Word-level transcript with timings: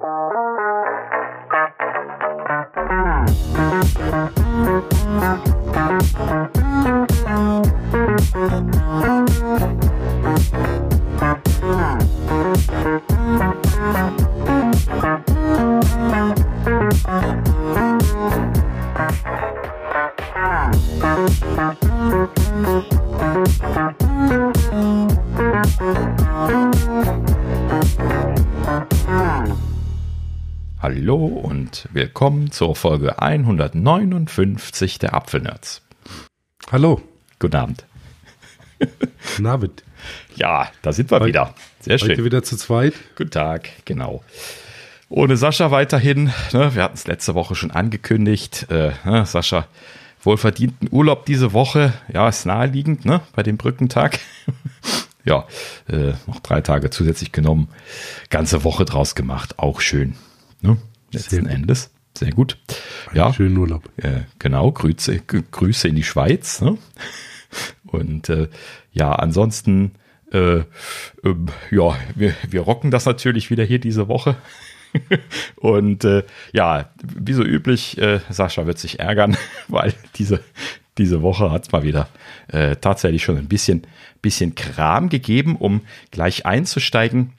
Hallo 0.00 0.31
und 31.84 31.94
willkommen 31.94 32.50
zur 32.50 32.74
Folge 32.76 33.20
159 33.20 34.98
der 34.98 35.14
Apfelnerds. 35.14 35.82
Hallo. 36.70 37.00
Guten 37.38 37.56
Abend. 37.56 37.84
Guten 39.36 39.46
Abend. 39.46 39.82
Ja, 40.34 40.70
da 40.82 40.92
sind 40.92 41.10
wir 41.10 41.16
Heute- 41.16 41.26
wieder. 41.26 41.54
Sehr 41.80 41.98
schön. 41.98 42.10
Heute 42.10 42.24
wieder 42.24 42.42
zu 42.42 42.56
zweit. 42.56 42.94
Guten 43.16 43.30
Tag, 43.30 43.70
genau. 43.84 44.22
Ohne 45.08 45.36
Sascha 45.36 45.70
weiterhin. 45.70 46.32
Ne, 46.52 46.74
wir 46.74 46.82
hatten 46.82 46.94
es 46.94 47.06
letzte 47.06 47.34
Woche 47.34 47.54
schon 47.54 47.70
angekündigt. 47.70 48.66
Äh, 48.70 48.92
ne, 49.04 49.26
Sascha, 49.26 49.66
wohlverdienten 50.22 50.88
Urlaub 50.90 51.26
diese 51.26 51.52
Woche. 51.52 51.92
Ja, 52.12 52.28
ist 52.28 52.46
naheliegend, 52.46 53.04
ne? 53.04 53.20
Bei 53.34 53.42
dem 53.42 53.56
Brückentag. 53.56 54.18
ja, 55.24 55.46
äh, 55.88 56.12
noch 56.26 56.40
drei 56.40 56.60
Tage 56.60 56.90
zusätzlich 56.90 57.32
genommen. 57.32 57.68
Ganze 58.30 58.64
Woche 58.64 58.84
draus 58.84 59.14
gemacht. 59.14 59.58
Auch 59.58 59.80
schön. 59.80 60.16
Ne? 60.60 60.76
Letzten 61.12 61.44
gut. 61.44 61.50
Endes. 61.50 61.90
Sehr 62.16 62.30
gut. 62.30 62.58
Ja, 63.14 63.32
Schönen 63.32 63.56
Urlaub. 63.56 63.88
äh, 63.96 64.22
genau, 64.38 64.70
Grüße, 64.70 65.20
Grüße 65.20 65.88
in 65.88 65.96
die 65.96 66.04
Schweiz. 66.04 66.60
Ne? 66.60 66.78
Und 67.86 68.28
äh, 68.28 68.48
ja, 68.92 69.12
ansonsten, 69.12 69.92
äh, 70.30 70.62
ähm, 71.24 71.46
ja, 71.70 71.96
wir, 72.14 72.34
wir 72.48 72.60
rocken 72.60 72.90
das 72.90 73.06
natürlich 73.06 73.50
wieder 73.50 73.64
hier 73.64 73.78
diese 73.78 74.08
Woche. 74.08 74.36
Und 75.56 76.04
äh, 76.04 76.24
ja, 76.52 76.90
wie 77.02 77.32
so 77.32 77.42
üblich, 77.42 77.98
äh, 77.98 78.20
Sascha 78.28 78.66
wird 78.66 78.78
sich 78.78 79.00
ärgern, 79.00 79.36
weil 79.68 79.94
diese, 80.16 80.40
diese 80.98 81.22
Woche 81.22 81.50
hat 81.50 81.64
es 81.64 81.72
mal 81.72 81.82
wieder 81.82 82.08
äh, 82.48 82.76
tatsächlich 82.76 83.22
schon 83.22 83.38
ein 83.38 83.48
bisschen, 83.48 83.86
bisschen 84.20 84.54
Kram 84.54 85.08
gegeben, 85.08 85.56
um 85.56 85.80
gleich 86.10 86.44
einzusteigen. 86.44 87.32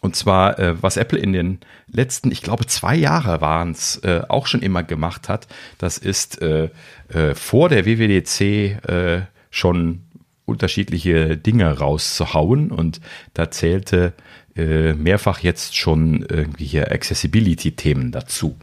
Und 0.00 0.16
zwar, 0.16 0.58
äh, 0.58 0.82
was 0.82 0.96
Apple 0.96 1.18
in 1.18 1.32
den 1.32 1.58
letzten, 1.86 2.32
ich 2.32 2.42
glaube, 2.42 2.66
zwei 2.66 2.96
Jahre 2.96 3.40
waren 3.40 3.72
es, 3.72 3.96
äh, 3.96 4.22
auch 4.28 4.46
schon 4.46 4.62
immer 4.62 4.82
gemacht 4.82 5.28
hat. 5.28 5.46
Das 5.78 5.98
ist 5.98 6.40
äh, 6.40 6.70
äh, 7.08 7.34
vor 7.34 7.68
der 7.68 7.84
WWDC 7.84 8.40
äh, 8.88 9.22
schon 9.50 10.02
unterschiedliche 10.46 11.36
Dinge 11.36 11.78
rauszuhauen. 11.78 12.70
Und 12.70 13.00
da 13.34 13.50
zählte 13.50 14.14
äh, 14.56 14.94
mehrfach 14.94 15.40
jetzt 15.40 15.76
schon 15.76 16.24
irgendwie 16.28 16.64
hier 16.64 16.90
Accessibility-Themen 16.90 18.10
dazu. 18.10 18.56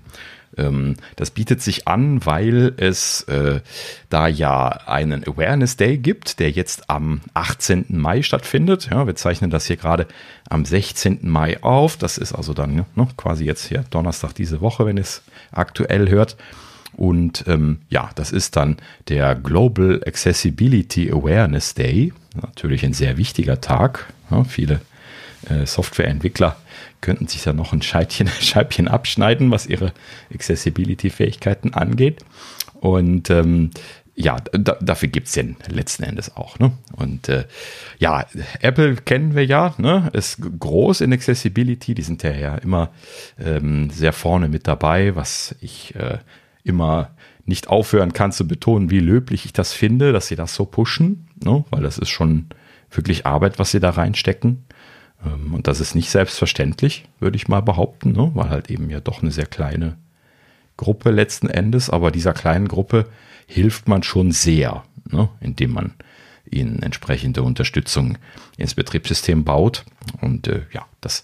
Ähm, 0.57 0.95
das 1.15 1.31
bietet 1.31 1.61
sich 1.61 1.87
an, 1.87 2.25
weil 2.25 2.73
es 2.77 3.23
äh, 3.23 3.61
da 4.09 4.27
ja 4.27 4.67
einen 4.67 5.23
Awareness 5.23 5.77
Day 5.77 5.97
gibt, 5.97 6.39
der 6.39 6.51
jetzt 6.51 6.89
am 6.89 7.21
18. 7.33 7.85
Mai 7.89 8.21
stattfindet. 8.21 8.89
Ja, 8.91 9.07
wir 9.07 9.15
zeichnen 9.15 9.49
das 9.49 9.65
hier 9.67 9.77
gerade 9.77 10.07
am 10.49 10.65
16. 10.65 11.19
Mai 11.23 11.61
auf. 11.63 11.97
Das 11.97 12.17
ist 12.17 12.33
also 12.33 12.53
dann 12.53 12.85
ne, 12.95 13.07
quasi 13.17 13.45
jetzt 13.45 13.67
hier 13.67 13.83
Donnerstag 13.89 14.33
diese 14.33 14.61
Woche, 14.61 14.85
wenn 14.85 14.97
ihr 14.97 15.03
es 15.03 15.23
aktuell 15.51 16.09
hört. 16.09 16.37
Und 16.93 17.43
ähm, 17.47 17.79
ja, 17.89 18.09
das 18.15 18.31
ist 18.31 18.55
dann 18.55 18.77
der 19.07 19.35
Global 19.35 20.01
Accessibility 20.05 21.11
Awareness 21.11 21.75
Day. 21.75 22.11
Natürlich 22.41 22.83
ein 22.83 22.93
sehr 22.93 23.17
wichtiger 23.17 23.61
Tag. 23.61 24.11
Ja, 24.31 24.43
viele 24.43 24.81
äh, 25.49 25.65
Softwareentwickler 25.65 26.57
könnten 27.01 27.27
sich 27.27 27.43
da 27.43 27.53
noch 27.53 27.73
ein 27.73 27.81
Scheibchen, 27.81 28.27
Scheibchen 28.41 28.87
abschneiden, 28.87 29.51
was 29.51 29.67
ihre 29.67 29.93
Accessibility-Fähigkeiten 30.33 31.73
angeht. 31.73 32.23
Und 32.79 33.29
ähm, 33.29 33.71
ja, 34.19 34.37
da, 34.51 34.75
dafür 34.81 35.09
gibt's 35.09 35.33
den 35.33 35.57
letzten 35.67 36.01
Endes 36.01 36.35
auch. 36.35 36.57
Ne? 36.57 36.71
Und 36.93 37.29
äh, 37.29 37.45
ja, 37.99 38.25
Apple 38.61 38.95
kennen 38.95 39.35
wir 39.35 39.45
ja, 39.45 39.75
ne? 39.77 40.09
ist 40.13 40.39
groß 40.59 41.01
in 41.01 41.13
Accessibility, 41.13 41.93
die 41.93 42.01
sind 42.01 42.23
ja, 42.23 42.31
ja 42.31 42.55
immer 42.55 42.89
ähm, 43.39 43.91
sehr 43.91 44.13
vorne 44.13 44.49
mit 44.49 44.67
dabei, 44.67 45.15
was 45.15 45.55
ich 45.61 45.93
äh, 45.95 46.17
immer 46.63 47.11
nicht 47.45 47.69
aufhören 47.69 48.11
kann 48.11 48.31
zu 48.31 48.47
betonen, 48.47 48.89
wie 48.89 48.99
löblich 48.99 49.45
ich 49.45 49.53
das 49.53 49.71
finde, 49.71 50.11
dass 50.11 50.27
sie 50.27 50.35
das 50.35 50.55
so 50.55 50.65
pushen, 50.65 51.27
ne? 51.43 51.63
weil 51.69 51.83
das 51.83 51.99
ist 51.99 52.09
schon 52.09 52.47
wirklich 52.89 53.27
Arbeit, 53.27 53.59
was 53.59 53.69
sie 53.69 53.79
da 53.79 53.91
reinstecken. 53.91 54.65
Ähm, 55.25 55.53
Und 55.53 55.67
das 55.67 55.79
ist 55.79 55.95
nicht 55.95 56.09
selbstverständlich, 56.09 57.05
würde 57.19 57.37
ich 57.37 57.47
mal 57.47 57.61
behaupten, 57.61 58.11
ne? 58.11 58.31
weil 58.33 58.49
halt 58.49 58.69
eben 58.69 58.89
ja 58.89 58.99
doch 58.99 59.21
eine 59.21 59.31
sehr 59.31 59.45
kleine 59.45 59.97
Gruppe 60.77 61.11
letzten 61.11 61.49
Endes, 61.49 61.89
aber 61.89 62.11
dieser 62.11 62.33
kleinen 62.33 62.67
Gruppe 62.67 63.07
hilft 63.47 63.87
man 63.87 64.03
schon 64.03 64.31
sehr, 64.31 64.83
ne? 65.09 65.29
indem 65.39 65.71
man 65.71 65.93
ihnen 66.49 66.81
entsprechende 66.81 67.43
Unterstützung 67.43 68.17
ins 68.57 68.75
Betriebssystem 68.75 69.43
baut. 69.43 69.85
Und 70.21 70.47
äh, 70.47 70.61
ja, 70.71 70.85
das 71.01 71.23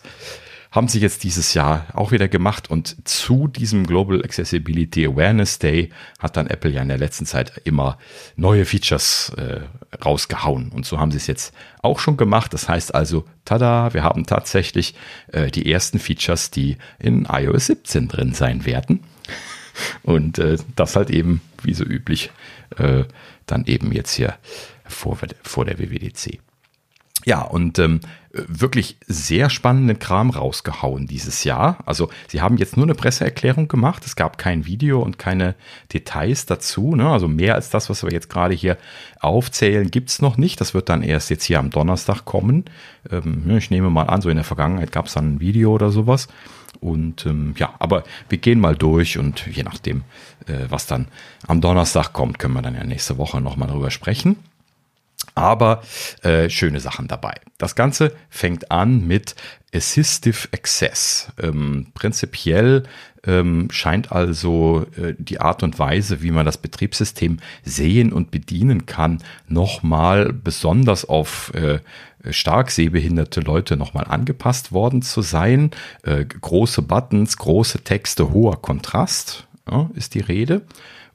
haben 0.73 0.87
sie 0.87 0.99
jetzt 0.99 1.23
dieses 1.23 1.53
Jahr 1.53 1.85
auch 1.93 2.11
wieder 2.11 2.27
gemacht. 2.27 2.69
Und 2.71 3.07
zu 3.07 3.47
diesem 3.47 3.85
Global 3.85 4.23
Accessibility 4.23 5.05
Awareness 5.05 5.59
Day 5.59 5.91
hat 6.17 6.35
dann 6.35 6.47
Apple 6.47 6.71
ja 6.71 6.81
in 6.81 6.87
der 6.87 6.97
letzten 6.97 7.27
Zeit 7.27 7.61
immer 7.63 7.99
neue 8.35 8.65
Features 8.65 9.31
äh, 9.37 9.59
rausgehauen. 10.03 10.71
Und 10.71 10.87
so 10.87 10.99
haben 10.99 11.11
sie 11.11 11.17
es 11.17 11.27
jetzt 11.27 11.53
auch 11.83 11.99
schon 11.99 12.17
gemacht. 12.17 12.55
Das 12.55 12.67
heißt 12.67 12.95
also, 12.95 13.23
tada, 13.45 13.93
wir 13.93 14.03
haben 14.03 14.25
tatsächlich 14.25 14.95
äh, 15.31 15.51
die 15.51 15.71
ersten 15.71 15.99
Features, 15.99 16.49
die 16.49 16.77
in 16.97 17.27
iOS 17.31 17.67
17 17.67 18.07
drin 18.07 18.33
sein 18.33 18.65
werden. 18.65 19.01
Und 20.01 20.39
äh, 20.39 20.57
das 20.75 20.95
halt 20.95 21.11
eben, 21.11 21.41
wie 21.61 21.75
so 21.75 21.83
üblich, 21.83 22.31
äh, 22.77 23.03
dann 23.45 23.65
eben 23.65 23.91
jetzt 23.91 24.15
hier 24.15 24.37
vor, 24.85 25.19
vor 25.43 25.65
der 25.65 25.77
WWDC. 25.77 26.39
Ja, 27.25 27.41
und 27.41 27.79
ähm, 27.79 28.01
wirklich 28.33 28.97
sehr 29.05 29.51
spannenden 29.51 29.99
Kram 29.99 30.31
rausgehauen 30.31 31.05
dieses 31.05 31.43
Jahr. 31.43 31.77
Also 31.85 32.09
sie 32.27 32.41
haben 32.41 32.57
jetzt 32.57 32.75
nur 32.75 32.85
eine 32.85 32.95
Presseerklärung 32.95 33.67
gemacht. 33.67 34.03
Es 34.05 34.15
gab 34.15 34.39
kein 34.39 34.65
Video 34.65 35.01
und 35.01 35.19
keine 35.19 35.53
Details 35.93 36.47
dazu. 36.47 36.95
Ne? 36.95 37.07
Also 37.07 37.27
mehr 37.27 37.53
als 37.53 37.69
das, 37.69 37.91
was 37.91 38.03
wir 38.03 38.11
jetzt 38.11 38.31
gerade 38.31 38.55
hier 38.55 38.77
aufzählen, 39.19 39.91
gibt's 39.91 40.19
noch 40.19 40.37
nicht. 40.37 40.59
Das 40.59 40.73
wird 40.73 40.89
dann 40.89 41.03
erst 41.03 41.29
jetzt 41.29 41.43
hier 41.43 41.59
am 41.59 41.69
Donnerstag 41.69 42.25
kommen. 42.25 42.65
Ähm, 43.11 43.55
ich 43.55 43.69
nehme 43.69 43.91
mal 43.91 44.03
an, 44.03 44.21
so 44.21 44.29
in 44.29 44.37
der 44.37 44.43
Vergangenheit 44.43 44.91
gab's 44.91 45.13
dann 45.13 45.35
ein 45.35 45.39
Video 45.39 45.71
oder 45.71 45.91
sowas. 45.91 46.27
Und 46.81 47.27
ähm, 47.27 47.53
ja, 47.57 47.75
aber 47.77 48.03
wir 48.29 48.39
gehen 48.39 48.59
mal 48.59 48.75
durch 48.75 49.19
und 49.19 49.45
je 49.45 49.61
nachdem, 49.61 50.01
äh, 50.47 50.65
was 50.69 50.87
dann 50.87 51.07
am 51.47 51.61
Donnerstag 51.61 52.13
kommt, 52.13 52.39
können 52.39 52.55
wir 52.55 52.63
dann 52.63 52.75
ja 52.75 52.83
nächste 52.83 53.19
Woche 53.19 53.39
nochmal 53.41 53.69
drüber 53.69 53.91
sprechen. 53.91 54.37
Aber 55.35 55.83
äh, 56.21 56.49
schöne 56.49 56.79
Sachen 56.79 57.07
dabei. 57.07 57.35
Das 57.57 57.75
Ganze 57.75 58.13
fängt 58.29 58.71
an 58.71 59.05
mit 59.07 59.35
Assistive 59.73 60.49
Access. 60.51 61.31
Ähm, 61.41 61.87
prinzipiell 61.93 62.83
ähm, 63.25 63.69
scheint 63.71 64.11
also 64.11 64.85
äh, 64.97 65.13
die 65.17 65.39
Art 65.39 65.63
und 65.63 65.79
Weise, 65.79 66.21
wie 66.21 66.31
man 66.31 66.45
das 66.45 66.57
Betriebssystem 66.57 67.39
sehen 67.63 68.11
und 68.13 68.31
bedienen 68.31 68.85
kann, 68.85 69.23
nochmal 69.47 70.33
besonders 70.33 71.05
auf 71.05 71.53
äh, 71.53 71.79
stark 72.31 72.71
sehbehinderte 72.71 73.41
Leute 73.41 73.77
nochmal 73.77 74.05
angepasst 74.05 74.71
worden 74.71 75.01
zu 75.01 75.21
sein. 75.21 75.71
Äh, 76.03 76.25
große 76.25 76.81
Buttons, 76.81 77.37
große 77.37 77.83
Texte, 77.83 78.31
hoher 78.31 78.61
Kontrast 78.61 79.47
ja, 79.69 79.89
ist 79.95 80.13
die 80.15 80.21
Rede. 80.21 80.61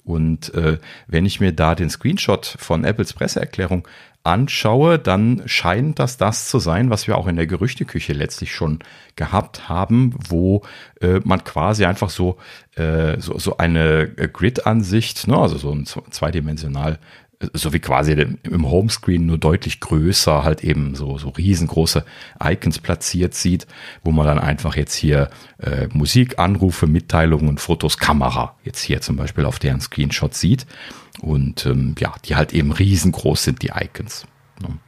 Und 0.08 0.55
äh, 0.55 0.78
wenn 1.06 1.26
ich 1.26 1.38
mir 1.38 1.52
da 1.52 1.75
den 1.75 1.90
Screenshot 1.90 2.56
von 2.58 2.84
Apples 2.84 3.12
Presseerklärung 3.12 3.87
anschaue, 4.25 4.99
dann 4.99 5.43
scheint 5.44 5.99
das 5.99 6.16
das 6.16 6.49
zu 6.49 6.58
sein, 6.58 6.88
was 6.88 7.06
wir 7.06 7.19
auch 7.19 7.26
in 7.26 7.37
der 7.37 7.46
Gerüchteküche 7.46 8.14
letztlich 8.14 8.55
schon 8.55 8.78
gehabt 9.16 9.69
haben, 9.69 10.14
wo 10.28 10.62
äh, 11.00 11.20
man 11.25 11.44
quasi 11.44 11.84
einfach 11.84 12.08
so, 12.08 12.38
äh, 12.76 13.20
so, 13.20 13.38
so 13.38 13.58
eine 13.58 14.08
Grid-Ansicht, 14.08 15.28
ne, 15.28 15.37
also 15.37 15.58
so 15.58 15.72
ein 15.72 15.84
zweidimensional 15.87 16.99
so 17.52 17.73
wie 17.73 17.79
quasi 17.79 18.12
im 18.12 18.69
Homescreen 18.69 19.25
nur 19.26 19.38
deutlich 19.38 19.79
größer 19.79 20.43
halt 20.43 20.64
eben 20.64 20.96
so, 20.96 21.19
so 21.19 21.29
riesengroße 21.29 22.05
Icons 22.43 22.81
platziert 22.81 23.35
sieht, 23.35 23.67
wo 24.02 24.11
man 24.11 24.26
dann 24.26 24.40
einfach 24.40 24.75
jetzt 24.76 24.94
hier 24.94 25.31
äh, 25.58 25.87
Musik, 25.93 26.38
Anrufe, 26.38 26.88
Mitteilungen, 26.88 27.58
Fotos, 27.58 27.99
Kamera 27.99 28.56
jetzt 28.64 28.81
hier 28.81 29.00
zum 29.00 29.17
Beispiel 29.17 29.44
auf 29.44 29.61
deren 29.61 29.81
Screenshot 29.81 30.35
sieht 30.35 30.67
und 31.20 31.64
ähm, 31.67 31.94
ja, 31.99 32.14
die 32.25 32.35
halt 32.35 32.52
eben 32.52 32.73
riesengroß 32.73 33.44
sind, 33.44 33.62
die 33.62 33.70
Icons. 33.75 34.26
Ne? 34.61 34.79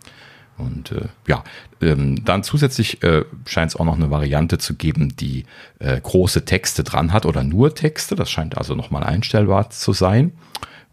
Und 0.58 0.92
äh, 0.92 1.08
ja, 1.26 1.42
ähm, 1.80 2.24
dann 2.24 2.42
zusätzlich 2.42 3.02
äh, 3.02 3.24
scheint 3.46 3.70
es 3.70 3.76
auch 3.76 3.84
noch 3.84 3.96
eine 3.96 4.10
Variante 4.10 4.58
zu 4.58 4.74
geben, 4.74 5.16
die 5.16 5.44
äh, 5.78 5.98
große 6.00 6.44
Texte 6.44 6.84
dran 6.84 7.12
hat 7.12 7.26
oder 7.26 7.44
nur 7.44 7.74
Texte. 7.74 8.14
Das 8.14 8.30
scheint 8.30 8.58
also 8.58 8.74
nochmal 8.74 9.04
einstellbar 9.04 9.70
zu 9.70 9.92
sein. 9.92 10.32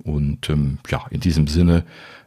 Und 0.08 0.50
ähm, 0.50 0.80
ja, 0.90 1.06
in 1.10 1.20
diesem 1.20 1.48
Sinne 1.48 1.84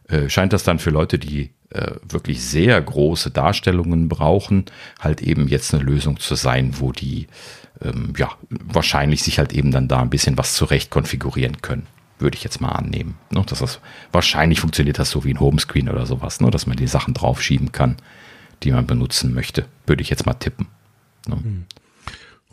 äh, 0.07 0.29
scheint 0.29 0.53
das 0.53 0.63
dann 0.63 0.79
für 0.79 0.89
Leute, 0.89 1.19
die 1.19 1.51
äh, 1.69 1.91
wirklich 2.07 2.43
sehr 2.43 2.79
große 2.81 3.31
Darstellungen 3.31 4.09
brauchen, 4.09 4.65
halt 4.99 5.21
eben 5.21 5.47
jetzt 5.47 5.73
eine 5.73 5.83
Lösung 5.83 6.19
zu 6.19 6.35
sein, 6.35 6.79
wo 6.79 6.91
die 6.91 7.27
ähm, 7.81 8.13
ja 8.17 8.29
wahrscheinlich 8.49 9.23
sich 9.23 9.39
halt 9.39 9.53
eben 9.53 9.71
dann 9.71 9.87
da 9.87 10.01
ein 10.01 10.09
bisschen 10.09 10.37
was 10.37 10.53
zurecht 10.53 10.89
konfigurieren 10.89 11.61
können 11.61 11.87
würde 12.21 12.37
ich 12.37 12.43
jetzt 12.43 12.61
mal 12.61 12.69
annehmen. 12.69 13.15
Ne? 13.31 13.43
Dass 13.45 13.59
das 13.59 13.79
wahrscheinlich 14.11 14.61
funktioniert 14.61 14.99
das 14.99 15.09
so 15.09 15.23
wie 15.23 15.33
ein 15.33 15.39
Homescreen 15.39 15.89
oder 15.89 16.05
sowas, 16.05 16.39
ne? 16.39 16.51
dass 16.51 16.67
man 16.67 16.77
die 16.77 16.87
Sachen 16.87 17.13
draufschieben 17.13 17.71
kann, 17.71 17.97
die 18.63 18.71
man 18.71 18.87
benutzen 18.87 19.33
möchte. 19.33 19.65
Würde 19.85 20.01
ich 20.01 20.09
jetzt 20.09 20.25
mal 20.25 20.35
tippen. 20.35 20.67
Ne? 21.27 21.35
Hm. 21.35 21.65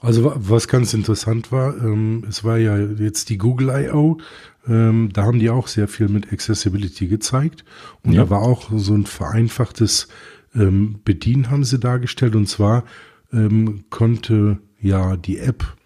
Also 0.00 0.32
was 0.36 0.68
ganz 0.68 0.94
interessant 0.94 1.50
war, 1.50 1.76
ähm, 1.76 2.24
es 2.28 2.44
war 2.44 2.56
ja 2.56 2.78
jetzt 2.78 3.30
die 3.30 3.38
Google 3.38 3.70
I.O., 3.70 4.18
ähm, 4.68 5.10
da 5.12 5.24
haben 5.24 5.38
die 5.38 5.50
auch 5.50 5.66
sehr 5.68 5.88
viel 5.88 6.08
mit 6.08 6.32
Accessibility 6.32 7.06
gezeigt 7.06 7.64
und 8.02 8.12
ja. 8.12 8.24
da 8.24 8.30
war 8.30 8.42
auch 8.42 8.70
so 8.74 8.94
ein 8.94 9.06
vereinfachtes 9.06 10.08
ähm, 10.54 11.00
Bedienen 11.04 11.50
haben 11.50 11.64
sie 11.64 11.78
dargestellt 11.78 12.34
und 12.34 12.48
zwar 12.48 12.84
ähm, 13.32 13.84
konnte 13.90 14.58
ja 14.80 15.16
die 15.16 15.38
App 15.38 15.76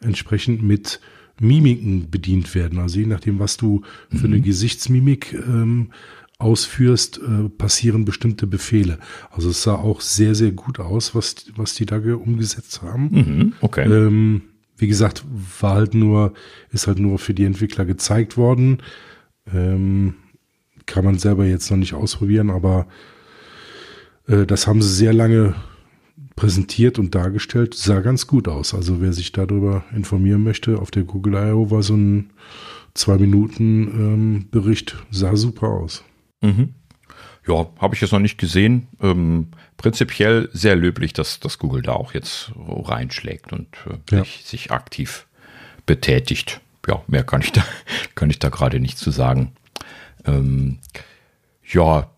entsprechend 0.00 0.62
mit 0.62 1.00
Mimiken 1.40 2.10
bedient 2.10 2.54
werden. 2.54 2.78
Also 2.78 3.00
je 3.00 3.06
nachdem, 3.06 3.38
was 3.38 3.56
du 3.56 3.82
für 4.08 4.26
eine 4.26 4.38
mhm. 4.38 4.42
Gesichtsmimik 4.42 5.32
ähm, 5.32 5.90
ausführst, 6.38 7.18
äh, 7.18 7.48
passieren 7.48 8.04
bestimmte 8.04 8.46
Befehle. 8.46 8.98
Also 9.30 9.50
es 9.50 9.62
sah 9.62 9.74
auch 9.74 10.00
sehr, 10.00 10.34
sehr 10.34 10.52
gut 10.52 10.78
aus, 10.78 11.14
was, 11.14 11.46
was 11.56 11.74
die 11.74 11.86
da 11.86 11.96
umgesetzt 11.96 12.82
haben. 12.82 13.10
Mhm, 13.10 13.52
okay. 13.60 13.90
Ähm, 13.90 14.42
wie 14.84 14.88
gesagt, 14.88 15.24
war 15.60 15.76
halt 15.76 15.94
nur, 15.94 16.34
ist 16.70 16.86
halt 16.86 16.98
nur 16.98 17.18
für 17.18 17.32
die 17.32 17.46
Entwickler 17.46 17.86
gezeigt 17.86 18.36
worden. 18.36 18.82
Ähm, 19.50 20.16
kann 20.84 21.06
man 21.06 21.18
selber 21.18 21.46
jetzt 21.46 21.70
noch 21.70 21.78
nicht 21.78 21.94
ausprobieren, 21.94 22.50
aber 22.50 22.86
äh, 24.28 24.44
das 24.44 24.66
haben 24.66 24.82
sie 24.82 24.94
sehr 24.94 25.14
lange 25.14 25.54
präsentiert 26.36 26.98
und 26.98 27.14
dargestellt, 27.14 27.72
sah 27.72 28.00
ganz 28.00 28.26
gut 28.26 28.46
aus. 28.46 28.74
Also 28.74 29.00
wer 29.00 29.14
sich 29.14 29.32
darüber 29.32 29.86
informieren 29.96 30.42
möchte, 30.42 30.78
auf 30.78 30.90
der 30.90 31.04
Google 31.04 31.32
I.O. 31.32 31.70
war 31.70 31.82
so 31.82 31.96
ein 31.96 32.30
zwei 32.92 33.16
Minuten 33.16 33.88
ähm, 33.88 34.46
Bericht, 34.50 34.98
sah 35.10 35.34
super 35.34 35.68
aus. 35.68 36.04
Mhm. 36.42 36.74
Ja, 37.48 37.70
habe 37.78 37.94
ich 37.94 38.02
jetzt 38.02 38.12
noch 38.12 38.18
nicht 38.18 38.36
gesehen. 38.36 38.88
Ähm, 39.00 39.46
prinzipiell 39.76 40.48
sehr 40.52 40.76
löblich, 40.76 41.12
dass, 41.12 41.40
dass 41.40 41.58
Google 41.58 41.82
da 41.82 41.92
auch 41.92 42.14
jetzt 42.14 42.52
reinschlägt 42.56 43.52
und 43.52 43.68
äh, 43.86 44.16
ja. 44.16 44.24
sich, 44.24 44.42
sich 44.44 44.70
aktiv 44.70 45.26
betätigt. 45.86 46.60
Ja, 46.86 47.02
mehr 47.06 47.24
kann 47.24 47.40
ich 47.40 47.52
da, 47.52 47.64
kann 48.14 48.30
ich 48.30 48.38
da 48.38 48.48
gerade 48.48 48.80
nicht 48.80 48.98
zu 48.98 49.10
sagen. 49.10 49.52
Ähm, 50.26 50.78
ja, 51.66 52.08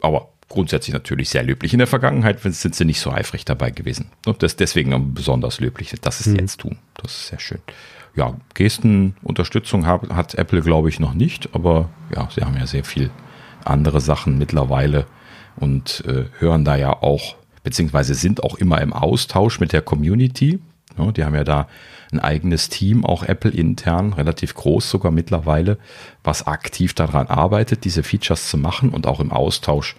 aber 0.00 0.28
grundsätzlich 0.48 0.92
natürlich 0.92 1.28
sehr 1.28 1.42
löblich. 1.42 1.72
In 1.72 1.78
der 1.78 1.86
Vergangenheit 1.86 2.40
sind 2.40 2.74
sie 2.74 2.84
nicht 2.84 3.00
so 3.00 3.10
eifrig 3.10 3.44
dabei 3.44 3.70
gewesen. 3.70 4.10
Und 4.26 4.42
das 4.42 4.56
deswegen 4.56 5.14
besonders 5.14 5.60
löblich, 5.60 5.94
dass 6.00 6.18
sie 6.18 6.30
es 6.30 6.36
hm. 6.36 6.40
jetzt 6.40 6.60
tun. 6.60 6.78
Das 6.94 7.12
ist 7.12 7.26
sehr 7.28 7.38
schön. 7.38 7.60
Ja, 8.16 8.36
Gestenunterstützung 8.54 9.86
hat, 9.86 10.10
hat 10.10 10.34
Apple, 10.34 10.62
glaube 10.62 10.88
ich, 10.88 10.98
noch 10.98 11.14
nicht, 11.14 11.54
aber 11.54 11.88
ja, 12.14 12.28
sie 12.34 12.42
haben 12.42 12.56
ja 12.56 12.66
sehr 12.66 12.84
viel 12.84 13.10
andere 13.64 14.00
Sachen 14.00 14.36
mittlerweile 14.36 15.06
und 15.60 16.04
äh, 16.06 16.24
hören 16.38 16.64
da 16.64 16.76
ja 16.76 16.92
auch, 17.02 17.36
beziehungsweise 17.62 18.14
sind 18.14 18.42
auch 18.42 18.56
immer 18.56 18.80
im 18.80 18.92
Austausch 18.92 19.60
mit 19.60 19.72
der 19.72 19.82
Community. 19.82 20.58
Ja, 20.98 21.12
die 21.12 21.24
haben 21.24 21.34
ja 21.34 21.44
da 21.44 21.68
ein 22.10 22.18
eigenes 22.18 22.68
Team, 22.68 23.04
auch 23.04 23.22
Apple 23.22 23.52
intern, 23.52 24.12
relativ 24.12 24.54
groß 24.54 24.90
sogar 24.90 25.12
mittlerweile, 25.12 25.78
was 26.24 26.46
aktiv 26.46 26.94
daran 26.94 27.28
arbeitet, 27.28 27.84
diese 27.84 28.02
Features 28.02 28.48
zu 28.48 28.58
machen 28.58 28.90
und 28.90 29.06
auch 29.06 29.20
im 29.20 29.30
Austausch 29.30 29.94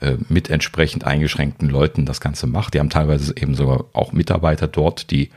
äh, 0.00 0.16
mit 0.28 0.50
entsprechend 0.50 1.04
eingeschränkten 1.04 1.68
Leuten 1.68 2.06
das 2.06 2.20
Ganze 2.20 2.46
macht. 2.46 2.74
Die 2.74 2.78
haben 2.78 2.90
teilweise 2.90 3.34
eben 3.36 3.54
sogar 3.54 3.86
auch 3.94 4.12
Mitarbeiter 4.12 4.68
dort, 4.68 5.10
die 5.10 5.30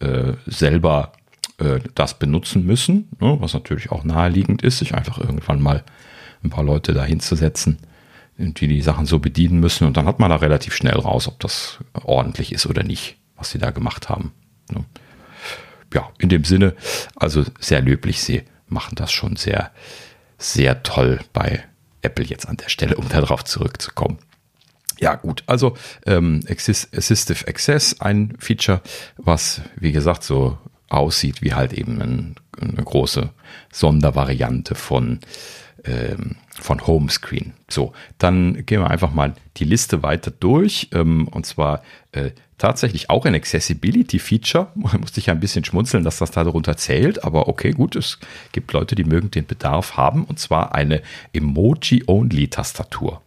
äh, 0.00 0.34
selber 0.46 1.12
äh, 1.58 1.80
das 1.94 2.18
benutzen 2.18 2.64
müssen, 2.64 3.08
ne, 3.20 3.36
was 3.40 3.54
natürlich 3.54 3.90
auch 3.90 4.04
naheliegend 4.04 4.62
ist, 4.62 4.78
sich 4.78 4.94
einfach 4.94 5.18
irgendwann 5.18 5.60
mal 5.60 5.82
ein 6.44 6.50
paar 6.50 6.64
Leute 6.64 6.92
da 6.92 7.04
die 8.36 8.68
die 8.68 8.82
Sachen 8.82 9.06
so 9.06 9.18
bedienen 9.18 9.60
müssen. 9.60 9.86
Und 9.86 9.96
dann 9.96 10.06
hat 10.06 10.18
man 10.18 10.30
da 10.30 10.36
relativ 10.36 10.74
schnell 10.74 10.98
raus, 10.98 11.28
ob 11.28 11.40
das 11.40 11.78
ordentlich 11.92 12.52
ist 12.52 12.66
oder 12.66 12.82
nicht, 12.82 13.16
was 13.36 13.50
sie 13.50 13.58
da 13.58 13.70
gemacht 13.70 14.08
haben. 14.08 14.32
Ne. 14.70 14.84
Ja, 15.94 16.10
in 16.18 16.28
dem 16.28 16.44
Sinne, 16.44 16.74
also 17.16 17.44
sehr 17.60 17.82
löblich, 17.82 18.22
sie 18.22 18.42
machen 18.66 18.94
das 18.94 19.12
schon 19.12 19.36
sehr, 19.36 19.70
sehr 20.38 20.82
toll 20.82 21.20
bei 21.32 21.64
Apple 22.00 22.24
jetzt 22.24 22.48
an 22.48 22.56
der 22.56 22.68
Stelle, 22.68 22.96
um 22.96 23.08
darauf 23.08 23.44
zurückzukommen. 23.44 24.18
Ja, 24.98 25.16
gut, 25.16 25.42
also 25.46 25.76
ähm, 26.06 26.40
Assistive 26.48 27.48
Access, 27.48 28.00
ein 28.00 28.34
Feature, 28.38 28.80
was, 29.16 29.60
wie 29.76 29.92
gesagt, 29.92 30.22
so 30.22 30.58
aussieht 30.88 31.42
wie 31.42 31.54
halt 31.54 31.72
eben 31.72 32.00
ein, 32.00 32.34
eine 32.60 32.84
große 32.84 33.30
Sondervariante 33.72 34.74
von, 34.74 35.20
ähm, 35.84 36.36
von 36.50 36.86
Homescreen. 36.86 37.54
So, 37.68 37.92
dann 38.18 38.64
gehen 38.66 38.80
wir 38.80 38.90
einfach 38.90 39.12
mal 39.12 39.34
die 39.56 39.64
Liste 39.64 40.02
weiter 40.02 40.30
durch. 40.30 40.88
Ähm, 40.92 41.28
und 41.28 41.46
zwar 41.46 41.82
äh, 42.12 42.30
tatsächlich 42.58 43.10
auch 43.10 43.24
ein 43.24 43.34
Accessibility-Feature. 43.34 44.68
Musste 44.74 45.20
ich 45.20 45.30
ein 45.30 45.40
bisschen 45.40 45.64
schmunzeln, 45.64 46.04
dass 46.04 46.18
das 46.18 46.30
da 46.30 46.44
darunter 46.44 46.76
zählt, 46.76 47.24
aber 47.24 47.48
okay, 47.48 47.72
gut, 47.72 47.96
es 47.96 48.18
gibt 48.52 48.72
Leute, 48.72 48.94
die 48.94 49.04
mögen 49.04 49.30
den 49.30 49.46
Bedarf 49.46 49.96
haben, 49.96 50.24
und 50.24 50.38
zwar 50.38 50.74
eine 50.74 51.02
Emoji-Only-Tastatur. 51.32 53.20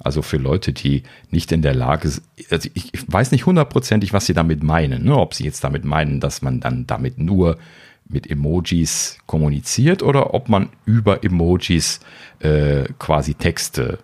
Also 0.00 0.22
für 0.22 0.36
Leute, 0.38 0.72
die 0.72 1.02
nicht 1.30 1.50
in 1.52 1.60
der 1.60 1.74
Lage 1.74 2.08
sind, 2.08 2.24
also 2.50 2.70
ich 2.72 2.92
weiß 3.08 3.32
nicht 3.32 3.46
hundertprozentig, 3.46 4.12
was 4.12 4.26
sie 4.26 4.34
damit 4.34 4.62
meinen. 4.62 5.04
Ne? 5.04 5.16
Ob 5.16 5.34
sie 5.34 5.44
jetzt 5.44 5.64
damit 5.64 5.84
meinen, 5.84 6.20
dass 6.20 6.40
man 6.40 6.60
dann 6.60 6.86
damit 6.86 7.18
nur 7.18 7.58
mit 8.08 8.30
Emojis 8.30 9.18
kommuniziert 9.26 10.02
oder 10.02 10.34
ob 10.34 10.48
man 10.48 10.70
über 10.86 11.24
Emojis 11.24 12.00
äh, 12.40 12.84
quasi 12.98 13.34
Texte 13.34 13.98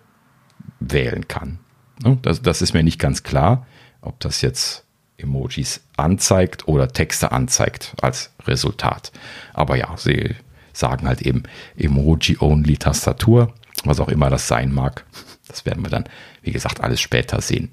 wählen 0.79 1.27
kann. 1.27 1.59
Ne? 2.03 2.17
Das, 2.21 2.41
das 2.41 2.61
ist 2.61 2.73
mir 2.73 2.83
nicht 2.83 2.99
ganz 2.99 3.23
klar 3.23 3.65
ob 4.05 4.19
das 4.19 4.41
jetzt 4.41 4.85
Emojis 5.17 5.81
anzeigt 5.97 6.67
oder 6.67 6.89
Texte 6.89 7.31
anzeigt 7.31 7.95
als 8.01 8.31
Resultat. 8.45 9.11
Aber 9.53 9.75
ja, 9.75 9.95
sie 9.97 10.35
sagen 10.73 11.07
halt 11.07 11.21
eben 11.21 11.43
Emoji-Only-Tastatur, 11.77 13.53
was 13.85 13.99
auch 13.99 14.09
immer 14.09 14.29
das 14.29 14.47
sein 14.47 14.73
mag. 14.73 15.05
Das 15.47 15.65
werden 15.65 15.83
wir 15.83 15.89
dann, 15.89 16.05
wie 16.41 16.51
gesagt, 16.51 16.81
alles 16.81 16.99
später 16.99 17.39
sehen. 17.41 17.69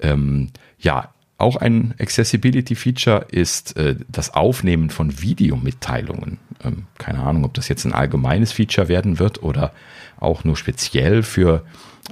Ähm, 0.00 0.50
ja, 0.78 1.12
auch 1.42 1.56
ein 1.56 1.94
Accessibility-Feature 1.98 3.26
ist 3.30 3.76
äh, 3.76 3.96
das 4.08 4.32
Aufnehmen 4.32 4.90
von 4.90 5.20
Videomitteilungen. 5.20 6.38
Ähm, 6.64 6.86
keine 6.98 7.20
Ahnung, 7.20 7.44
ob 7.44 7.54
das 7.54 7.68
jetzt 7.68 7.84
ein 7.84 7.92
allgemeines 7.92 8.52
Feature 8.52 8.88
werden 8.88 9.18
wird 9.18 9.42
oder 9.42 9.72
auch 10.18 10.44
nur 10.44 10.56
speziell 10.56 11.22
für 11.22 11.64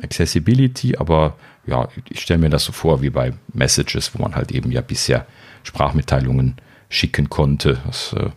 Accessibility, 0.03 0.97
aber 0.97 1.37
ja, 1.67 1.89
ich 2.09 2.21
stelle 2.21 2.41
mir 2.41 2.51
das 2.51 2.65
so 2.65 2.73
vor 2.73 3.03
wie 3.03 3.11
bei 3.11 3.33
Messages, 3.53 4.15
wo 4.15 4.23
man 4.23 4.35
halt 4.35 4.51
eben 4.51 4.73
ja 4.73 4.81
bisher 4.81 5.27
Sprachmitteilungen 5.63 6.57
schicken 6.89 7.31
konnte. 7.31 7.79
Das 7.87 8.13
äh, 8.15 8.31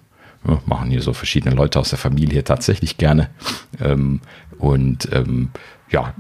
machen 0.65 0.91
hier 0.91 1.01
so 1.01 1.13
verschiedene 1.13 1.55
Leute 1.55 1.79
aus 1.79 1.89
der 1.89 1.99
Familie 1.99 2.43
tatsächlich 2.43 2.97
gerne. 2.97 3.29
Ähm, 3.81 4.21
und 4.59 5.09
ähm, 5.11 5.49
ja, 5.93 6.13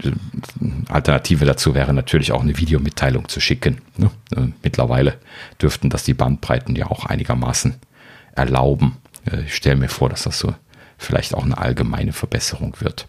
Alternative 0.87 1.45
dazu 1.45 1.73
wäre 1.73 1.93
natürlich 1.93 2.31
auch 2.31 2.43
eine 2.43 2.57
Videomitteilung 2.57 3.27
zu 3.27 3.39
schicken. 3.39 3.81
Ne? 3.97 4.11
Äh, 4.35 4.49
mittlerweile 4.61 5.17
dürften 5.61 5.89
das 5.89 6.03
die 6.03 6.13
Bandbreiten 6.13 6.75
ja 6.75 6.87
auch 6.87 7.05
einigermaßen 7.05 7.75
erlauben. 8.35 8.97
Äh, 9.29 9.41
ich 9.45 9.55
stelle 9.55 9.75
mir 9.75 9.89
vor, 9.89 10.09
dass 10.09 10.23
das 10.23 10.37
so 10.37 10.53
vielleicht 10.97 11.33
auch 11.33 11.43
eine 11.43 11.57
allgemeine 11.57 12.13
Verbesserung 12.13 12.75
wird. 12.79 13.07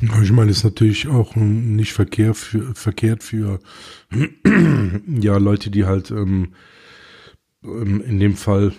Ich 0.00 0.30
meine, 0.32 0.50
ist 0.50 0.64
natürlich 0.64 1.08
auch 1.08 1.34
nicht 1.36 1.92
verkehr 1.92 2.34
für, 2.34 2.74
verkehrt 2.74 3.22
für 3.22 3.60
ja 5.20 5.36
Leute, 5.38 5.70
die 5.70 5.86
halt 5.86 6.10
ähm, 6.10 6.54
ähm, 7.64 8.00
in 8.02 8.18
dem 8.18 8.36
Fall 8.36 8.72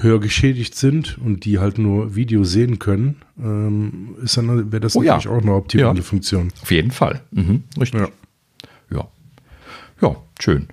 höher 0.00 0.20
geschädigt 0.20 0.74
sind 0.74 1.18
und 1.18 1.44
die 1.44 1.58
halt 1.58 1.78
nur 1.78 2.14
Video 2.14 2.44
sehen 2.44 2.78
können, 2.78 3.16
ähm, 3.38 4.16
ist 4.22 4.36
dann 4.36 4.72
wäre 4.72 4.80
das 4.80 4.96
oh, 4.96 5.02
natürlich 5.02 5.24
ja. 5.24 5.30
auch 5.30 5.42
eine 5.42 5.54
optimale 5.54 5.98
ja. 5.98 6.02
Funktion. 6.02 6.52
Auf 6.62 6.70
jeden 6.70 6.90
Fall. 6.90 7.22
Mhm, 7.30 7.64
richtig. 7.78 8.00
Ja. 8.00 8.08
ja. 8.90 9.08
Ja, 10.02 10.16
schön. 10.40 10.68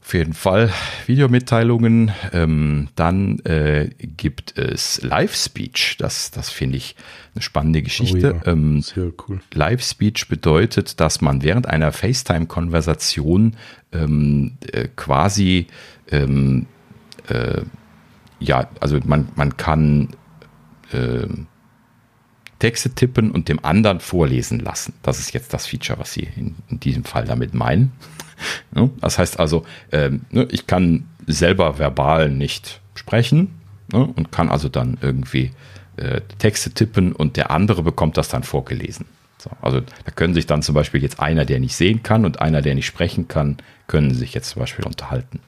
auf 0.00 0.14
jeden 0.14 0.34
Fall 0.34 0.70
Videomitteilungen. 1.06 2.12
Ähm, 2.32 2.88
dann 2.94 3.40
äh, 3.40 3.90
gibt 3.98 4.56
es 4.56 5.02
Live-Speech. 5.02 5.96
Das, 5.98 6.30
das 6.30 6.50
finde 6.50 6.76
ich 6.76 6.96
eine 7.34 7.42
spannende 7.42 7.82
Geschichte. 7.82 8.40
Oh 8.44 8.48
ähm, 8.48 8.80
sehr 8.82 9.10
cool. 9.26 9.40
Live-Speech 9.52 10.28
bedeutet, 10.28 11.00
dass 11.00 11.20
man 11.20 11.42
während 11.42 11.66
einer 11.66 11.92
FaceTime-Konversation 11.92 13.56
ähm, 13.92 14.58
äh, 14.70 14.88
quasi 14.94 15.66
ähm, 16.10 16.66
äh, 17.28 17.62
ja, 18.40 18.68
also 18.80 18.98
man, 19.04 19.28
man 19.34 19.56
kann 19.56 20.10
äh, 20.92 21.26
Texte 22.58 22.90
tippen 22.90 23.30
und 23.30 23.48
dem 23.48 23.64
anderen 23.64 24.00
vorlesen 24.00 24.58
lassen. 24.60 24.94
Das 25.02 25.18
ist 25.18 25.32
jetzt 25.32 25.54
das 25.54 25.66
Feature, 25.66 25.98
was 25.98 26.12
Sie 26.12 26.28
in, 26.36 26.56
in 26.68 26.80
diesem 26.80 27.04
Fall 27.04 27.24
damit 27.24 27.54
meinen. 27.54 27.92
Das 29.00 29.18
heißt 29.18 29.40
also, 29.40 29.66
ähm, 29.90 30.20
ne, 30.30 30.46
ich 30.52 30.68
kann 30.68 31.08
selber 31.26 31.80
verbal 31.80 32.30
nicht 32.30 32.80
sprechen 32.94 33.58
ne, 33.92 34.06
und 34.06 34.30
kann 34.30 34.48
also 34.48 34.68
dann 34.68 34.96
irgendwie 35.00 35.50
äh, 35.96 36.20
Texte 36.38 36.70
tippen 36.70 37.12
und 37.12 37.36
der 37.36 37.50
andere 37.50 37.82
bekommt 37.82 38.16
das 38.16 38.28
dann 38.28 38.44
vorgelesen. 38.44 39.06
So, 39.38 39.50
also 39.60 39.80
da 39.80 40.10
können 40.12 40.34
sich 40.34 40.46
dann 40.46 40.62
zum 40.62 40.76
Beispiel 40.76 41.02
jetzt 41.02 41.18
einer, 41.18 41.44
der 41.44 41.58
nicht 41.58 41.74
sehen 41.74 42.04
kann 42.04 42.24
und 42.24 42.40
einer, 42.40 42.62
der 42.62 42.76
nicht 42.76 42.86
sprechen 42.86 43.26
kann, 43.26 43.56
können 43.88 44.14
sich 44.14 44.34
jetzt 44.34 44.50
zum 44.50 44.60
Beispiel 44.60 44.84
unterhalten. 44.84 45.40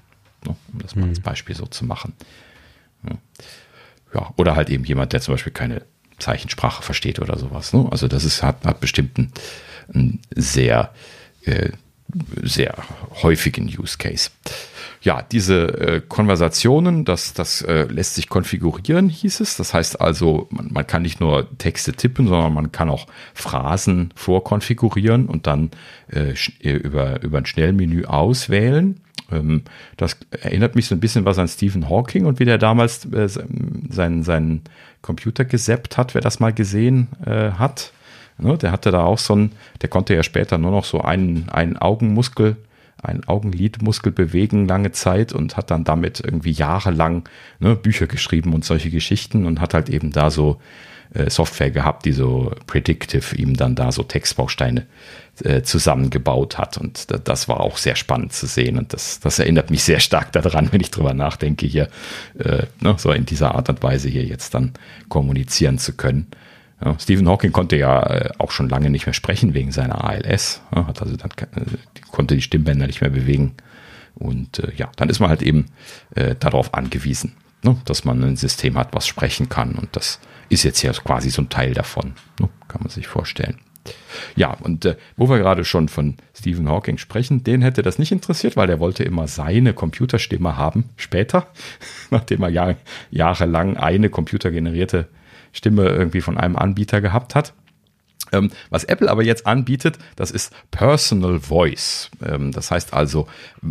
Ne, 0.44 0.56
um 0.72 0.80
das 0.80 0.96
mal 0.96 1.08
als 1.08 1.20
mhm. 1.20 1.22
Beispiel 1.22 1.54
so 1.54 1.66
zu 1.66 1.84
machen. 1.84 2.14
Ja, 4.14 4.32
oder 4.36 4.56
halt 4.56 4.70
eben 4.70 4.84
jemand, 4.84 5.12
der 5.12 5.20
zum 5.20 5.34
Beispiel 5.34 5.52
keine 5.52 5.82
Zeichensprache 6.18 6.82
versteht 6.82 7.20
oder 7.20 7.38
sowas. 7.38 7.72
Ne? 7.72 7.86
Also 7.90 8.08
das 8.08 8.24
ist, 8.24 8.42
hat, 8.42 8.64
hat 8.64 8.80
bestimmt 8.80 9.18
einen, 9.18 9.32
einen 9.92 10.20
sehr, 10.34 10.92
äh, 11.44 11.70
sehr 12.42 12.74
häufigen 13.22 13.66
Use 13.66 13.98
Case. 13.98 14.30
Ja, 15.02 15.22
diese 15.22 15.78
äh, 15.78 16.02
Konversationen, 16.06 17.06
das, 17.06 17.32
das 17.32 17.62
äh, 17.62 17.84
lässt 17.84 18.16
sich 18.16 18.28
konfigurieren, 18.28 19.08
hieß 19.08 19.40
es. 19.40 19.56
Das 19.56 19.72
heißt 19.72 19.98
also, 20.00 20.46
man, 20.50 20.70
man 20.72 20.86
kann 20.86 21.02
nicht 21.02 21.20
nur 21.20 21.48
Texte 21.56 21.94
tippen, 21.94 22.28
sondern 22.28 22.52
man 22.52 22.70
kann 22.70 22.90
auch 22.90 23.06
Phrasen 23.32 24.12
vorkonfigurieren 24.14 25.26
und 25.26 25.46
dann 25.46 25.70
äh, 26.12 26.34
äh 26.60 26.72
über, 26.72 27.22
über 27.22 27.38
ein 27.38 27.46
Schnellmenü 27.46 28.04
auswählen. 28.04 29.00
Ähm, 29.32 29.62
das 29.96 30.16
erinnert 30.30 30.74
mich 30.74 30.86
so 30.86 30.94
ein 30.94 31.00
bisschen 31.00 31.24
was 31.24 31.38
an 31.38 31.48
Stephen 31.48 31.88
Hawking 31.88 32.26
und 32.26 32.38
wie 32.40 32.44
der 32.44 32.58
damals 32.58 33.04
äh, 33.12 33.28
seinen, 33.28 34.22
seinen 34.22 34.62
Computer 35.02 35.44
gesappt 35.44 35.96
hat, 35.96 36.14
wer 36.14 36.20
das 36.20 36.40
mal 36.40 36.52
gesehen 36.52 37.08
äh, 37.24 37.52
hat. 37.52 37.92
Ne, 38.38 38.56
der 38.56 38.72
hatte 38.72 38.90
da 38.90 39.02
auch 39.04 39.18
so 39.18 39.36
ein, 39.36 39.52
der 39.82 39.90
konnte 39.90 40.14
ja 40.14 40.22
später 40.22 40.56
nur 40.56 40.70
noch 40.70 40.84
so 40.84 41.02
einen, 41.02 41.48
einen 41.50 41.76
Augenmuskel, 41.76 42.56
einen 43.02 43.26
Augenlidmuskel 43.26 44.12
bewegen 44.12 44.66
lange 44.66 44.92
Zeit 44.92 45.32
und 45.32 45.56
hat 45.56 45.70
dann 45.70 45.84
damit 45.84 46.20
irgendwie 46.20 46.52
jahrelang 46.52 47.28
ne, 47.58 47.76
Bücher 47.76 48.06
geschrieben 48.06 48.54
und 48.54 48.64
solche 48.64 48.90
Geschichten 48.90 49.46
und 49.46 49.60
hat 49.60 49.74
halt 49.74 49.88
eben 49.88 50.10
da 50.10 50.30
so 50.30 50.58
Software 51.28 51.70
gehabt, 51.70 52.04
die 52.04 52.12
so 52.12 52.52
predictive 52.66 53.34
ihm 53.36 53.56
dann 53.56 53.74
da 53.74 53.90
so 53.90 54.02
Textbausteine 54.02 54.86
äh, 55.44 55.62
zusammengebaut 55.62 56.58
hat. 56.58 56.78
Und 56.78 57.06
das 57.26 57.48
war 57.48 57.60
auch 57.60 57.78
sehr 57.78 57.96
spannend 57.96 58.32
zu 58.32 58.46
sehen. 58.46 58.78
Und 58.78 58.92
das, 58.92 59.20
das 59.20 59.38
erinnert 59.38 59.70
mich 59.70 59.82
sehr 59.82 60.00
stark 60.00 60.32
daran, 60.32 60.68
wenn 60.72 60.80
ich 60.80 60.90
drüber 60.90 61.14
nachdenke, 61.14 61.66
hier 61.66 61.88
äh, 62.38 62.66
ne, 62.80 62.94
so 62.98 63.10
in 63.12 63.26
dieser 63.26 63.54
Art 63.54 63.68
und 63.68 63.82
Weise 63.82 64.08
hier 64.08 64.24
jetzt 64.24 64.54
dann 64.54 64.72
kommunizieren 65.08 65.78
zu 65.78 65.94
können. 65.94 66.28
Ja, 66.84 66.96
Stephen 66.98 67.28
Hawking 67.28 67.52
konnte 67.52 67.76
ja 67.76 68.02
äh, 68.02 68.30
auch 68.38 68.50
schon 68.50 68.68
lange 68.68 68.90
nicht 68.90 69.06
mehr 69.06 69.12
sprechen 69.12 69.54
wegen 69.54 69.72
seiner 69.72 70.04
ALS. 70.04 70.62
Ja, 70.74 70.86
hat 70.86 71.02
also 71.02 71.16
dann 71.16 71.30
äh, 71.30 71.64
konnte 72.10 72.34
die 72.34 72.42
Stimmbänder 72.42 72.86
nicht 72.86 73.00
mehr 73.00 73.10
bewegen. 73.10 73.54
Und 74.14 74.58
äh, 74.60 74.72
ja, 74.76 74.90
dann 74.96 75.08
ist 75.08 75.20
man 75.20 75.30
halt 75.30 75.42
eben 75.42 75.66
äh, 76.14 76.34
darauf 76.38 76.74
angewiesen, 76.74 77.32
ne, 77.62 77.76
dass 77.84 78.04
man 78.04 78.22
ein 78.22 78.36
System 78.36 78.76
hat, 78.76 78.94
was 78.94 79.06
sprechen 79.06 79.48
kann. 79.48 79.74
Und 79.74 79.88
das 79.92 80.20
ist 80.48 80.62
jetzt 80.64 80.82
ja 80.82 80.92
quasi 80.92 81.30
so 81.30 81.42
ein 81.42 81.48
Teil 81.48 81.74
davon. 81.74 82.14
Ne, 82.38 82.48
kann 82.68 82.82
man 82.82 82.90
sich 82.90 83.06
vorstellen. 83.06 83.58
Ja, 84.36 84.52
und 84.52 84.84
äh, 84.84 84.96
wo 85.16 85.28
wir 85.28 85.38
gerade 85.38 85.64
schon 85.64 85.88
von 85.88 86.16
Stephen 86.34 86.68
Hawking 86.68 86.98
sprechen, 86.98 87.44
den 87.44 87.62
hätte 87.62 87.82
das 87.82 87.98
nicht 87.98 88.12
interessiert, 88.12 88.56
weil 88.56 88.66
der 88.66 88.78
wollte 88.78 89.04
immer 89.04 89.26
seine 89.26 89.72
Computerstimme 89.72 90.56
haben, 90.56 90.84
später, 90.96 91.48
nachdem 92.10 92.42
er 92.42 92.50
Jahr, 92.50 92.74
jahrelang 93.10 93.76
eine 93.76 94.10
computergenerierte 94.10 95.08
Stimme 95.52 95.88
irgendwie 95.88 96.20
von 96.20 96.38
einem 96.38 96.56
Anbieter 96.56 97.00
gehabt 97.00 97.34
hat. 97.34 97.54
Ähm, 98.32 98.50
was 98.70 98.84
Apple 98.84 99.10
aber 99.10 99.22
jetzt 99.22 99.46
anbietet, 99.46 99.98
das 100.16 100.30
ist 100.30 100.52
Personal 100.70 101.40
Voice. 101.40 102.10
Ähm, 102.24 102.52
das 102.52 102.70
heißt 102.70 102.94
also, 102.94 103.26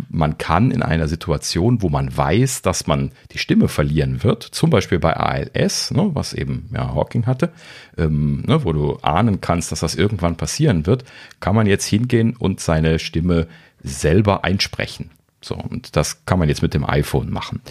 man 0.08 0.38
kann 0.38 0.70
in 0.70 0.82
einer 0.82 1.08
Situation, 1.08 1.82
wo 1.82 1.88
man 1.88 2.16
weiß, 2.16 2.62
dass 2.62 2.86
man 2.86 3.12
die 3.32 3.38
Stimme 3.38 3.68
verlieren 3.68 4.22
wird, 4.22 4.42
zum 4.42 4.70
Beispiel 4.70 4.98
bei 4.98 5.16
ALS, 5.16 5.90
ne, 5.90 6.10
was 6.14 6.32
eben 6.32 6.68
ja, 6.74 6.94
Hawking 6.94 7.26
hatte, 7.26 7.50
ähm, 7.96 8.42
ne, 8.46 8.64
wo 8.64 8.72
du 8.72 8.96
ahnen 9.02 9.40
kannst, 9.40 9.72
dass 9.72 9.80
das 9.80 9.94
irgendwann 9.94 10.36
passieren 10.36 10.86
wird, 10.86 11.04
kann 11.40 11.54
man 11.54 11.66
jetzt 11.66 11.86
hingehen 11.86 12.36
und 12.36 12.60
seine 12.60 12.98
Stimme 12.98 13.46
selber 13.82 14.44
einsprechen. 14.44 15.10
So, 15.42 15.54
und 15.54 15.96
das 15.96 16.26
kann 16.26 16.38
man 16.38 16.48
jetzt 16.48 16.62
mit 16.62 16.74
dem 16.74 16.84
iPhone 16.84 17.30
machen. 17.30 17.62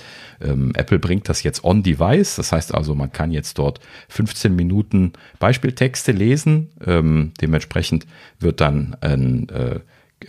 Ähm, 0.42 0.72
Apple 0.76 1.00
bringt 1.00 1.30
das 1.30 1.44
jetzt 1.44 1.64
on-device, 1.64 2.36
das 2.36 2.52
heißt 2.52 2.74
also, 2.74 2.96
man 2.96 3.12
kann 3.12 3.32
jetzt 3.32 3.58
dort 3.58 3.80
15 4.10 4.56
Minuten 4.56 5.14
Beispieltexte 5.40 6.12
lesen. 6.12 6.70
Ähm, 6.86 7.34
dementsprechend 7.42 8.08
wird 8.40 8.62
dann 8.62 8.96
ein, 9.02 9.50
äh, 9.50 9.80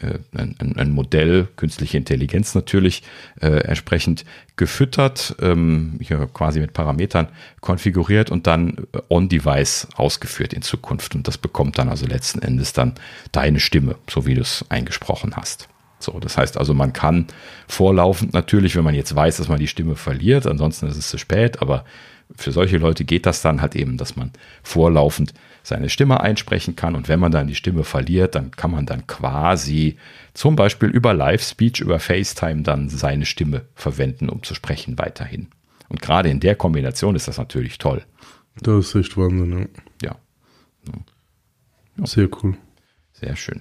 äh 0.00 0.18
ein, 0.32 0.76
ein, 0.76 0.90
Modell, 0.90 1.48
künstliche 1.56 1.96
Intelligenz 1.96 2.54
natürlich, 2.54 3.02
äh, 3.40 3.48
entsprechend 3.64 4.24
gefüttert, 4.56 5.36
ähm, 5.40 5.98
hier 6.02 6.28
quasi 6.32 6.60
mit 6.60 6.72
Parametern 6.72 7.28
konfiguriert 7.60 8.30
und 8.30 8.46
dann 8.46 8.86
äh, 8.92 8.98
on-device 9.08 9.88
ausgeführt 9.96 10.52
in 10.52 10.62
Zukunft. 10.62 11.14
Und 11.14 11.26
das 11.28 11.38
bekommt 11.38 11.78
dann 11.78 11.88
also 11.88 12.06
letzten 12.06 12.42
Endes 12.42 12.72
dann 12.72 12.94
deine 13.32 13.60
Stimme, 13.60 13.96
so 14.08 14.26
wie 14.26 14.34
du 14.34 14.42
es 14.42 14.64
eingesprochen 14.68 15.36
hast. 15.36 15.69
So, 16.00 16.18
das 16.18 16.36
heißt 16.36 16.56
also, 16.56 16.74
man 16.74 16.92
kann 16.92 17.26
vorlaufend 17.68 18.32
natürlich, 18.32 18.74
wenn 18.76 18.84
man 18.84 18.94
jetzt 18.94 19.14
weiß, 19.14 19.36
dass 19.36 19.48
man 19.48 19.58
die 19.58 19.68
Stimme 19.68 19.96
verliert, 19.96 20.46
ansonsten 20.46 20.86
ist 20.86 20.96
es 20.96 21.10
zu 21.10 21.18
spät, 21.18 21.60
aber 21.60 21.84
für 22.36 22.52
solche 22.52 22.78
Leute 22.78 23.04
geht 23.04 23.26
das 23.26 23.42
dann 23.42 23.60
halt 23.60 23.76
eben, 23.76 23.96
dass 23.96 24.16
man 24.16 24.30
vorlaufend 24.62 25.34
seine 25.62 25.88
Stimme 25.88 26.20
einsprechen 26.20 26.74
kann 26.74 26.94
und 26.94 27.08
wenn 27.08 27.20
man 27.20 27.32
dann 27.32 27.46
die 27.46 27.54
Stimme 27.54 27.84
verliert, 27.84 28.34
dann 28.34 28.50
kann 28.50 28.70
man 28.70 28.86
dann 28.86 29.06
quasi 29.06 29.96
zum 30.32 30.56
Beispiel 30.56 30.88
über 30.88 31.12
Live-Speech, 31.12 31.80
über 31.80 31.98
FaceTime 31.98 32.62
dann 32.62 32.88
seine 32.88 33.26
Stimme 33.26 33.66
verwenden, 33.74 34.28
um 34.28 34.42
zu 34.42 34.54
sprechen 34.54 34.98
weiterhin. 34.98 35.48
Und 35.88 36.00
gerade 36.00 36.30
in 36.30 36.40
der 36.40 36.54
Kombination 36.54 37.16
ist 37.16 37.28
das 37.28 37.36
natürlich 37.36 37.78
toll. 37.78 38.02
Das 38.62 38.86
ist 38.86 38.94
echt 38.94 39.16
Wahnsinn, 39.16 39.68
ja. 40.02 40.08
Ja. 40.08 40.16
ja. 41.98 42.06
Sehr 42.06 42.28
cool. 42.42 42.56
Sehr 43.12 43.36
schön. 43.36 43.60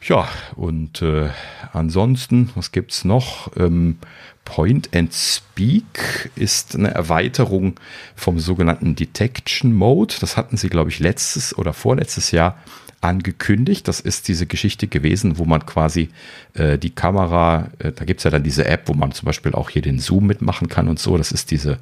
Ja, 0.00 0.28
und 0.54 1.02
äh, 1.02 1.28
ansonsten, 1.72 2.50
was 2.54 2.70
gibt's 2.72 3.04
noch? 3.04 3.50
Ähm, 3.56 3.98
Point 4.44 4.94
and 4.94 5.12
Speak 5.12 6.30
ist 6.34 6.74
eine 6.74 6.90
Erweiterung 6.94 7.78
vom 8.14 8.38
sogenannten 8.38 8.94
Detection 8.94 9.72
Mode. 9.72 10.14
Das 10.20 10.36
hatten 10.36 10.56
sie, 10.56 10.68
glaube 10.68 10.90
ich, 10.90 11.00
letztes 11.00 11.56
oder 11.58 11.72
vorletztes 11.72 12.30
Jahr 12.30 12.56
angekündigt. 13.00 13.86
Das 13.88 14.00
ist 14.00 14.28
diese 14.28 14.46
Geschichte 14.46 14.88
gewesen, 14.88 15.38
wo 15.38 15.44
man 15.44 15.64
quasi 15.66 16.10
äh, 16.54 16.78
die 16.78 16.90
Kamera, 16.90 17.70
äh, 17.78 17.92
da 17.92 18.04
gibt's 18.04 18.24
ja 18.24 18.30
dann 18.30 18.42
diese 18.42 18.64
App, 18.66 18.82
wo 18.86 18.94
man 18.94 19.12
zum 19.12 19.26
Beispiel 19.26 19.52
auch 19.52 19.70
hier 19.70 19.82
den 19.82 19.98
Zoom 19.98 20.26
mitmachen 20.26 20.68
kann 20.68 20.88
und 20.88 20.98
so. 20.98 21.16
Das 21.16 21.32
ist 21.32 21.50
diese 21.50 21.78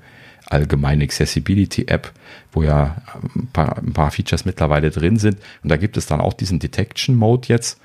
allgemeine 0.46 1.04
Accessibility 1.04 1.86
App, 1.88 2.12
wo 2.52 2.62
ja 2.62 2.96
ein 3.34 3.48
paar, 3.52 3.78
ein 3.78 3.92
paar 3.92 4.10
Features 4.10 4.44
mittlerweile 4.44 4.90
drin 4.90 5.18
sind. 5.18 5.38
Und 5.62 5.70
da 5.70 5.76
gibt 5.76 5.96
es 5.96 6.06
dann 6.06 6.20
auch 6.20 6.34
diesen 6.34 6.58
Detection 6.58 7.16
Mode 7.16 7.48
jetzt 7.48 7.80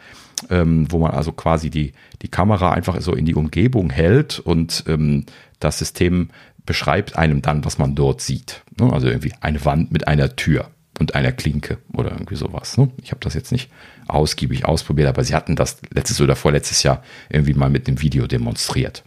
ähm, 0.50 0.88
wo 0.90 1.00
man 1.00 1.12
also 1.12 1.32
quasi 1.32 1.70
die, 1.70 1.94
die 2.22 2.28
Kamera 2.28 2.72
einfach 2.72 3.00
so 3.02 3.14
in 3.14 3.26
die 3.26 3.36
Umgebung 3.36 3.90
hält 3.90 4.40
und 4.40 4.84
ähm, 4.88 5.26
das 5.60 5.80
System 5.80 6.30
beschreibt 6.66 7.16
einem 7.16 7.42
dann, 7.42 7.66
was 7.66 7.78
man 7.78 7.96
dort 7.96 8.22
sieht. 8.22 8.64
Ne? 8.80 8.92
Also 8.92 9.08
irgendwie 9.08 9.34
eine 9.42 9.64
Wand 9.66 9.92
mit 9.92 10.08
einer 10.08 10.36
Tür 10.36 10.70
und 11.02 11.16
einer 11.16 11.32
Klinke 11.32 11.80
oder 11.94 12.12
irgendwie 12.12 12.36
sowas. 12.36 12.78
Ne? 12.78 12.92
Ich 13.02 13.10
habe 13.10 13.20
das 13.22 13.34
jetzt 13.34 13.52
nicht 13.52 13.72
ausgiebig 14.08 14.66
ausprobiert, 14.66 15.10
aber 15.10 15.24
sie 15.24 15.34
hatten 15.34 15.56
das 15.56 15.82
letztes 15.92 16.22
oder 16.22 16.36
vorletztes 16.36 16.84
Jahr 16.84 17.04
irgendwie 17.30 17.56
mal 17.56 17.72
mit 17.72 17.88
dem 17.88 18.02
Video 18.02 18.28
demonstriert. 18.28 19.04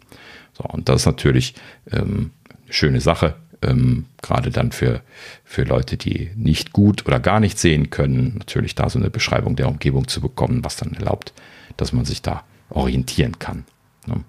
So, 0.52 0.64
und 0.64 0.88
das 0.88 1.02
ist 1.02 1.06
natürlich 1.06 1.54
ähm, 1.92 2.32
eine 2.64 2.72
schöne 2.72 3.00
Sache, 3.00 3.36
ähm, 3.62 4.06
gerade 4.22 4.50
dann 4.50 4.72
für, 4.72 5.02
für 5.44 5.62
Leute, 5.62 5.96
die 5.96 6.32
nicht 6.34 6.72
gut 6.72 7.06
oder 7.06 7.20
gar 7.20 7.38
nicht 7.38 7.60
sehen 7.60 7.90
können, 7.90 8.34
natürlich 8.38 8.74
da 8.74 8.90
so 8.90 8.98
eine 8.98 9.10
Beschreibung 9.10 9.54
der 9.54 9.68
Umgebung 9.68 10.08
zu 10.08 10.20
bekommen, 10.20 10.64
was 10.64 10.76
dann 10.76 10.94
erlaubt, 10.94 11.32
dass 11.76 11.92
man 11.92 12.04
sich 12.04 12.22
da 12.22 12.42
orientieren 12.70 13.38
kann. 13.38 13.64
Ne? 14.06 14.24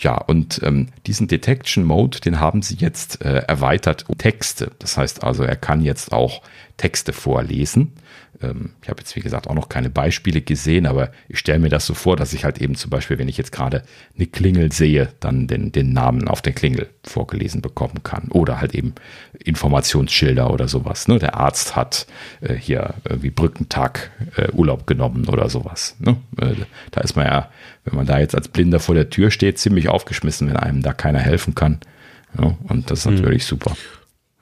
Ja, 0.00 0.16
und 0.16 0.62
ähm, 0.62 0.88
diesen 1.06 1.28
Detection 1.28 1.84
Mode, 1.84 2.20
den 2.20 2.40
haben 2.40 2.62
sie 2.62 2.76
jetzt 2.76 3.22
äh, 3.22 3.42
erweitert 3.46 4.08
um 4.08 4.16
Texte. 4.16 4.72
Das 4.78 4.96
heißt 4.96 5.22
also, 5.22 5.42
er 5.42 5.56
kann 5.56 5.82
jetzt 5.82 6.12
auch 6.12 6.40
Texte 6.80 7.12
vorlesen. 7.12 7.92
Ähm, 8.40 8.70
ich 8.82 8.88
habe 8.88 9.00
jetzt, 9.00 9.14
wie 9.14 9.20
gesagt, 9.20 9.48
auch 9.48 9.54
noch 9.54 9.68
keine 9.68 9.90
Beispiele 9.90 10.40
gesehen, 10.40 10.86
aber 10.86 11.12
ich 11.28 11.38
stelle 11.38 11.58
mir 11.58 11.68
das 11.68 11.84
so 11.84 11.92
vor, 11.92 12.16
dass 12.16 12.32
ich 12.32 12.44
halt 12.44 12.58
eben 12.58 12.74
zum 12.74 12.90
Beispiel, 12.90 13.18
wenn 13.18 13.28
ich 13.28 13.36
jetzt 13.36 13.52
gerade 13.52 13.82
eine 14.16 14.26
Klingel 14.26 14.72
sehe, 14.72 15.10
dann 15.20 15.46
den, 15.46 15.72
den 15.72 15.92
Namen 15.92 16.26
auf 16.26 16.40
der 16.40 16.54
Klingel 16.54 16.88
vorgelesen 17.04 17.60
bekommen 17.60 18.02
kann. 18.02 18.28
Oder 18.30 18.62
halt 18.62 18.74
eben 18.74 18.94
Informationsschilder 19.44 20.50
oder 20.50 20.68
sowas. 20.68 21.06
Ne? 21.06 21.18
Der 21.18 21.34
Arzt 21.34 21.76
hat 21.76 22.06
äh, 22.40 22.54
hier 22.54 22.94
irgendwie 23.06 23.30
Brückentag 23.30 24.10
äh, 24.36 24.50
Urlaub 24.52 24.86
genommen 24.86 25.26
oder 25.28 25.50
sowas. 25.50 25.96
Ne? 25.98 26.16
Äh, 26.40 26.54
da 26.92 27.02
ist 27.02 27.14
man 27.14 27.26
ja, 27.26 27.50
wenn 27.84 27.96
man 27.96 28.06
da 28.06 28.18
jetzt 28.18 28.34
als 28.34 28.48
Blinder 28.48 28.80
vor 28.80 28.94
der 28.94 29.10
Tür 29.10 29.30
steht, 29.30 29.58
ziemlich 29.58 29.90
aufgeschmissen, 29.90 30.48
wenn 30.48 30.56
einem 30.56 30.80
da 30.80 30.94
keiner 30.94 31.20
helfen 31.20 31.54
kann. 31.54 31.80
Ja? 32.38 32.56
Und 32.62 32.90
das 32.90 33.00
ist 33.00 33.04
hm. 33.04 33.16
natürlich 33.16 33.42
hm. 33.42 33.48
super. 33.48 33.76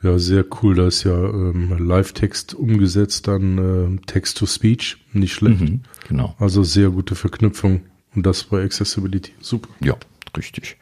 Ja, 0.03 0.19
sehr 0.19 0.45
cool. 0.63 0.77
Da 0.77 0.87
ist 0.87 1.05
ja 1.05 1.17
ähm, 1.17 1.77
Live-Text 1.79 2.55
umgesetzt, 2.55 3.27
dann 3.27 3.99
äh, 3.99 4.07
Text-to-Speech. 4.07 4.99
Nicht 5.13 5.33
schlecht. 5.33 5.61
Mhm, 5.61 5.81
genau. 6.07 6.37
Also 6.39 6.63
sehr 6.63 6.91
gute 6.91 7.15
Verknüpfung. 7.15 7.83
Und 8.15 8.25
das 8.25 8.45
bei 8.45 8.63
Accessibility. 8.63 9.33
Super. 9.41 9.69
Ja, 9.81 9.97
richtig. 10.37 10.77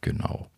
Genau. 0.00 0.48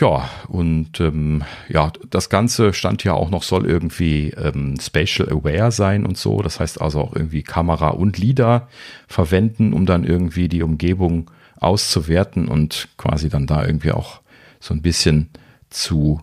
Ja, 0.00 0.28
und 0.48 1.00
ähm, 1.00 1.42
ja, 1.68 1.92
das 2.10 2.28
Ganze 2.28 2.72
stand 2.74 3.04
ja 3.04 3.14
auch 3.14 3.30
noch, 3.30 3.42
soll 3.42 3.66
irgendwie 3.66 4.30
ähm, 4.30 4.78
spatial 4.80 5.30
aware 5.30 5.72
sein 5.72 6.04
und 6.04 6.18
so. 6.18 6.42
Das 6.42 6.60
heißt 6.60 6.80
also 6.80 7.00
auch 7.00 7.16
irgendwie 7.16 7.42
Kamera 7.42 7.88
und 7.88 8.18
LIDAR 8.18 8.68
verwenden, 9.06 9.72
um 9.72 9.86
dann 9.86 10.04
irgendwie 10.04 10.48
die 10.48 10.62
Umgebung 10.62 11.30
auszuwerten 11.58 12.48
und 12.48 12.88
quasi 12.98 13.28
dann 13.30 13.46
da 13.46 13.64
irgendwie 13.64 13.92
auch 13.92 14.20
so 14.60 14.74
ein 14.74 14.82
bisschen 14.82 15.30
zu 15.70 16.20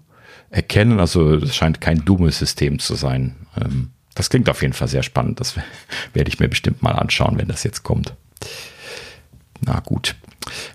erkennen. 0.56 1.00
Also 1.00 1.36
es 1.36 1.56
scheint 1.56 1.82
kein 1.82 2.06
dummes 2.06 2.40
System 2.40 2.80
zu 2.80 2.96
sein. 2.96 3.36
Ähm, 3.60 3.90
das 4.16 4.30
klingt 4.30 4.50
auf 4.50 4.62
jeden 4.62 4.74
Fall 4.74 4.88
sehr 4.88 5.04
spannend. 5.04 5.40
Das 5.40 5.56
werde 6.14 6.30
ich 6.30 6.40
mir 6.40 6.48
bestimmt 6.48 6.82
mal 6.82 6.94
anschauen, 6.94 7.38
wenn 7.38 7.48
das 7.48 7.64
jetzt 7.64 7.84
kommt. 7.84 8.14
Na 9.62 9.80
gut. 9.82 10.16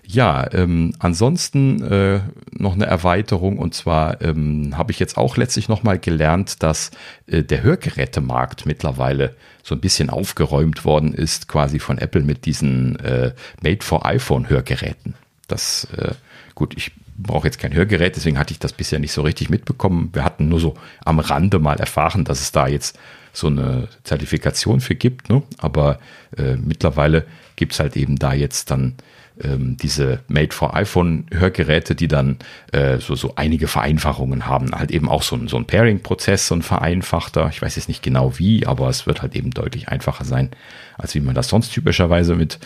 Ja, 0.05 0.51
ähm, 0.51 0.93
ansonsten 0.99 1.81
äh, 1.81 2.19
noch 2.51 2.73
eine 2.73 2.85
Erweiterung 2.85 3.57
und 3.57 3.73
zwar 3.73 4.21
ähm, 4.21 4.77
habe 4.77 4.91
ich 4.91 4.99
jetzt 4.99 5.17
auch 5.17 5.37
letztlich 5.37 5.69
nochmal 5.69 5.97
gelernt, 5.97 6.61
dass 6.61 6.91
äh, 7.27 7.41
der 7.41 7.63
Hörgerätemarkt 7.63 8.65
mittlerweile 8.65 9.35
so 9.63 9.73
ein 9.73 9.79
bisschen 9.79 10.09
aufgeräumt 10.09 10.83
worden 10.83 11.13
ist, 11.13 11.47
quasi 11.47 11.79
von 11.79 11.99
Apple 11.99 12.21
mit 12.21 12.45
diesen 12.45 12.99
äh, 12.99 13.33
Made 13.63 13.83
for 13.83 14.05
iPhone 14.05 14.49
Hörgeräten. 14.49 15.13
Das 15.47 15.87
äh, 15.95 16.15
gut, 16.53 16.73
ich 16.75 16.91
brauche 17.23 17.47
jetzt 17.47 17.59
kein 17.59 17.73
Hörgerät, 17.73 18.15
deswegen 18.15 18.37
hatte 18.37 18.53
ich 18.53 18.59
das 18.59 18.73
bisher 18.73 18.99
nicht 18.99 19.11
so 19.11 19.21
richtig 19.21 19.49
mitbekommen. 19.49 20.09
Wir 20.13 20.23
hatten 20.23 20.47
nur 20.47 20.59
so 20.59 20.75
am 21.03 21.19
Rande 21.19 21.59
mal 21.59 21.79
erfahren, 21.79 22.23
dass 22.23 22.41
es 22.41 22.51
da 22.51 22.67
jetzt 22.67 22.97
so 23.33 23.47
eine 23.47 23.87
Zertifikation 24.03 24.81
für 24.81 24.95
gibt. 24.95 25.29
Ne? 25.29 25.43
Aber 25.57 25.99
äh, 26.37 26.55
mittlerweile 26.55 27.25
gibt 27.55 27.73
es 27.73 27.79
halt 27.79 27.95
eben 27.95 28.17
da 28.17 28.33
jetzt 28.33 28.71
dann 28.71 28.95
ähm, 29.41 29.77
diese 29.77 30.19
Made 30.27 30.53
for 30.53 30.75
iPhone 30.75 31.25
Hörgeräte, 31.31 31.95
die 31.95 32.07
dann 32.07 32.37
äh, 32.71 32.97
so, 32.97 33.15
so 33.15 33.33
einige 33.35 33.67
Vereinfachungen 33.67 34.47
haben. 34.47 34.71
Halt 34.71 34.91
eben 34.91 35.09
auch 35.09 35.23
so 35.23 35.35
ein, 35.35 35.47
so 35.47 35.57
ein 35.57 35.65
Pairing-Prozess, 35.65 36.47
so 36.47 36.55
ein 36.55 36.61
vereinfachter. 36.61 37.49
Ich 37.51 37.61
weiß 37.61 37.75
jetzt 37.75 37.87
nicht 37.87 38.03
genau 38.03 38.37
wie, 38.37 38.65
aber 38.65 38.89
es 38.89 39.07
wird 39.07 39.21
halt 39.21 39.35
eben 39.35 39.51
deutlich 39.51 39.89
einfacher 39.89 40.25
sein, 40.25 40.49
als 40.97 41.15
wie 41.15 41.21
man 41.21 41.35
das 41.35 41.47
sonst 41.47 41.71
typischerweise 41.71 42.35
mit 42.35 42.59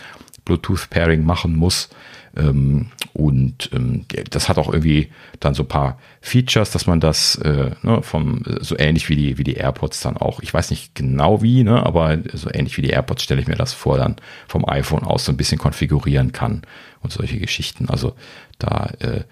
Bluetooth 0.44 0.88
Pairing 0.90 1.24
machen 1.24 1.56
muss. 1.56 1.88
Ähm, 2.36 2.88
und 3.12 3.70
ähm, 3.72 4.04
das 4.30 4.48
hat 4.48 4.58
auch 4.58 4.72
irgendwie 4.72 5.08
dann 5.40 5.54
so 5.54 5.62
ein 5.62 5.68
paar 5.68 5.98
Features, 6.20 6.70
dass 6.70 6.86
man 6.86 7.00
das 7.00 7.36
äh, 7.36 7.70
ne, 7.82 8.02
vom 8.02 8.42
so 8.60 8.76
ähnlich 8.78 9.08
wie 9.08 9.16
die 9.16 9.38
wie 9.38 9.44
die 9.44 9.54
AirPods 9.54 10.00
dann 10.00 10.16
auch. 10.16 10.40
Ich 10.40 10.52
weiß 10.52 10.70
nicht 10.70 10.94
genau 10.94 11.42
wie, 11.42 11.64
ne, 11.64 11.84
aber 11.84 12.18
so 12.34 12.50
ähnlich 12.52 12.76
wie 12.76 12.82
die 12.82 12.90
AirPods 12.90 13.22
stelle 13.22 13.40
ich 13.40 13.48
mir 13.48 13.56
das 13.56 13.72
vor, 13.72 13.96
dann 13.96 14.16
vom 14.48 14.68
iPhone 14.68 15.04
aus 15.04 15.24
so 15.24 15.32
ein 15.32 15.36
bisschen 15.36 15.58
konfigurieren 15.58 16.32
kann 16.32 16.62
und 17.00 17.12
solche 17.12 17.38
Geschichten. 17.38 17.88
Also 17.88 18.14
da 18.58 18.90
äh, 18.98 19.22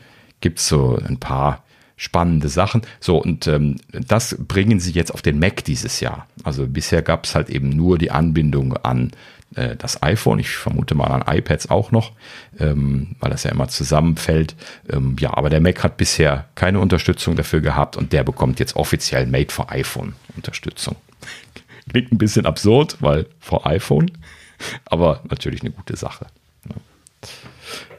gibt's 0.41 0.69
so 0.69 0.99
ein 1.07 1.19
paar 1.19 1.63
spannende 1.97 2.49
Sachen. 2.49 2.83
So, 3.01 3.19
und 3.19 3.47
ähm, 3.47 3.77
das 3.93 4.37
bringen 4.39 4.81
sie 4.81 4.93
jetzt 4.93 5.13
auf 5.13 5.23
den 5.23 5.39
Mac 5.39 5.65
dieses 5.65 6.01
Jahr. 6.01 6.27
Also 6.43 6.67
bisher 6.67 7.03
gab 7.03 7.25
es 7.25 7.35
halt 7.35 7.51
eben 7.51 7.69
nur 7.69 7.99
die 7.99 8.11
Anbindung 8.11 8.77
an 8.79 9.13
äh, 9.57 9.77
das 9.77 10.03
iPhone, 10.03 10.39
ich 10.39 10.51
vermute 10.51 10.95
mal 10.95 11.07
an 11.07 11.25
iPads 11.27 11.71
auch 11.71 11.91
noch, 11.91 12.13
ähm, 12.59 13.17
weil 13.21 13.31
das 13.31 13.45
ja 13.45 13.51
immer 13.51 13.69
zusammenfällt. 13.69 14.55
Ähm, 14.91 15.17
ja, 15.19 15.35
aber 15.35 15.51
der 15.51 15.61
Mac 15.61 15.83
hat 15.83 15.97
bisher 15.97 16.47
keine 16.55 16.81
Unterstützung 16.81 17.37
dafür 17.37 17.61
gehabt 17.61 17.97
und 17.97 18.13
der 18.13 18.25
bekommt 18.25 18.61
jetzt 18.61 18.77
offiziell 18.77 19.27
Made 19.27 19.53
for 19.53 19.71
iPhone 19.71 20.15
Unterstützung. 20.37 20.97
Klingt 21.91 22.13
ein 22.13 22.19
bisschen 22.19 22.47
absurd, 22.47 22.97
weil 23.01 23.27
for 23.41 23.67
iPhone, 23.67 24.11
aber 24.87 25.21
natürlich 25.29 25.61
eine 25.63 25.71
gute 25.71 25.97
Sache. 25.97 26.27
Ne? 26.65 26.75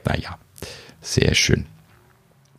Naja, 0.05 0.37
sehr 1.01 1.35
schön. 1.35 1.65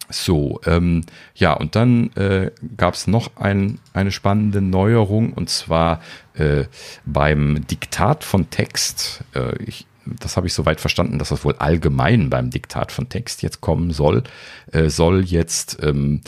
So, 0.08 0.60
ähm, 0.66 1.02
ja, 1.34 1.52
und 1.52 1.74
dann 1.74 2.12
äh, 2.14 2.52
gab 2.76 2.94
es 2.94 3.08
noch 3.08 3.36
ein, 3.36 3.80
eine 3.92 4.12
spannende 4.12 4.60
Neuerung 4.60 5.32
und 5.32 5.50
zwar 5.50 6.00
äh, 6.36 6.64
beim 7.04 7.66
Diktat 7.66 8.24
von 8.24 8.50
Text. 8.50 9.24
Äh, 9.34 9.62
ich, 9.62 9.86
das 10.04 10.36
habe 10.36 10.46
ich 10.46 10.54
soweit 10.54 10.80
verstanden, 10.80 11.18
dass 11.18 11.30
das 11.30 11.44
wohl 11.44 11.56
allgemein 11.56 12.30
beim 12.30 12.50
Diktat 12.50 12.92
von 12.92 13.08
Text 13.08 13.42
jetzt 13.42 13.60
kommen 13.60 13.92
soll. 13.92 14.22
Äh, 14.72 14.88
soll 14.88 15.24
jetzt 15.24 15.78
ähm, 15.82 16.20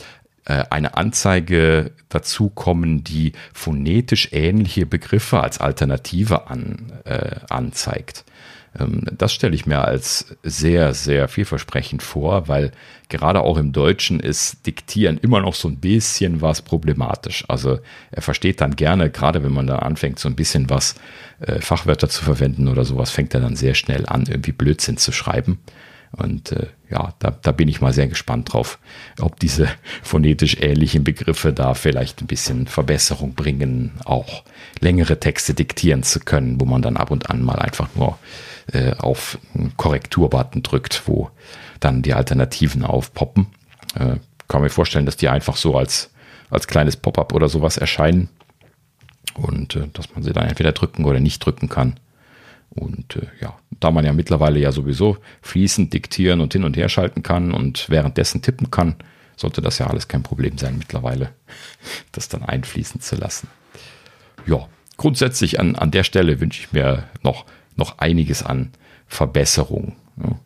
äh, 0.44 0.64
eine 0.70 0.96
Anzeige 0.96 1.92
dazu 2.08 2.48
kommen, 2.48 3.04
die 3.04 3.32
phonetisch 3.52 4.30
ähnliche 4.32 4.86
Begriffe 4.86 5.40
als 5.40 5.58
Alternative 5.58 6.48
an, 6.48 6.92
äh, 7.04 7.36
anzeigt. 7.50 8.24
Ähm, 8.78 9.04
das 9.16 9.32
stelle 9.32 9.54
ich 9.54 9.66
mir 9.66 9.84
als 9.84 10.36
sehr, 10.42 10.94
sehr 10.94 11.28
vielversprechend 11.28 12.02
vor, 12.02 12.48
weil 12.48 12.72
gerade 13.08 13.40
auch 13.40 13.56
im 13.56 13.72
Deutschen 13.72 14.20
ist 14.20 14.66
Diktieren 14.66 15.18
immer 15.18 15.40
noch 15.40 15.54
so 15.54 15.68
ein 15.68 15.78
bisschen 15.78 16.40
was 16.40 16.62
problematisch. 16.62 17.44
Also 17.48 17.78
er 18.10 18.22
versteht 18.22 18.60
dann 18.60 18.76
gerne, 18.76 19.10
gerade 19.10 19.42
wenn 19.42 19.52
man 19.52 19.66
da 19.66 19.76
anfängt, 19.76 20.18
so 20.18 20.28
ein 20.28 20.36
bisschen 20.36 20.70
was 20.70 20.94
äh, 21.40 21.60
Fachwörter 21.60 22.08
zu 22.08 22.24
verwenden 22.24 22.68
oder 22.68 22.84
sowas, 22.84 23.10
fängt 23.10 23.34
er 23.34 23.40
dann 23.40 23.56
sehr 23.56 23.74
schnell 23.74 24.06
an, 24.06 24.26
irgendwie 24.28 24.52
Blödsinn 24.52 24.96
zu 24.96 25.12
schreiben. 25.12 25.58
Und 26.10 26.52
äh, 26.52 26.68
ja, 26.90 27.14
da, 27.18 27.30
da 27.30 27.52
bin 27.52 27.68
ich 27.68 27.80
mal 27.80 27.92
sehr 27.92 28.08
gespannt 28.08 28.52
drauf, 28.52 28.78
ob 29.20 29.38
diese 29.38 29.68
phonetisch 30.02 30.56
ähnlichen 30.60 31.04
Begriffe 31.04 31.52
da 31.52 31.74
vielleicht 31.74 32.22
ein 32.22 32.26
bisschen 32.26 32.66
Verbesserung 32.66 33.34
bringen, 33.34 33.92
auch 34.04 34.42
längere 34.80 35.20
Texte 35.20 35.54
diktieren 35.54 36.02
zu 36.02 36.20
können, 36.20 36.60
wo 36.60 36.64
man 36.64 36.82
dann 36.82 36.96
ab 36.96 37.10
und 37.10 37.30
an 37.30 37.42
mal 37.42 37.58
einfach 37.58 37.88
nur 37.94 38.18
äh, 38.72 38.94
auf 38.94 39.38
einen 39.54 39.76
Korrekturbutton 39.76 40.62
drückt, 40.62 41.02
wo 41.06 41.30
dann 41.80 42.02
die 42.02 42.14
Alternativen 42.14 42.84
aufpoppen. 42.84 43.46
Äh, 43.94 44.16
kann 44.48 44.62
mir 44.62 44.70
vorstellen, 44.70 45.06
dass 45.06 45.16
die 45.16 45.28
einfach 45.28 45.56
so 45.56 45.76
als, 45.76 46.10
als 46.50 46.66
kleines 46.66 46.96
Pop-up 46.96 47.34
oder 47.34 47.48
sowas 47.48 47.76
erscheinen 47.76 48.28
und 49.34 49.76
äh, 49.76 49.88
dass 49.92 50.14
man 50.14 50.22
sie 50.22 50.32
dann 50.32 50.48
entweder 50.48 50.72
drücken 50.72 51.04
oder 51.04 51.20
nicht 51.20 51.44
drücken 51.44 51.68
kann. 51.68 51.98
Und 52.70 53.16
äh, 53.16 53.26
ja, 53.40 53.56
da 53.80 53.90
man 53.90 54.04
ja 54.04 54.12
mittlerweile 54.12 54.58
ja 54.58 54.72
sowieso 54.72 55.18
fließend 55.42 55.92
diktieren 55.92 56.40
und 56.40 56.52
hin 56.52 56.64
und 56.64 56.76
her 56.76 56.88
schalten 56.88 57.22
kann 57.22 57.52
und 57.52 57.88
währenddessen 57.88 58.42
tippen 58.42 58.70
kann, 58.70 58.96
sollte 59.36 59.62
das 59.62 59.78
ja 59.78 59.86
alles 59.86 60.08
kein 60.08 60.22
Problem 60.22 60.58
sein 60.58 60.76
mittlerweile, 60.78 61.30
das 62.12 62.28
dann 62.28 62.42
einfließen 62.42 63.00
zu 63.00 63.16
lassen. 63.16 63.48
Ja, 64.46 64.68
grundsätzlich 64.96 65.60
an, 65.60 65.76
an 65.76 65.90
der 65.90 66.04
Stelle 66.04 66.40
wünsche 66.40 66.60
ich 66.60 66.72
mir 66.72 67.04
noch 67.22 67.44
noch 67.78 67.98
einiges 67.98 68.42
an 68.42 68.70
Verbesserung. 69.06 69.96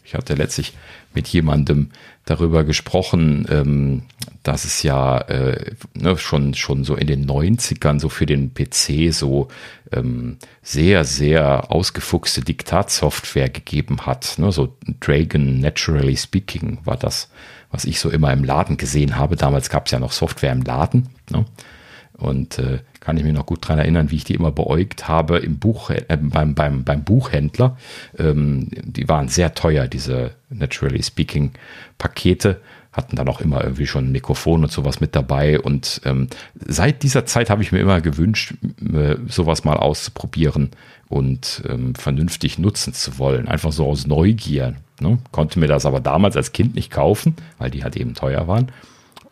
Ich 0.05 0.15
hatte 0.15 0.35
letztlich 0.35 0.75
mit 1.15 1.29
jemandem 1.29 1.91
darüber 2.25 2.65
gesprochen, 2.65 3.47
ähm, 3.51 4.03
dass 4.43 4.65
es 4.65 4.83
ja 4.83 5.19
äh, 5.19 5.73
ne, 5.95 6.17
schon, 6.17 6.55
schon 6.55 6.85
so 6.85 6.95
in 6.95 7.07
den 7.07 7.27
90ern 7.27 8.01
so 8.01 8.09
für 8.09 8.27
den 8.27 8.55
PC 8.55 9.13
so 9.13 9.49
ähm, 9.93 10.39
sehr, 10.63 11.05
sehr 11.05 11.71
ausgefuchste 11.71 12.43
Diktatsoftware 12.43 13.49
gegeben 13.49 14.07
hat. 14.07 14.35
Ne? 14.39 14.53
So 14.53 14.77
Dragon 15.01 15.61
Naturally 15.61 16.17
Speaking 16.17 16.79
war 16.85 16.97
das, 16.97 17.31
was 17.71 17.85
ich 17.85 17.99
so 17.99 18.11
immer 18.11 18.33
im 18.33 18.45
Laden 18.45 18.77
gesehen 18.77 19.17
habe. 19.17 19.37
Damals 19.37 19.71
gab 19.71 19.87
es 19.87 19.93
ja 19.93 19.99
noch 19.99 20.13
Software 20.13 20.53
im 20.53 20.63
Laden. 20.63 21.09
Ne? 21.31 21.45
Und 22.15 22.59
äh, 22.59 22.81
kann 23.03 23.17
ich 23.17 23.25
mich 23.25 23.33
noch 23.33 23.47
gut 23.47 23.67
dran 23.67 23.81
erinnern, 23.81 24.11
wie 24.11 24.17
ich 24.17 24.25
die 24.25 24.35
immer 24.35 24.53
beäugt 24.53 25.09
habe 25.09 25.39
im 25.39 25.59
Buch, 25.59 25.91
äh, 25.91 26.05
beim, 26.21 26.55
beim, 26.55 26.85
beim 26.85 27.03
Buchhändler. 27.03 27.77
Ähm, 28.17 28.69
die 28.71 29.09
waren 29.09 29.29
sehr 29.29 29.55
teuer, 29.55 29.89
diese 29.89 30.31
Naturally 30.51 31.03
Speaking 31.03 31.51
Pakete 31.99 32.61
hatten 32.93 33.17
dann 33.17 33.29
auch 33.29 33.41
immer 33.41 33.65
irgendwie 33.65 33.87
schon 33.87 34.07
ein 34.07 34.13
Mikrofon 34.13 34.63
und 34.63 34.71
sowas 34.71 35.01
mit 35.01 35.17
dabei. 35.17 35.59
Und 35.59 36.03
ähm, 36.05 36.29
seit 36.55 37.03
dieser 37.03 37.25
Zeit 37.25 37.49
habe 37.49 37.63
ich 37.63 37.73
mir 37.73 37.81
immer 37.81 38.01
gewünscht, 38.03 38.55
äh, 38.93 39.17
sowas 39.27 39.65
mal 39.65 39.79
auszuprobieren 39.79 40.71
und 41.09 41.63
ähm, 41.69 41.95
vernünftig 41.95 42.59
nutzen 42.59 42.93
zu 42.93 43.19
wollen. 43.19 43.49
Einfach 43.49 43.73
so 43.73 43.87
aus 43.87 44.07
Neugier. 44.07 44.75
Ne? 45.01 45.19
Konnte 45.33 45.59
mir 45.59 45.69
das 45.69 45.87
aber 45.87 46.01
damals 46.01 46.37
als 46.37 46.53
Kind 46.53 46.75
nicht 46.75 46.91
kaufen, 46.91 47.35
weil 47.59 47.71
die 47.71 47.83
halt 47.83 47.97
eben 47.97 48.15
teuer 48.15 48.47
waren. 48.47 48.71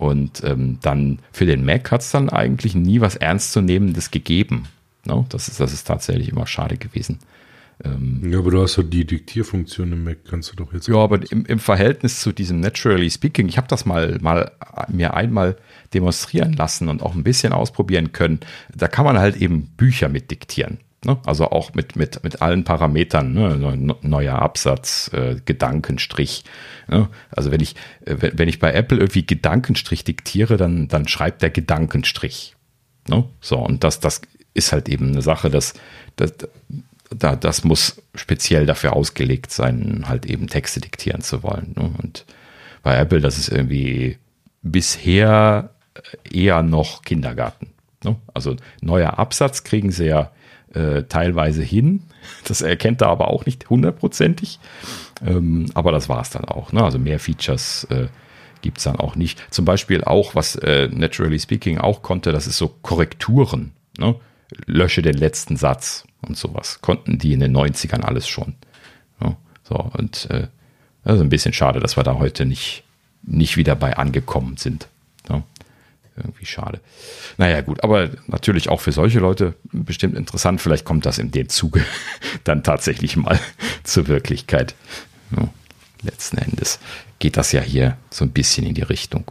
Und 0.00 0.42
ähm, 0.44 0.78
dann 0.80 1.18
für 1.30 1.44
den 1.44 1.62
Mac 1.62 1.90
hat 1.90 2.00
es 2.00 2.10
dann 2.10 2.30
eigentlich 2.30 2.74
nie 2.74 3.02
was 3.02 3.16
Ernstzunehmendes 3.16 4.10
gegeben. 4.10 4.64
No? 5.04 5.26
Das, 5.28 5.46
ist, 5.46 5.60
das 5.60 5.74
ist 5.74 5.86
tatsächlich 5.86 6.30
immer 6.30 6.46
schade 6.46 6.78
gewesen. 6.78 7.18
Ähm, 7.84 8.22
ja, 8.24 8.38
aber 8.38 8.50
du 8.50 8.62
hast 8.62 8.76
ja 8.76 8.82
die 8.82 9.04
Diktierfunktion 9.04 9.92
im 9.92 10.04
Mac, 10.04 10.24
kannst 10.24 10.52
du 10.52 10.56
doch 10.56 10.72
jetzt. 10.72 10.88
Ja, 10.88 10.96
aber 10.96 11.20
im, 11.30 11.44
im 11.44 11.58
Verhältnis 11.58 12.20
zu 12.20 12.32
diesem 12.32 12.60
Naturally 12.60 13.10
Speaking, 13.10 13.46
ich 13.48 13.58
habe 13.58 13.68
das 13.68 13.84
mal, 13.84 14.16
mal 14.22 14.52
mir 14.88 15.12
einmal 15.12 15.58
demonstrieren 15.92 16.54
lassen 16.54 16.88
und 16.88 17.02
auch 17.02 17.14
ein 17.14 17.22
bisschen 17.22 17.52
ausprobieren 17.52 18.12
können. 18.12 18.40
Da 18.74 18.88
kann 18.88 19.04
man 19.04 19.18
halt 19.18 19.36
eben 19.36 19.66
Bücher 19.76 20.08
mit 20.08 20.30
diktieren. 20.30 20.78
Ne? 21.04 21.18
Also 21.24 21.50
auch 21.50 21.72
mit, 21.74 21.96
mit, 21.96 22.22
mit 22.22 22.42
allen 22.42 22.64
Parametern, 22.64 23.32
ne? 23.32 23.96
neuer 24.02 24.38
Absatz, 24.38 25.10
äh, 25.14 25.36
Gedankenstrich. 25.44 26.44
Ne? 26.88 27.08
Also 27.30 27.50
wenn 27.50 27.60
ich, 27.60 27.74
äh, 28.04 28.16
wenn 28.34 28.48
ich 28.48 28.58
bei 28.58 28.72
Apple 28.72 28.98
irgendwie 28.98 29.24
Gedankenstrich 29.24 30.04
diktiere, 30.04 30.58
dann, 30.58 30.88
dann 30.88 31.08
schreibt 31.08 31.40
der 31.40 31.50
Gedankenstrich. 31.50 32.54
Ne? 33.08 33.24
So, 33.40 33.56
und 33.58 33.82
das, 33.82 34.00
das 34.00 34.20
ist 34.52 34.72
halt 34.72 34.90
eben 34.90 35.08
eine 35.08 35.22
Sache, 35.22 35.48
dass, 35.48 35.72
dass 36.16 36.34
da, 37.08 37.34
das 37.34 37.64
muss 37.64 38.02
speziell 38.14 38.66
dafür 38.66 38.92
ausgelegt 38.92 39.52
sein, 39.52 40.04
halt 40.06 40.26
eben 40.26 40.48
Texte 40.48 40.80
diktieren 40.80 41.22
zu 41.22 41.42
wollen. 41.42 41.74
Ne? 41.76 41.90
Und 42.02 42.26
bei 42.82 42.96
Apple, 42.96 43.20
das 43.20 43.38
ist 43.38 43.48
irgendwie 43.48 44.18
bisher 44.62 45.70
eher 46.30 46.62
noch 46.62 47.02
Kindergarten. 47.02 47.68
Ne? 48.04 48.16
Also 48.34 48.56
neuer 48.82 49.18
Absatz 49.18 49.64
kriegen 49.64 49.92
sie 49.92 50.06
ja 50.06 50.30
äh, 50.74 51.04
teilweise 51.04 51.62
hin. 51.62 52.02
Das 52.44 52.60
erkennt 52.60 53.00
er 53.00 53.08
aber 53.08 53.28
auch 53.28 53.46
nicht 53.46 53.70
hundertprozentig. 53.70 54.58
Ähm, 55.26 55.66
aber 55.74 55.92
das 55.92 56.08
war 56.08 56.20
es 56.20 56.30
dann 56.30 56.44
auch. 56.44 56.72
Ne? 56.72 56.82
Also 56.82 56.98
mehr 56.98 57.18
Features 57.18 57.84
äh, 57.90 58.08
gibt 58.62 58.78
es 58.78 58.84
dann 58.84 58.96
auch 58.96 59.16
nicht. 59.16 59.42
Zum 59.50 59.64
Beispiel 59.64 60.04
auch, 60.04 60.34
was 60.34 60.56
äh, 60.56 60.88
Naturally 60.88 61.38
Speaking 61.38 61.78
auch 61.78 62.02
konnte, 62.02 62.32
das 62.32 62.46
ist 62.46 62.58
so 62.58 62.68
Korrekturen. 62.68 63.72
Ne? 63.98 64.16
Lösche 64.66 65.02
den 65.02 65.16
letzten 65.16 65.56
Satz 65.56 66.04
und 66.22 66.36
sowas. 66.36 66.80
Konnten 66.80 67.18
die 67.18 67.32
in 67.32 67.40
den 67.40 67.56
90ern 67.56 68.02
alles 68.02 68.28
schon. 68.28 68.54
Ja, 69.22 69.36
so, 69.62 69.76
und 69.96 70.28
äh, 70.30 70.48
das 71.04 71.16
ist 71.16 71.20
ein 71.20 71.28
bisschen 71.30 71.52
schade, 71.52 71.80
dass 71.80 71.96
wir 71.96 72.04
da 72.04 72.18
heute 72.18 72.44
nicht, 72.44 72.84
nicht 73.22 73.56
wieder 73.56 73.76
bei 73.76 73.96
angekommen 73.96 74.56
sind. 74.56 74.88
Irgendwie 76.16 76.46
schade. 76.46 76.80
Naja, 77.38 77.60
gut, 77.60 77.82
aber 77.82 78.10
natürlich 78.26 78.68
auch 78.68 78.80
für 78.80 78.92
solche 78.92 79.20
Leute 79.20 79.54
bestimmt 79.72 80.16
interessant. 80.16 80.60
Vielleicht 80.60 80.84
kommt 80.84 81.06
das 81.06 81.18
in 81.18 81.30
dem 81.30 81.48
Zuge 81.48 81.84
dann 82.44 82.62
tatsächlich 82.62 83.16
mal 83.16 83.38
zur 83.84 84.08
Wirklichkeit. 84.08 84.74
Ja, 85.36 85.48
letzten 86.02 86.38
Endes 86.38 86.78
geht 87.18 87.36
das 87.36 87.52
ja 87.52 87.60
hier 87.60 87.96
so 88.10 88.24
ein 88.24 88.30
bisschen 88.30 88.66
in 88.66 88.74
die 88.74 88.82
Richtung. 88.82 89.30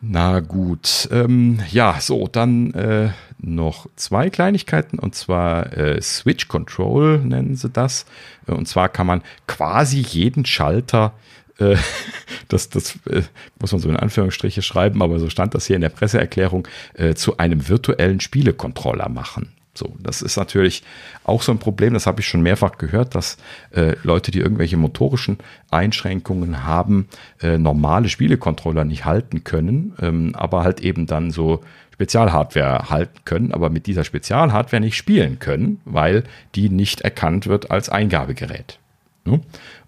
Na 0.00 0.40
gut, 0.40 1.08
ähm, 1.10 1.60
ja, 1.70 1.98
so, 2.00 2.28
dann 2.28 2.72
äh, 2.74 3.10
noch 3.38 3.86
zwei 3.96 4.30
Kleinigkeiten 4.30 4.98
und 4.98 5.16
zwar 5.16 5.76
äh, 5.76 6.00
Switch 6.00 6.46
Control 6.46 7.18
nennen 7.18 7.56
sie 7.56 7.68
das. 7.68 8.06
Und 8.46 8.68
zwar 8.68 8.88
kann 8.88 9.08
man 9.08 9.22
quasi 9.48 9.98
jeden 9.98 10.44
Schalter, 10.44 11.14
äh, 11.14 11.37
das, 12.48 12.68
das 12.68 12.98
äh, 13.10 13.22
muss 13.60 13.72
man 13.72 13.80
so 13.80 13.88
in 13.88 13.96
Anführungsstriche 13.96 14.62
schreiben, 14.62 15.02
aber 15.02 15.18
so 15.18 15.28
stand 15.28 15.54
das 15.54 15.66
hier 15.66 15.76
in 15.76 15.82
der 15.82 15.88
Presseerklärung, 15.88 16.66
äh, 16.94 17.14
zu 17.14 17.38
einem 17.38 17.68
virtuellen 17.68 18.20
Spielecontroller 18.20 19.08
machen. 19.08 19.52
So, 19.74 19.94
das 20.00 20.22
ist 20.22 20.36
natürlich 20.36 20.82
auch 21.22 21.40
so 21.42 21.52
ein 21.52 21.58
Problem, 21.58 21.94
das 21.94 22.06
habe 22.06 22.20
ich 22.20 22.26
schon 22.26 22.42
mehrfach 22.42 22.78
gehört, 22.78 23.14
dass 23.14 23.36
äh, 23.70 23.94
Leute, 24.02 24.32
die 24.32 24.40
irgendwelche 24.40 24.76
motorischen 24.76 25.38
Einschränkungen 25.70 26.64
haben, 26.64 27.08
äh, 27.40 27.58
normale 27.58 28.08
Spielecontroller 28.08 28.84
nicht 28.84 29.04
halten 29.04 29.44
können, 29.44 29.94
ähm, 30.00 30.34
aber 30.34 30.64
halt 30.64 30.80
eben 30.80 31.06
dann 31.06 31.30
so 31.30 31.60
Spezialhardware 31.92 32.90
halten 32.90 33.20
können, 33.24 33.52
aber 33.52 33.70
mit 33.70 33.86
dieser 33.86 34.02
Spezialhardware 34.02 34.80
nicht 34.80 34.96
spielen 34.96 35.38
können, 35.38 35.80
weil 35.84 36.24
die 36.56 36.70
nicht 36.70 37.02
erkannt 37.02 37.46
wird 37.46 37.70
als 37.70 37.88
Eingabegerät. 37.88 38.80
Ne? 39.24 39.40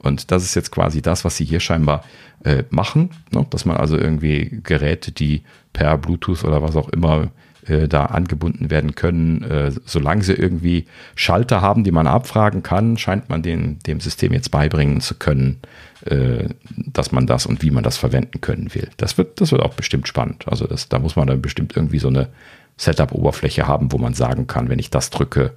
Und 0.02 0.30
das 0.30 0.42
ist 0.42 0.54
jetzt 0.54 0.72
quasi 0.72 1.02
das, 1.02 1.24
was 1.24 1.36
sie 1.36 1.44
hier 1.44 1.60
scheinbar 1.60 2.04
äh, 2.44 2.64
machen, 2.70 3.10
ne? 3.30 3.46
dass 3.50 3.64
man 3.64 3.76
also 3.76 3.96
irgendwie 3.96 4.60
Geräte, 4.62 5.12
die 5.12 5.42
per 5.72 5.98
Bluetooth 5.98 6.44
oder 6.44 6.62
was 6.62 6.76
auch 6.76 6.88
immer 6.88 7.28
äh, 7.66 7.88
da 7.88 8.06
angebunden 8.06 8.70
werden 8.70 8.94
können. 8.94 9.42
Äh, 9.42 9.72
solange 9.84 10.22
sie 10.22 10.32
irgendwie 10.32 10.86
Schalter 11.14 11.60
haben, 11.60 11.84
die 11.84 11.92
man 11.92 12.06
abfragen 12.06 12.62
kann, 12.62 12.96
scheint 12.96 13.28
man 13.28 13.42
den, 13.42 13.78
dem 13.80 14.00
System 14.00 14.32
jetzt 14.32 14.50
beibringen 14.50 15.00
zu 15.02 15.14
können, 15.14 15.60
äh, 16.06 16.48
dass 16.76 17.12
man 17.12 17.26
das 17.26 17.44
und 17.44 17.62
wie 17.62 17.70
man 17.70 17.84
das 17.84 17.98
verwenden 17.98 18.40
können 18.40 18.74
will. 18.74 18.88
Das 18.96 19.18
wird, 19.18 19.40
das 19.40 19.52
wird 19.52 19.62
auch 19.62 19.74
bestimmt 19.74 20.08
spannend. 20.08 20.48
Also 20.48 20.66
das, 20.66 20.88
da 20.88 20.98
muss 20.98 21.16
man 21.16 21.26
dann 21.26 21.42
bestimmt 21.42 21.76
irgendwie 21.76 21.98
so 21.98 22.08
eine 22.08 22.28
Setup-Oberfläche 22.78 23.66
haben, 23.66 23.92
wo 23.92 23.98
man 23.98 24.14
sagen 24.14 24.46
kann, 24.46 24.70
wenn 24.70 24.78
ich 24.78 24.88
das 24.88 25.10
drücke, 25.10 25.52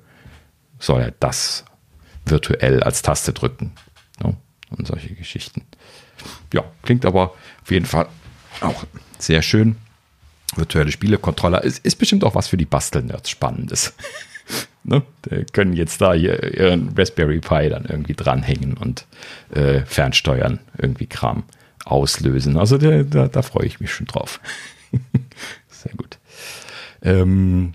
soll 0.80 1.02
er 1.02 1.14
das 1.20 1.64
virtuell 2.26 2.84
als 2.84 3.02
Taste 3.02 3.32
drücken. 3.32 3.72
Und 4.78 4.88
solche 4.88 5.14
Geschichten. 5.14 5.64
Ja, 6.54 6.64
klingt 6.82 7.06
aber 7.06 7.34
auf 7.62 7.72
jeden 7.72 7.86
Fall 7.86 8.08
auch 8.62 8.86
sehr 9.20 9.42
schön 9.42 9.76
virtuelle 10.58 10.92
Spielecontroller 10.92 11.64
ist, 11.64 11.84
ist 11.86 11.96
bestimmt 11.96 12.24
auch 12.24 12.36
was 12.36 12.48
für 12.48 12.58
die 12.58 12.66
Bastelnerds 12.66 13.30
Spannendes. 13.30 13.94
ne? 14.84 15.04
Die 15.26 15.46
können 15.46 15.74
jetzt 15.74 16.02
da 16.02 16.14
hier 16.14 16.54
ihren 16.58 16.94
Raspberry 16.98 17.40
Pi 17.40 17.70
dann 17.70 17.86
irgendwie 17.86 18.14
dranhängen 18.14 18.76
und 18.76 19.06
äh, 19.52 19.82
fernsteuern, 19.82 20.60
irgendwie 20.78 21.08
Kram 21.08 21.44
auslösen. 21.86 22.58
Also 22.58 22.78
da, 22.78 23.04
da, 23.04 23.28
da 23.28 23.42
freue 23.42 23.66
ich 23.66 23.80
mich 23.80 23.92
schon 23.92 24.08
drauf. 24.08 24.40
Sehr 25.70 25.94
gut. 25.96 26.18
Ähm, 27.02 27.74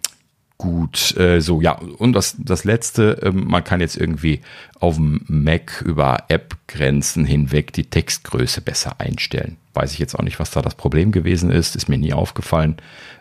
gut, 0.58 1.16
äh, 1.16 1.40
so 1.40 1.60
ja, 1.60 1.72
und 1.72 2.12
das, 2.12 2.36
das 2.38 2.64
letzte, 2.64 3.22
äh, 3.22 3.30
man 3.30 3.62
kann 3.62 3.80
jetzt 3.80 3.96
irgendwie 3.96 4.40
auf 4.80 4.96
dem 4.96 5.24
Mac 5.28 5.82
über 5.82 6.24
App-Grenzen 6.28 7.24
hinweg 7.24 7.72
die 7.72 7.84
Textgröße 7.84 8.60
besser 8.60 9.00
einstellen. 9.00 9.56
Weiß 9.74 9.92
ich 9.92 10.00
jetzt 10.00 10.16
auch 10.16 10.22
nicht, 10.22 10.40
was 10.40 10.50
da 10.50 10.60
das 10.60 10.74
Problem 10.74 11.12
gewesen 11.12 11.50
ist, 11.50 11.76
ist 11.76 11.88
mir 11.88 11.98
nie 11.98 12.12
aufgefallen. 12.12 12.76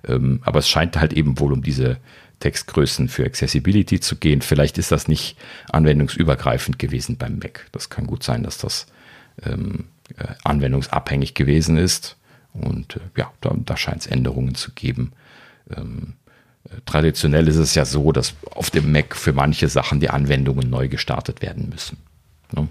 Ähm, 0.07 0.41
aber 0.43 0.59
es 0.59 0.67
scheint 0.67 0.99
halt 0.99 1.13
eben 1.13 1.39
wohl 1.39 1.53
um 1.53 1.61
diese 1.61 1.97
Textgrößen 2.39 3.07
für 3.07 3.25
Accessibility 3.25 3.99
zu 3.99 4.15
gehen. 4.15 4.41
Vielleicht 4.41 4.79
ist 4.79 4.91
das 4.91 5.07
nicht 5.07 5.37
anwendungsübergreifend 5.71 6.79
gewesen 6.79 7.17
beim 7.17 7.37
Mac. 7.37 7.67
Das 7.71 7.89
kann 7.89 8.07
gut 8.07 8.23
sein, 8.23 8.41
dass 8.43 8.57
das 8.57 8.87
ähm, 9.43 9.85
äh, 10.17 10.25
anwendungsabhängig 10.43 11.35
gewesen 11.35 11.77
ist. 11.77 12.17
Und 12.53 12.95
äh, 12.95 12.99
ja, 13.15 13.31
da, 13.41 13.55
da 13.55 13.77
scheint 13.77 14.01
es 14.01 14.07
Änderungen 14.07 14.55
zu 14.55 14.71
geben. 14.71 15.13
Ähm, 15.75 16.13
äh, 16.26 16.26
traditionell 16.85 17.47
ist 17.47 17.57
es 17.57 17.75
ja 17.75 17.85
so, 17.85 18.11
dass 18.11 18.35
auf 18.51 18.69
dem 18.69 18.91
Mac 18.91 19.15
für 19.15 19.33
manche 19.33 19.67
Sachen 19.69 19.99
die 19.99 20.09
Anwendungen 20.09 20.69
neu 20.69 20.87
gestartet 20.87 21.41
werden 21.41 21.69
müssen. 21.69 21.97
Ne? 22.51 22.67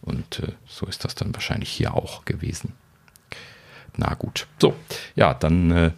Und 0.00 0.40
äh, 0.40 0.52
so 0.66 0.86
ist 0.86 1.04
das 1.04 1.14
dann 1.14 1.34
wahrscheinlich 1.34 1.70
hier 1.70 1.94
auch 1.94 2.24
gewesen. 2.24 2.72
Na 3.96 4.14
gut. 4.14 4.46
So, 4.58 4.74
ja, 5.14 5.34
dann 5.34 5.70
äh, 5.70 5.90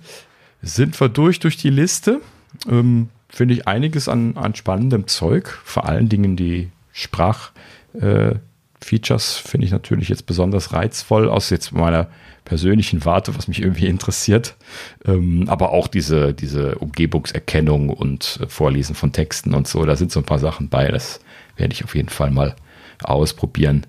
sind 0.62 0.98
wir 1.00 1.08
durch 1.08 1.38
durch 1.38 1.56
die 1.56 1.70
Liste. 1.70 2.20
Ähm, 2.68 3.08
Finde 3.28 3.54
ich 3.54 3.66
einiges 3.66 4.08
an, 4.08 4.36
an 4.36 4.54
spannendem 4.54 5.08
Zeug. 5.08 5.48
Vor 5.64 5.86
allen 5.86 6.08
Dingen 6.08 6.36
die 6.36 6.70
Sprachfeatures 6.92 8.34
äh, 8.34 8.38
finde 8.84 9.66
ich 9.66 9.72
natürlich 9.72 10.08
jetzt 10.08 10.26
besonders 10.26 10.72
reizvoll 10.72 11.28
aus 11.28 11.50
jetzt 11.50 11.72
meiner 11.72 12.08
persönlichen 12.44 13.04
Warte, 13.04 13.36
was 13.36 13.48
mich 13.48 13.60
irgendwie 13.60 13.86
interessiert. 13.86 14.56
Ähm, 15.04 15.44
aber 15.48 15.72
auch 15.72 15.88
diese, 15.88 16.34
diese 16.34 16.76
Umgebungserkennung 16.76 17.90
und 17.90 18.38
äh, 18.42 18.48
Vorlesen 18.48 18.94
von 18.94 19.12
Texten 19.12 19.54
und 19.54 19.66
so, 19.66 19.84
da 19.84 19.96
sind 19.96 20.12
so 20.12 20.20
ein 20.20 20.26
paar 20.26 20.38
Sachen 20.38 20.68
bei. 20.68 20.88
Das 20.88 21.20
werde 21.56 21.72
ich 21.72 21.84
auf 21.84 21.94
jeden 21.94 22.10
Fall 22.10 22.30
mal 22.30 22.54
ausprobieren. 23.02 23.86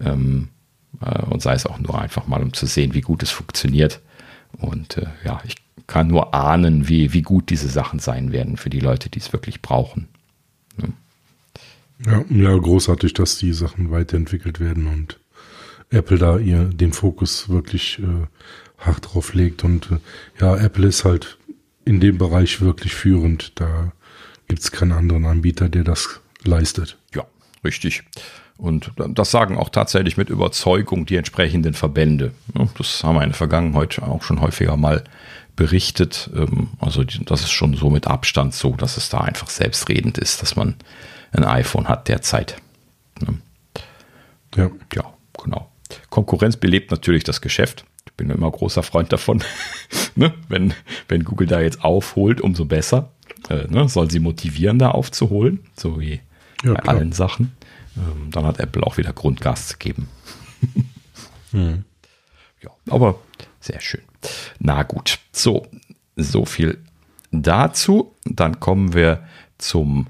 Ähm, 0.00 0.48
äh, 1.00 1.22
und 1.22 1.42
sei 1.42 1.54
es 1.54 1.66
auch 1.66 1.78
nur 1.78 2.00
einfach 2.00 2.26
mal, 2.26 2.42
um 2.42 2.52
zu 2.52 2.66
sehen, 2.66 2.94
wie 2.94 3.02
gut 3.02 3.22
es 3.22 3.30
funktioniert. 3.30 4.00
Und 4.56 4.96
äh, 4.96 5.06
ja, 5.24 5.40
ich 5.44 5.56
kann 5.86 6.08
nur 6.08 6.34
ahnen, 6.34 6.88
wie, 6.88 7.12
wie 7.12 7.22
gut 7.22 7.50
diese 7.50 7.68
Sachen 7.68 7.98
sein 7.98 8.32
werden 8.32 8.56
für 8.56 8.70
die 8.70 8.80
Leute, 8.80 9.10
die 9.10 9.18
es 9.18 9.32
wirklich 9.32 9.62
brauchen. 9.62 10.08
Ne? 10.76 10.92
Ja, 12.06 12.24
ja, 12.30 12.56
großartig, 12.56 13.14
dass 13.14 13.38
die 13.38 13.52
Sachen 13.52 13.90
weiterentwickelt 13.90 14.60
werden 14.60 14.86
und 14.86 15.18
Apple 15.90 16.18
da 16.18 16.38
ihr 16.38 16.64
den 16.64 16.92
Fokus 16.92 17.48
wirklich 17.48 17.98
äh, 17.98 18.26
hart 18.78 19.12
drauf 19.14 19.34
legt. 19.34 19.64
Und 19.64 19.90
äh, 19.90 19.98
ja, 20.40 20.56
Apple 20.56 20.86
ist 20.86 21.04
halt 21.04 21.38
in 21.84 22.00
dem 22.00 22.18
Bereich 22.18 22.60
wirklich 22.60 22.94
führend. 22.94 23.52
Da 23.56 23.92
gibt 24.46 24.60
es 24.60 24.70
keinen 24.70 24.92
anderen 24.92 25.26
Anbieter, 25.26 25.68
der 25.68 25.84
das 25.84 26.20
leistet. 26.44 26.98
Ja, 27.14 27.24
richtig. 27.64 28.04
Und 28.58 28.92
das 28.96 29.30
sagen 29.30 29.56
auch 29.56 29.68
tatsächlich 29.68 30.16
mit 30.16 30.30
Überzeugung 30.30 31.06
die 31.06 31.16
entsprechenden 31.16 31.74
Verbände. 31.74 32.32
Das 32.76 33.04
haben 33.04 33.14
wir 33.14 33.22
in 33.22 33.30
der 33.30 33.36
Vergangenheit 33.36 34.00
auch 34.02 34.22
schon 34.22 34.40
häufiger 34.40 34.76
mal 34.76 35.04
berichtet. 35.56 36.30
Ähm, 36.34 36.68
also 36.80 37.04
das 37.04 37.42
ist 37.42 37.50
schon 37.50 37.74
so 37.74 37.90
mit 37.90 38.06
Abstand 38.06 38.54
so, 38.54 38.72
dass 38.72 38.96
es 38.96 39.08
da 39.08 39.18
einfach 39.18 39.48
selbstredend 39.48 40.18
ist, 40.18 40.42
dass 40.42 40.56
man 40.56 40.74
ein 41.32 41.44
iPhone 41.44 41.88
hat 41.88 42.08
derzeit. 42.08 42.56
Ja, 44.56 44.70
ja 44.94 45.12
genau. 45.42 45.70
Konkurrenz 46.10 46.56
belebt 46.56 46.90
natürlich 46.90 47.24
das 47.24 47.40
Geschäft. 47.40 47.84
bin 48.16 48.30
immer 48.30 48.50
großer 48.50 48.82
Freund 48.82 49.12
davon. 49.12 49.42
ne? 50.14 50.34
wenn, 50.48 50.74
wenn 51.08 51.24
Google 51.24 51.46
da 51.46 51.60
jetzt 51.60 51.84
aufholt, 51.84 52.40
umso 52.40 52.64
besser. 52.64 53.10
Äh, 53.48 53.66
ne? 53.68 53.88
Soll 53.88 54.10
sie 54.10 54.18
motivieren, 54.18 54.78
da 54.78 54.90
aufzuholen, 54.90 55.60
so 55.76 56.00
wie 56.00 56.20
ja, 56.64 56.74
bei 56.74 56.80
klar. 56.80 56.96
allen 56.96 57.12
Sachen. 57.12 57.52
Ähm, 57.96 58.30
dann 58.30 58.44
hat 58.44 58.58
Apple 58.58 58.82
auch 58.82 58.96
wieder 58.96 59.12
Grundgas 59.12 59.68
zu 59.68 59.78
geben. 59.78 60.08
hm. 61.52 61.84
Ja, 62.62 62.70
aber 62.90 63.20
sehr 63.60 63.80
schön. 63.80 64.02
Na 64.58 64.82
gut, 64.82 65.18
so, 65.32 65.66
so 66.16 66.44
viel 66.44 66.78
dazu. 67.30 68.14
Dann 68.24 68.60
kommen 68.60 68.94
wir 68.94 69.22
zum 69.58 70.08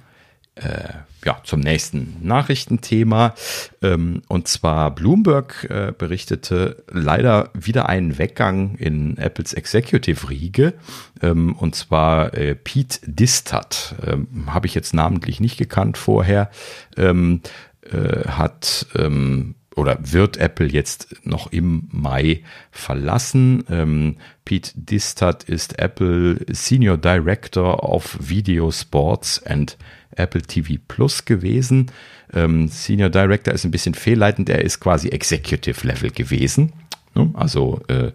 äh, 0.54 0.94
ja, 1.28 1.42
zum 1.44 1.60
nächsten 1.60 2.16
Nachrichtenthema. 2.22 3.34
Ähm, 3.82 4.22
und 4.28 4.48
zwar 4.48 4.94
Bloomberg 4.94 5.66
äh, 5.68 5.92
berichtete 5.92 6.82
leider 6.90 7.50
wieder 7.52 7.86
einen 7.86 8.16
Weggang 8.16 8.76
in 8.76 9.18
Apples 9.18 9.52
Executive-Riege. 9.52 10.72
Ähm, 11.20 11.54
und 11.54 11.74
zwar 11.74 12.32
äh, 12.32 12.54
Pete 12.54 13.00
Distat. 13.04 13.94
Ähm, 14.06 14.46
Habe 14.46 14.68
ich 14.68 14.74
jetzt 14.74 14.94
namentlich 14.94 15.38
nicht 15.38 15.58
gekannt 15.58 15.98
vorher. 15.98 16.48
Ähm, 16.96 17.42
äh, 17.82 18.26
hat 18.26 18.86
ähm, 18.96 19.54
oder 19.78 19.96
wird 20.00 20.36
Apple 20.36 20.66
jetzt 20.66 21.14
noch 21.24 21.52
im 21.52 21.88
Mai 21.90 22.42
verlassen. 22.70 23.64
Ähm, 23.70 24.16
Pete 24.44 24.72
Distat 24.74 25.44
ist 25.44 25.78
Apple 25.78 26.44
Senior 26.50 26.98
Director 26.98 27.88
of 27.88 28.18
Video 28.20 28.70
Sports 28.70 29.42
and 29.46 29.78
Apple 30.16 30.42
TV 30.42 30.74
Plus 30.88 31.24
gewesen. 31.24 31.90
Ähm, 32.34 32.68
Senior 32.68 33.08
Director 33.08 33.54
ist 33.54 33.64
ein 33.64 33.70
bisschen 33.70 33.94
fehlleitend, 33.94 34.50
er 34.50 34.64
ist 34.64 34.80
quasi 34.80 35.08
Executive 35.08 35.86
Level 35.86 36.10
gewesen. 36.10 36.72
Ne? 37.14 37.30
Also 37.34 37.80
äh, 37.88 38.10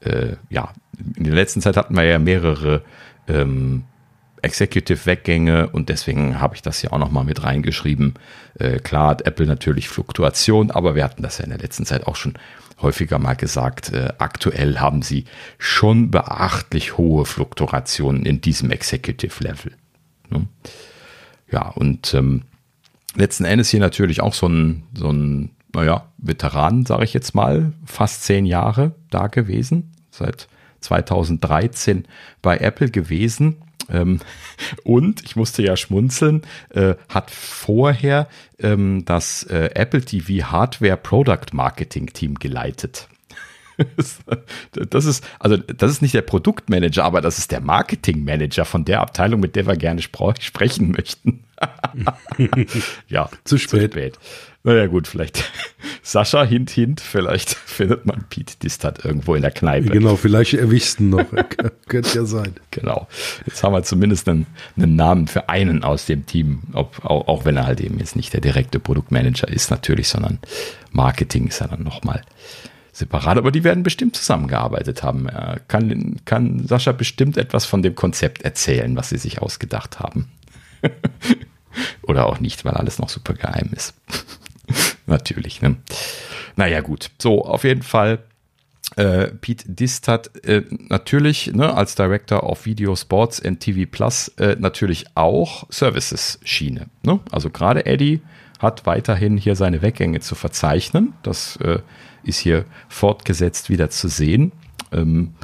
äh, 0.00 0.36
ja, 0.50 0.72
in 1.16 1.24
der 1.24 1.34
letzten 1.34 1.60
Zeit 1.60 1.76
hatten 1.76 1.96
wir 1.96 2.04
ja 2.04 2.18
mehrere 2.18 2.82
ähm, 3.26 3.84
Executive-Weggänge 4.42 5.68
und 5.68 5.88
deswegen 5.88 6.40
habe 6.40 6.54
ich 6.54 6.62
das 6.62 6.80
hier 6.80 6.92
auch 6.92 6.98
nochmal 6.98 7.24
mit 7.24 7.42
reingeschrieben. 7.42 8.14
Äh, 8.58 8.78
klar 8.78 9.08
hat 9.08 9.26
Apple 9.26 9.46
natürlich 9.46 9.88
Fluktuation, 9.88 10.70
aber 10.70 10.94
wir 10.94 11.04
hatten 11.04 11.22
das 11.22 11.38
ja 11.38 11.44
in 11.44 11.50
der 11.50 11.58
letzten 11.58 11.86
Zeit 11.86 12.06
auch 12.06 12.16
schon 12.16 12.34
häufiger 12.80 13.18
mal 13.18 13.34
gesagt. 13.34 13.92
Äh, 13.92 14.12
aktuell 14.18 14.78
haben 14.78 15.02
sie 15.02 15.24
schon 15.58 16.10
beachtlich 16.10 16.96
hohe 16.96 17.24
Fluktuationen 17.24 18.24
in 18.24 18.40
diesem 18.40 18.70
Executive-Level. 18.70 19.72
Ne? 20.30 20.46
Ja, 21.50 21.68
und 21.68 22.14
ähm, 22.14 22.42
letzten 23.14 23.44
Endes 23.44 23.70
hier 23.70 23.80
natürlich 23.80 24.20
auch 24.20 24.34
so 24.34 24.48
ein, 24.48 24.84
so 24.94 25.10
ein 25.10 25.50
naja, 25.74 26.06
Veteran, 26.18 26.86
sage 26.86 27.04
ich 27.04 27.14
jetzt 27.14 27.34
mal, 27.34 27.72
fast 27.84 28.24
zehn 28.24 28.46
Jahre 28.46 28.92
da 29.10 29.26
gewesen, 29.26 29.92
seit 30.10 30.48
2013 30.80 32.06
bei 32.42 32.58
Apple 32.58 32.90
gewesen. 32.90 33.56
Ähm, 33.88 34.20
und 34.84 35.22
ich 35.24 35.36
musste 35.36 35.62
ja 35.62 35.76
schmunzeln, 35.76 36.42
äh, 36.70 36.94
hat 37.08 37.30
vorher 37.30 38.28
ähm, 38.58 39.04
das 39.04 39.44
äh, 39.44 39.70
Apple 39.74 40.02
TV 40.02 40.50
Hardware 40.50 40.96
Product 40.96 41.52
Marketing 41.52 42.06
Team 42.06 42.34
geleitet. 42.34 43.08
das 44.90 45.04
ist, 45.04 45.24
also 45.38 45.56
das 45.56 45.90
ist 45.90 46.02
nicht 46.02 46.14
der 46.14 46.22
Produktmanager, 46.22 47.04
aber 47.04 47.20
das 47.20 47.38
ist 47.38 47.52
der 47.52 47.60
Marketingmanager 47.60 48.64
von 48.64 48.84
der 48.84 49.00
Abteilung, 49.00 49.40
mit 49.40 49.56
der 49.56 49.66
wir 49.66 49.76
gerne 49.76 50.02
sprechen 50.02 50.90
möchten. 50.90 51.44
ja, 53.08 53.28
zu 53.44 53.58
spät. 53.58 53.92
zu 53.92 53.98
spät. 53.98 54.18
Naja, 54.68 54.86
gut, 54.86 55.08
vielleicht 55.08 55.50
Sascha, 56.02 56.44
hint, 56.44 56.68
hint, 56.68 57.00
vielleicht 57.00 57.48
findet 57.54 58.04
man 58.04 58.26
Pete 58.28 58.58
Distat 58.62 59.02
irgendwo 59.02 59.34
in 59.34 59.40
der 59.40 59.50
Kneipe. 59.50 59.88
Genau, 59.88 60.14
vielleicht 60.16 60.52
erwischt 60.52 61.00
ihn 61.00 61.08
noch. 61.08 61.24
Könnte 61.88 62.18
ja 62.18 62.26
sein. 62.26 62.52
Genau. 62.70 63.08
Jetzt 63.46 63.64
haben 63.64 63.72
wir 63.72 63.82
zumindest 63.82 64.28
einen, 64.28 64.46
einen 64.76 64.94
Namen 64.94 65.26
für 65.26 65.48
einen 65.48 65.84
aus 65.84 66.04
dem 66.04 66.26
Team, 66.26 66.64
ob, 66.74 67.02
auch, 67.02 67.28
auch, 67.28 67.46
wenn 67.46 67.56
er 67.56 67.64
halt 67.66 67.80
eben 67.80 67.98
jetzt 67.98 68.14
nicht 68.14 68.34
der 68.34 68.42
direkte 68.42 68.78
Produktmanager 68.78 69.48
ist, 69.48 69.70
natürlich, 69.70 70.08
sondern 70.08 70.38
Marketing 70.92 71.46
ist 71.46 71.62
er 71.62 71.68
dann 71.68 71.82
nochmal 71.82 72.20
separat, 72.92 73.38
aber 73.38 73.50
die 73.50 73.64
werden 73.64 73.84
bestimmt 73.84 74.16
zusammengearbeitet 74.16 75.02
haben. 75.02 75.28
Kann, 75.68 76.16
kann 76.26 76.66
Sascha 76.66 76.92
bestimmt 76.92 77.38
etwas 77.38 77.64
von 77.64 77.80
dem 77.80 77.94
Konzept 77.94 78.42
erzählen, 78.42 78.94
was 78.96 79.08
sie 79.08 79.18
sich 79.18 79.40
ausgedacht 79.40 79.98
haben. 79.98 80.28
Oder 82.02 82.26
auch 82.26 82.40
nicht, 82.40 82.64
weil 82.64 82.74
alles 82.74 82.98
noch 82.98 83.08
super 83.08 83.32
geheim 83.34 83.70
ist. 83.74 83.94
Natürlich, 85.06 85.62
ne? 85.62 85.76
Naja, 86.56 86.80
gut. 86.80 87.10
So, 87.18 87.44
auf 87.44 87.64
jeden 87.64 87.82
Fall. 87.82 88.24
Äh, 88.96 89.28
Pete 89.28 89.70
Dist 89.70 90.08
hat 90.08 90.44
äh, 90.44 90.62
natürlich 90.88 91.52
ne, 91.52 91.74
als 91.74 91.94
Director 91.94 92.42
of 92.42 92.64
Video 92.64 92.96
Sports 92.96 93.40
and 93.44 93.60
TV 93.60 93.88
Plus 93.88 94.28
äh, 94.38 94.56
natürlich 94.58 95.04
auch 95.14 95.66
Services-Schiene. 95.70 96.88
Ne? 97.02 97.20
Also 97.30 97.50
gerade 97.50 97.84
Eddie 97.86 98.22
hat 98.58 98.86
weiterhin 98.86 99.36
hier 99.36 99.56
seine 99.56 99.82
Weggänge 99.82 100.20
zu 100.20 100.34
verzeichnen. 100.34 101.12
Das 101.22 101.56
äh, 101.56 101.80
ist 102.24 102.38
hier 102.38 102.64
fortgesetzt 102.88 103.70
wieder 103.70 103.90
zu 103.90 104.08
sehen. 104.08 104.52
Ähm, 104.90 105.34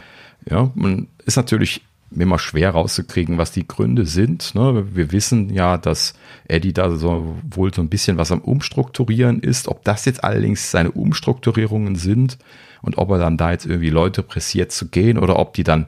ja, 0.49 0.71
man 0.75 1.09
ist 1.25 1.37
natürlich 1.37 1.83
immer 2.11 2.39
schwer 2.39 2.71
rauszukriegen, 2.71 3.39
was 3.39 3.53
die 3.53 3.67
Gründe 3.67 4.07
sind. 4.07 4.55
Ne? 4.55 4.87
Wir 4.95 5.13
wissen 5.13 5.53
ja, 5.53 5.79
dass 5.79 6.15
Eddie 6.47 6.73
da 6.73 6.91
so 6.97 7.37
wohl 7.49 7.73
so 7.75 7.83
ein 7.83 7.89
bisschen 7.89 8.19
was 8.19 8.33
am 8.33 8.41
Umstrukturieren 8.41 9.41
ist. 9.41 9.69
Ob 9.69 9.85
das 9.85 10.05
jetzt 10.05 10.23
allerdings 10.23 10.71
seine 10.71 10.93
Umstrukturierungen 10.93 11.97
sind 11.97 12.39
und 12.83 12.99
ob 12.99 13.11
er 13.11 13.19
dann 13.19 13.37
da 13.37 13.53
jetzt 13.53 13.67
irgendwie 13.67 13.91
Leute 13.91 14.23
pressiert 14.23 14.73
zu 14.73 14.89
gehen 14.89 15.19
oder 15.19 15.39
ob 15.39 15.55
die 15.55 15.65
dann 15.65 15.87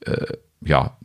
äh, 0.00 0.36
ja 0.60 0.96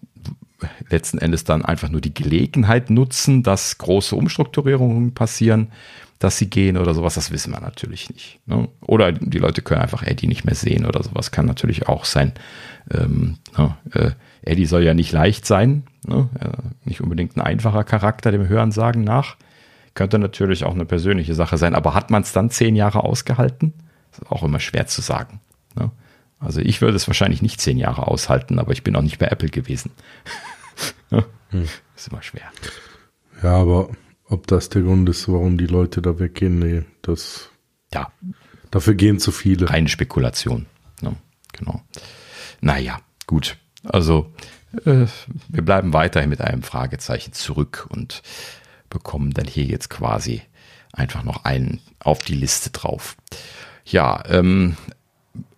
letzten 0.90 1.20
Endes 1.20 1.44
dann 1.44 1.64
einfach 1.64 1.90
nur 1.90 2.02
die 2.02 2.14
Gelegenheit 2.14 2.90
nutzen, 2.90 3.44
dass 3.44 3.78
große 3.78 4.16
Umstrukturierungen 4.16 5.14
passieren, 5.14 5.72
dass 6.20 6.38
sie 6.38 6.50
gehen 6.50 6.78
oder 6.78 6.94
sowas, 6.96 7.14
das 7.14 7.32
wissen 7.32 7.54
wir 7.54 7.60
natürlich 7.60 8.10
nicht. 8.10 8.40
Ne? 8.48 8.68
Oder 8.82 9.12
die 9.12 9.38
Leute 9.38 9.62
können 9.62 9.82
einfach 9.82 10.04
Eddie 10.04 10.28
nicht 10.28 10.46
mehr 10.46 10.56
sehen 10.56 10.86
oder 10.86 11.04
sowas, 11.04 11.32
kann 11.32 11.46
natürlich 11.46 11.88
auch 11.88 12.06
sein. 12.06 12.34
Ähm, 12.92 13.38
ne? 13.56 13.78
äh, 13.94 14.12
Eddie 14.42 14.66
soll 14.66 14.84
ja 14.84 14.94
nicht 14.94 15.12
leicht 15.12 15.46
sein, 15.46 15.84
ne? 16.06 16.30
nicht 16.84 17.02
unbedingt 17.02 17.36
ein 17.36 17.42
einfacher 17.42 17.84
Charakter 17.84 18.32
dem 18.32 18.48
Hörensagen 18.48 19.04
nach. 19.04 19.38
Könnte 19.94 20.20
natürlich 20.20 20.64
auch 20.64 20.76
eine 20.76 20.86
persönliche 20.86 21.34
Sache 21.34 21.58
sein, 21.58 21.74
aber 21.74 21.94
hat 21.94 22.12
man 22.12 22.22
es 22.22 22.32
dann 22.32 22.50
zehn 22.50 22.76
Jahre 22.76 23.04
ausgehalten? 23.04 23.74
Das 24.12 24.20
ist 24.20 24.32
auch 24.32 24.44
immer 24.44 24.60
schwer 24.60 24.88
zu 24.88 25.02
sagen. 25.02 25.42
Ne? 25.76 25.92
Also 26.40 26.62
ich 26.62 26.82
würde 26.82 26.96
es 26.96 27.08
wahrscheinlich 27.08 27.42
nicht 27.42 27.60
zehn 27.60 27.78
Jahre 27.78 28.08
aushalten, 28.08 28.60
aber 28.60 28.72
ich 28.72 28.84
bin 28.84 28.96
auch 28.96 29.02
nicht 29.02 29.18
bei 29.18 29.28
Apple 29.28 29.50
gewesen. 29.50 29.92
hm. 31.10 31.66
Ist 31.96 32.10
immer 32.10 32.22
schwer. 32.22 32.52
Ja, 33.42 33.56
aber 33.56 33.90
ob 34.26 34.48
das 34.48 34.70
der 34.70 34.84
Grund 34.84 35.10
ist, 35.10 35.28
warum 35.28 35.58
die 35.58 35.66
Leute 35.66 36.02
da 36.02 36.20
weggehen, 36.20 36.60
nee, 36.60 36.84
das. 37.02 37.50
Ja. 37.94 38.12
Dafür 38.72 38.96
gehen 38.96 39.20
zu 39.20 39.32
viele. 39.32 39.66
Keine 39.66 39.88
Spekulation. 39.88 40.66
Ne? 41.02 41.16
Genau. 41.54 41.82
Naja, 42.62 43.00
gut. 43.26 43.58
Also, 43.84 44.32
äh, 44.86 45.06
wir 45.50 45.62
bleiben 45.64 45.94
weiterhin 45.94 46.30
mit 46.30 46.42
einem 46.42 46.64
Fragezeichen 46.64 47.34
zurück 47.34 47.88
und 47.90 48.22
bekommen 48.90 49.32
dann 49.32 49.46
hier 49.46 49.66
jetzt 49.66 49.90
quasi 49.90 50.42
einfach 50.94 51.24
noch 51.24 51.46
einen 51.46 51.80
auf 52.00 52.20
die 52.20 52.36
Liste 52.36 52.72
drauf. 52.72 53.16
Ja, 53.86 54.24
ähm, 54.28 54.78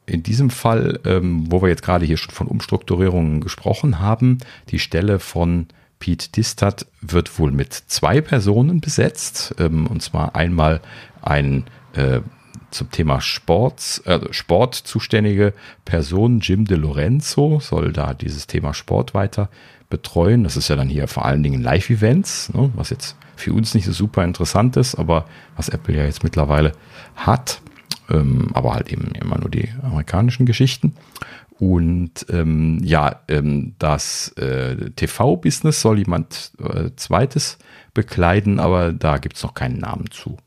in 0.05 0.23
diesem 0.23 0.49
Fall, 0.49 0.99
ähm, 1.05 1.51
wo 1.51 1.61
wir 1.61 1.69
jetzt 1.69 1.83
gerade 1.83 2.05
hier 2.05 2.17
schon 2.17 2.33
von 2.33 2.47
Umstrukturierungen 2.47 3.41
gesprochen 3.41 3.99
haben, 3.99 4.39
die 4.69 4.79
Stelle 4.79 5.19
von 5.19 5.67
Pete 5.99 6.29
Distat 6.31 6.87
wird 7.01 7.37
wohl 7.37 7.51
mit 7.51 7.73
zwei 7.73 8.21
Personen 8.21 8.81
besetzt. 8.81 9.53
Ähm, 9.59 9.85
und 9.87 10.01
zwar 10.01 10.35
einmal 10.35 10.81
ein 11.21 11.65
äh, 11.93 12.21
zum 12.71 12.91
Thema 12.91 13.21
Sports, 13.21 13.99
äh, 14.05 14.19
Sport 14.31 14.75
zuständige 14.75 15.53
Person, 15.85 16.39
Jim 16.39 16.65
De 16.65 16.77
Lorenzo, 16.77 17.59
soll 17.59 17.91
da 17.91 18.13
dieses 18.13 18.47
Thema 18.47 18.73
Sport 18.73 19.13
weiter 19.13 19.49
betreuen. 19.89 20.43
Das 20.43 20.57
ist 20.57 20.67
ja 20.67 20.75
dann 20.75 20.89
hier 20.89 21.07
vor 21.07 21.25
allen 21.25 21.43
Dingen 21.43 21.61
Live-Events, 21.61 22.53
ne, 22.53 22.71
was 22.75 22.89
jetzt 22.89 23.15
für 23.35 23.53
uns 23.53 23.73
nicht 23.73 23.85
so 23.85 23.91
super 23.91 24.23
interessant 24.23 24.77
ist, 24.77 24.95
aber 24.95 25.25
was 25.55 25.69
Apple 25.69 25.95
ja 25.95 26.03
jetzt 26.03 26.23
mittlerweile 26.23 26.73
hat. 27.15 27.61
Ähm, 28.09 28.49
aber 28.53 28.73
halt 28.73 28.91
eben 28.91 29.11
immer 29.11 29.37
nur 29.37 29.49
die 29.49 29.69
amerikanischen 29.81 30.45
Geschichten. 30.45 30.93
Und 31.59 32.25
ähm, 32.29 32.79
ja, 32.83 33.19
ähm, 33.27 33.75
das 33.79 34.29
äh, 34.37 34.91
TV-Business 34.91 35.81
soll 35.81 35.99
jemand 35.99 36.51
äh, 36.59 36.91
zweites 36.95 37.57
bekleiden, 37.93 38.59
aber 38.59 38.93
da 38.93 39.17
gibt 39.17 39.35
es 39.35 39.43
noch 39.43 39.53
keinen 39.53 39.77
Namen 39.77 40.09
zu. 40.09 40.37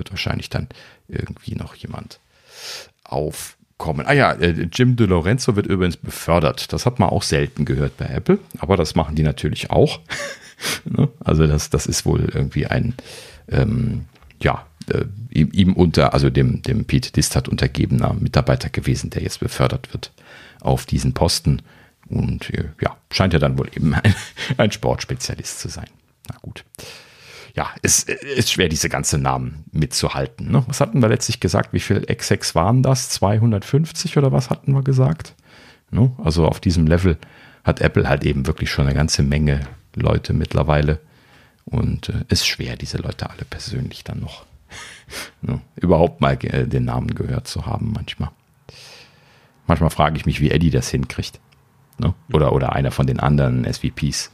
Wird 0.00 0.10
wahrscheinlich 0.10 0.48
dann 0.48 0.68
irgendwie 1.08 1.54
noch 1.54 1.74
jemand 1.74 2.20
aufkommen. 3.04 4.06
Ah 4.06 4.14
ja, 4.14 4.32
äh, 4.32 4.66
Jim 4.72 4.96
De 4.96 5.06
Lorenzo 5.06 5.56
wird 5.56 5.66
übrigens 5.66 5.98
befördert. 5.98 6.72
Das 6.72 6.86
hat 6.86 6.98
man 6.98 7.10
auch 7.10 7.22
selten 7.22 7.66
gehört 7.66 7.98
bei 7.98 8.06
Apple, 8.06 8.38
aber 8.60 8.78
das 8.78 8.94
machen 8.94 9.14
die 9.14 9.22
natürlich 9.22 9.70
auch. 9.70 10.00
Ne? 10.84 11.08
also 11.24 11.46
das, 11.46 11.70
das 11.70 11.86
ist 11.86 12.04
wohl 12.04 12.20
irgendwie 12.20 12.66
ein, 12.66 12.94
ähm, 13.48 14.04
ja, 14.42 14.66
äh, 14.92 15.06
ihm, 15.30 15.48
ihm 15.52 15.72
unter, 15.72 16.12
also 16.12 16.28
dem, 16.28 16.60
dem 16.60 16.84
Pete 16.84 17.12
Distat 17.12 17.48
untergebener 17.48 18.12
Mitarbeiter 18.12 18.68
gewesen, 18.68 19.08
der 19.08 19.22
jetzt 19.22 19.40
befördert 19.40 19.90
wird 19.94 20.12
auf 20.60 20.84
diesen 20.84 21.14
Posten. 21.14 21.62
Und 22.10 22.50
äh, 22.50 22.68
ja, 22.82 22.96
scheint 23.10 23.32
er 23.32 23.40
dann 23.40 23.56
wohl 23.56 23.70
eben 23.74 23.94
ein, 24.02 24.14
ein 24.58 24.72
Sportspezialist 24.72 25.60
zu 25.60 25.68
sein. 25.68 25.88
Na 26.28 26.36
gut. 26.42 26.64
Ja, 27.54 27.70
es 27.82 28.04
ist 28.04 28.52
schwer, 28.52 28.68
diese 28.68 28.88
ganzen 28.88 29.22
Namen 29.22 29.64
mitzuhalten. 29.72 30.50
Ne? 30.50 30.64
Was 30.68 30.80
hatten 30.80 31.00
wir 31.00 31.08
letztlich 31.08 31.40
gesagt? 31.40 31.72
Wie 31.72 31.80
viel 31.80 32.04
Execs 32.08 32.54
waren 32.54 32.82
das? 32.82 33.10
250 33.10 34.16
oder 34.16 34.32
was 34.32 34.50
hatten 34.50 34.72
wir 34.72 34.82
gesagt? 34.82 35.34
Ne? 35.90 36.12
Also 36.22 36.46
auf 36.46 36.60
diesem 36.60 36.86
Level 36.86 37.18
hat 37.64 37.80
Apple 37.80 38.08
halt 38.08 38.24
eben 38.24 38.46
wirklich 38.46 38.70
schon 38.70 38.86
eine 38.86 38.94
ganze 38.94 39.22
Menge 39.22 39.60
Leute 39.94 40.32
mittlerweile. 40.32 41.00
Und 41.64 42.08
es 42.08 42.14
äh, 42.14 42.24
ist 42.30 42.46
schwer, 42.46 42.76
diese 42.76 42.98
Leute 42.98 43.30
alle 43.30 43.44
persönlich 43.44 44.04
dann 44.04 44.20
noch 44.20 44.44
ne, 45.42 45.60
überhaupt 45.76 46.20
mal 46.20 46.38
äh, 46.44 46.66
den 46.66 46.84
Namen 46.84 47.14
gehört 47.14 47.48
zu 47.48 47.66
haben 47.66 47.92
manchmal. 47.92 48.30
Manchmal 49.66 49.90
frage 49.90 50.16
ich 50.16 50.26
mich, 50.26 50.40
wie 50.40 50.50
Eddie 50.50 50.70
das 50.70 50.90
hinkriegt. 50.90 51.40
Ne? 51.98 52.14
Oder, 52.32 52.52
oder 52.52 52.72
einer 52.72 52.90
von 52.90 53.06
den 53.06 53.20
anderen 53.20 53.64
SVPs. 53.64 54.30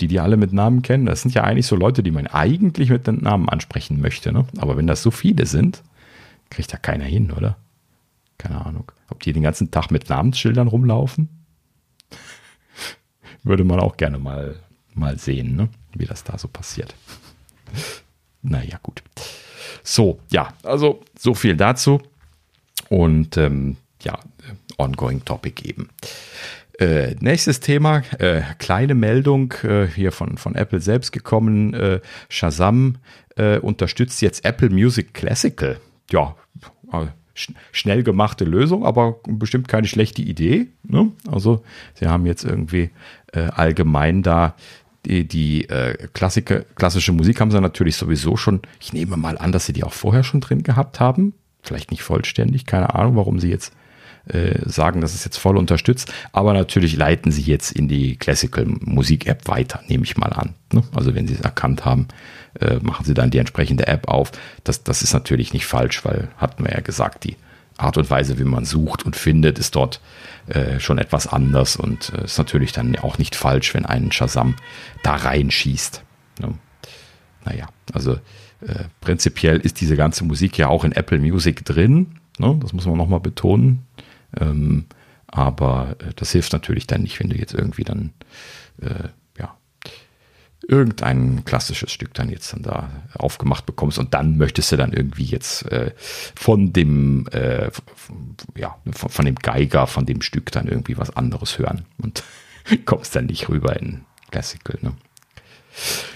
Die 0.00 0.06
die 0.06 0.20
alle 0.20 0.36
mit 0.36 0.52
Namen 0.52 0.82
kennen? 0.82 1.06
Das 1.06 1.22
sind 1.22 1.34
ja 1.34 1.44
eigentlich 1.44 1.66
so 1.66 1.76
Leute, 1.76 2.02
die 2.02 2.10
man 2.10 2.26
eigentlich 2.26 2.90
mit 2.90 3.06
den 3.06 3.22
Namen 3.22 3.48
ansprechen 3.48 4.00
möchte. 4.00 4.32
Ne? 4.32 4.46
Aber 4.58 4.76
wenn 4.76 4.86
das 4.86 5.02
so 5.02 5.10
viele 5.10 5.46
sind, 5.46 5.82
kriegt 6.50 6.72
da 6.72 6.76
keiner 6.76 7.04
hin, 7.04 7.32
oder? 7.32 7.56
Keine 8.38 8.64
Ahnung. 8.64 8.92
Ob 9.10 9.20
die 9.22 9.32
den 9.32 9.42
ganzen 9.42 9.70
Tag 9.70 9.90
mit 9.90 10.08
Namensschildern 10.08 10.68
rumlaufen? 10.68 11.28
Würde 13.42 13.64
man 13.64 13.80
auch 13.80 13.96
gerne 13.96 14.18
mal, 14.18 14.56
mal 14.94 15.18
sehen, 15.18 15.56
ne? 15.56 15.68
wie 15.94 16.06
das 16.06 16.22
da 16.22 16.38
so 16.38 16.48
passiert. 16.48 16.94
naja, 18.42 18.78
gut. 18.82 19.02
So, 19.82 20.20
ja, 20.30 20.54
also 20.62 21.02
so 21.18 21.34
viel 21.34 21.56
dazu. 21.56 22.00
Und 22.88 23.36
ähm, 23.36 23.76
ja, 24.02 24.18
ongoing 24.78 25.24
Topic 25.24 25.68
eben. 25.68 25.88
Äh, 26.78 27.16
nächstes 27.20 27.58
Thema, 27.60 28.02
äh, 28.18 28.42
kleine 28.58 28.94
Meldung 28.94 29.52
äh, 29.64 29.86
hier 29.86 30.12
von, 30.12 30.38
von 30.38 30.54
Apple 30.54 30.80
selbst 30.80 31.12
gekommen. 31.12 31.74
Äh, 31.74 32.00
Shazam 32.28 32.98
äh, 33.36 33.58
unterstützt 33.58 34.22
jetzt 34.22 34.44
Apple 34.44 34.70
Music 34.70 35.12
Classical. 35.12 35.80
Ja, 36.10 36.36
äh, 36.92 37.06
sch 37.34 37.52
schnell 37.72 38.04
gemachte 38.04 38.44
Lösung, 38.44 38.86
aber 38.86 39.16
bestimmt 39.26 39.66
keine 39.66 39.88
schlechte 39.88 40.22
Idee. 40.22 40.68
Ne? 40.84 41.10
Also 41.30 41.64
sie 41.94 42.06
haben 42.06 42.26
jetzt 42.26 42.44
irgendwie 42.44 42.90
allgemein 43.32 44.22
da 44.22 44.54
die, 45.04 45.28
die 45.28 45.68
Klassike, 46.14 46.64
klassische 46.74 47.12
Musik 47.12 47.40
haben 47.40 47.50
sie 47.50 47.60
natürlich 47.60 47.96
sowieso 47.96 48.36
schon. 48.38 48.62
Ich 48.80 48.92
nehme 48.94 49.18
mal 49.18 49.36
an, 49.36 49.52
dass 49.52 49.66
sie 49.66 49.74
die 49.74 49.84
auch 49.84 49.92
vorher 49.92 50.24
schon 50.24 50.40
drin 50.40 50.62
gehabt 50.62 50.98
haben 50.98 51.34
vielleicht 51.62 51.90
nicht 51.90 52.02
vollständig, 52.02 52.66
keine 52.66 52.94
Ahnung, 52.94 53.16
warum 53.16 53.38
sie 53.38 53.50
jetzt 53.50 53.72
äh, 54.28 54.68
sagen, 54.68 55.00
dass 55.00 55.14
es 55.14 55.24
jetzt 55.24 55.38
voll 55.38 55.56
unterstützt, 55.56 56.12
aber 56.32 56.52
natürlich 56.52 56.96
leiten 56.96 57.32
sie 57.32 57.42
jetzt 57.42 57.72
in 57.72 57.88
die 57.88 58.16
Classical 58.16 58.66
Musik 58.66 59.26
App 59.26 59.48
weiter, 59.48 59.82
nehme 59.88 60.04
ich 60.04 60.16
mal 60.16 60.32
an. 60.32 60.54
Ne? 60.72 60.82
Also 60.94 61.14
wenn 61.14 61.26
sie 61.26 61.34
es 61.34 61.40
erkannt 61.40 61.84
haben, 61.84 62.08
äh, 62.60 62.76
machen 62.76 63.04
sie 63.04 63.14
dann 63.14 63.30
die 63.30 63.38
entsprechende 63.38 63.86
App 63.86 64.08
auf. 64.08 64.32
Das, 64.64 64.82
das 64.84 65.02
ist 65.02 65.12
natürlich 65.12 65.52
nicht 65.52 65.66
falsch, 65.66 66.04
weil 66.04 66.28
hatten 66.36 66.64
wir 66.64 66.72
ja 66.72 66.80
gesagt, 66.80 67.24
die 67.24 67.36
Art 67.76 67.96
und 67.96 68.10
Weise, 68.10 68.38
wie 68.38 68.44
man 68.44 68.64
sucht 68.64 69.06
und 69.06 69.16
findet, 69.16 69.58
ist 69.58 69.76
dort 69.76 70.00
äh, 70.48 70.80
schon 70.80 70.98
etwas 70.98 71.26
anders 71.26 71.76
und 71.76 72.12
äh, 72.12 72.24
ist 72.24 72.38
natürlich 72.38 72.72
dann 72.72 72.96
auch 72.96 73.18
nicht 73.18 73.36
falsch, 73.36 73.72
wenn 73.74 73.86
ein 73.86 74.12
Shazam 74.12 74.56
da 75.02 75.14
reinschießt. 75.14 76.02
Ne? 76.40 76.54
Naja, 77.44 77.68
also 77.92 78.14
äh, 78.60 78.84
prinzipiell 79.00 79.58
ist 79.58 79.80
diese 79.80 79.96
ganze 79.96 80.24
Musik 80.24 80.58
ja 80.58 80.68
auch 80.68 80.84
in 80.84 80.92
Apple 80.92 81.18
Music 81.18 81.64
drin. 81.64 82.18
Ne? 82.38 82.58
Das 82.60 82.72
muss 82.72 82.86
man 82.86 82.96
nochmal 82.96 83.20
betonen. 83.20 83.84
Ähm, 84.36 84.86
aber 85.26 85.96
äh, 86.00 86.12
das 86.16 86.32
hilft 86.32 86.52
natürlich 86.52 86.86
dann 86.86 87.02
nicht, 87.02 87.20
wenn 87.20 87.30
du 87.30 87.36
jetzt 87.36 87.54
irgendwie 87.54 87.84
dann 87.84 88.12
äh, 88.80 89.08
ja 89.38 89.56
irgendein 90.66 91.44
klassisches 91.44 91.92
Stück 91.92 92.14
dann 92.14 92.30
jetzt 92.30 92.52
dann 92.52 92.62
da 92.62 92.90
aufgemacht 93.14 93.66
bekommst 93.66 93.98
und 93.98 94.14
dann 94.14 94.36
möchtest 94.36 94.72
du 94.72 94.76
dann 94.76 94.92
irgendwie 94.92 95.24
jetzt 95.24 95.70
äh, 95.70 95.92
von 96.34 96.72
dem 96.72 97.26
äh, 97.28 97.70
ja 98.56 98.76
von, 98.92 99.10
von, 99.10 99.24
dem 99.24 99.36
Geiger 99.36 99.86
von 99.86 100.06
dem 100.06 100.22
Stück 100.22 100.50
dann 100.52 100.66
irgendwie 100.66 100.98
was 100.98 101.14
anderes 101.16 101.58
hören 101.58 101.84
und 101.98 102.24
kommst 102.84 103.14
dann 103.14 103.26
nicht 103.26 103.48
rüber 103.48 103.78
in 103.78 104.04
Classical. 104.30 104.78
Ne? 104.80 104.94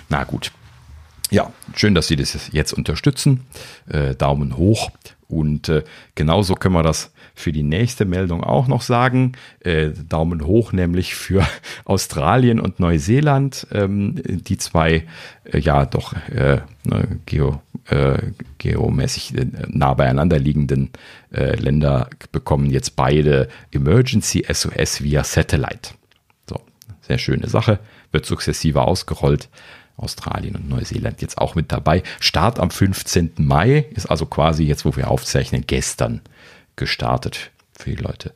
Na 0.09 0.25
gut. 0.25 0.53
Ja, 1.31 1.51
schön, 1.75 1.95
dass 1.95 2.09
Sie 2.09 2.17
das 2.17 2.51
jetzt 2.53 2.75
unterstützen. 2.75 3.47
Äh, 3.89 4.15
Daumen 4.15 4.59
hoch. 4.59 4.91
Und 5.29 5.71
äh, 5.71 5.83
genauso 6.15 6.55
können 6.55 6.75
wir 6.75 6.83
das 6.83 7.12
für 7.35 7.53
die 7.53 7.63
nächste 7.63 8.05
Meldung 8.05 8.45
auch 8.45 8.69
noch 8.69 8.83
sagen. 8.83 9.33
Äh, 9.61 9.91
Daumen 10.09 10.47
hoch 10.47 10.73
nämlich 10.73 11.15
für 11.15 11.47
Australien 11.85 12.61
und 12.61 12.81
Neuseeland, 12.81 13.67
ähm, 13.73 14.21
die 14.25 14.59
zwei 14.59 15.05
äh, 15.45 15.59
ja 15.59 15.87
doch 15.87 16.15
äh, 16.31 16.61
ne, 16.85 17.21
geo, 17.27 17.61
äh, 17.89 18.19
geomäßig 18.59 19.37
äh, 19.37 19.47
nah 19.69 19.95
beieinander 19.95 20.39
liegenden 20.39 20.91
äh, 21.33 21.57
Länder 21.57 22.09
bekommen 22.33 22.71
jetzt 22.71 22.97
beide 22.97 23.49
Emergency 23.71 24.45
SOS 24.51 25.03
via 25.03 25.25
Satellite. 25.25 25.91
So, 26.49 26.61
sehr 27.01 27.19
schöne 27.19 27.49
Sache, 27.49 27.79
wird 28.11 28.27
sukzessive 28.27 28.83
ausgerollt. 28.83 29.49
Australien 29.97 30.57
und 30.57 30.69
Neuseeland 30.69 31.21
jetzt 31.23 31.39
auch 31.39 31.55
mit 31.55 31.71
dabei. 31.71 32.03
Start 32.19 32.59
am 32.59 32.71
15. 32.71 33.33
Mai 33.37 33.87
ist 33.91 34.07
also 34.07 34.27
quasi 34.27 34.65
jetzt, 34.65 34.85
wo 34.85 34.97
wir 34.97 35.11
aufzeichnen, 35.11 35.65
gestern 35.67 36.23
gestartet 36.77 37.51
für 37.73 37.91
die 37.91 38.03
Leute, 38.03 38.33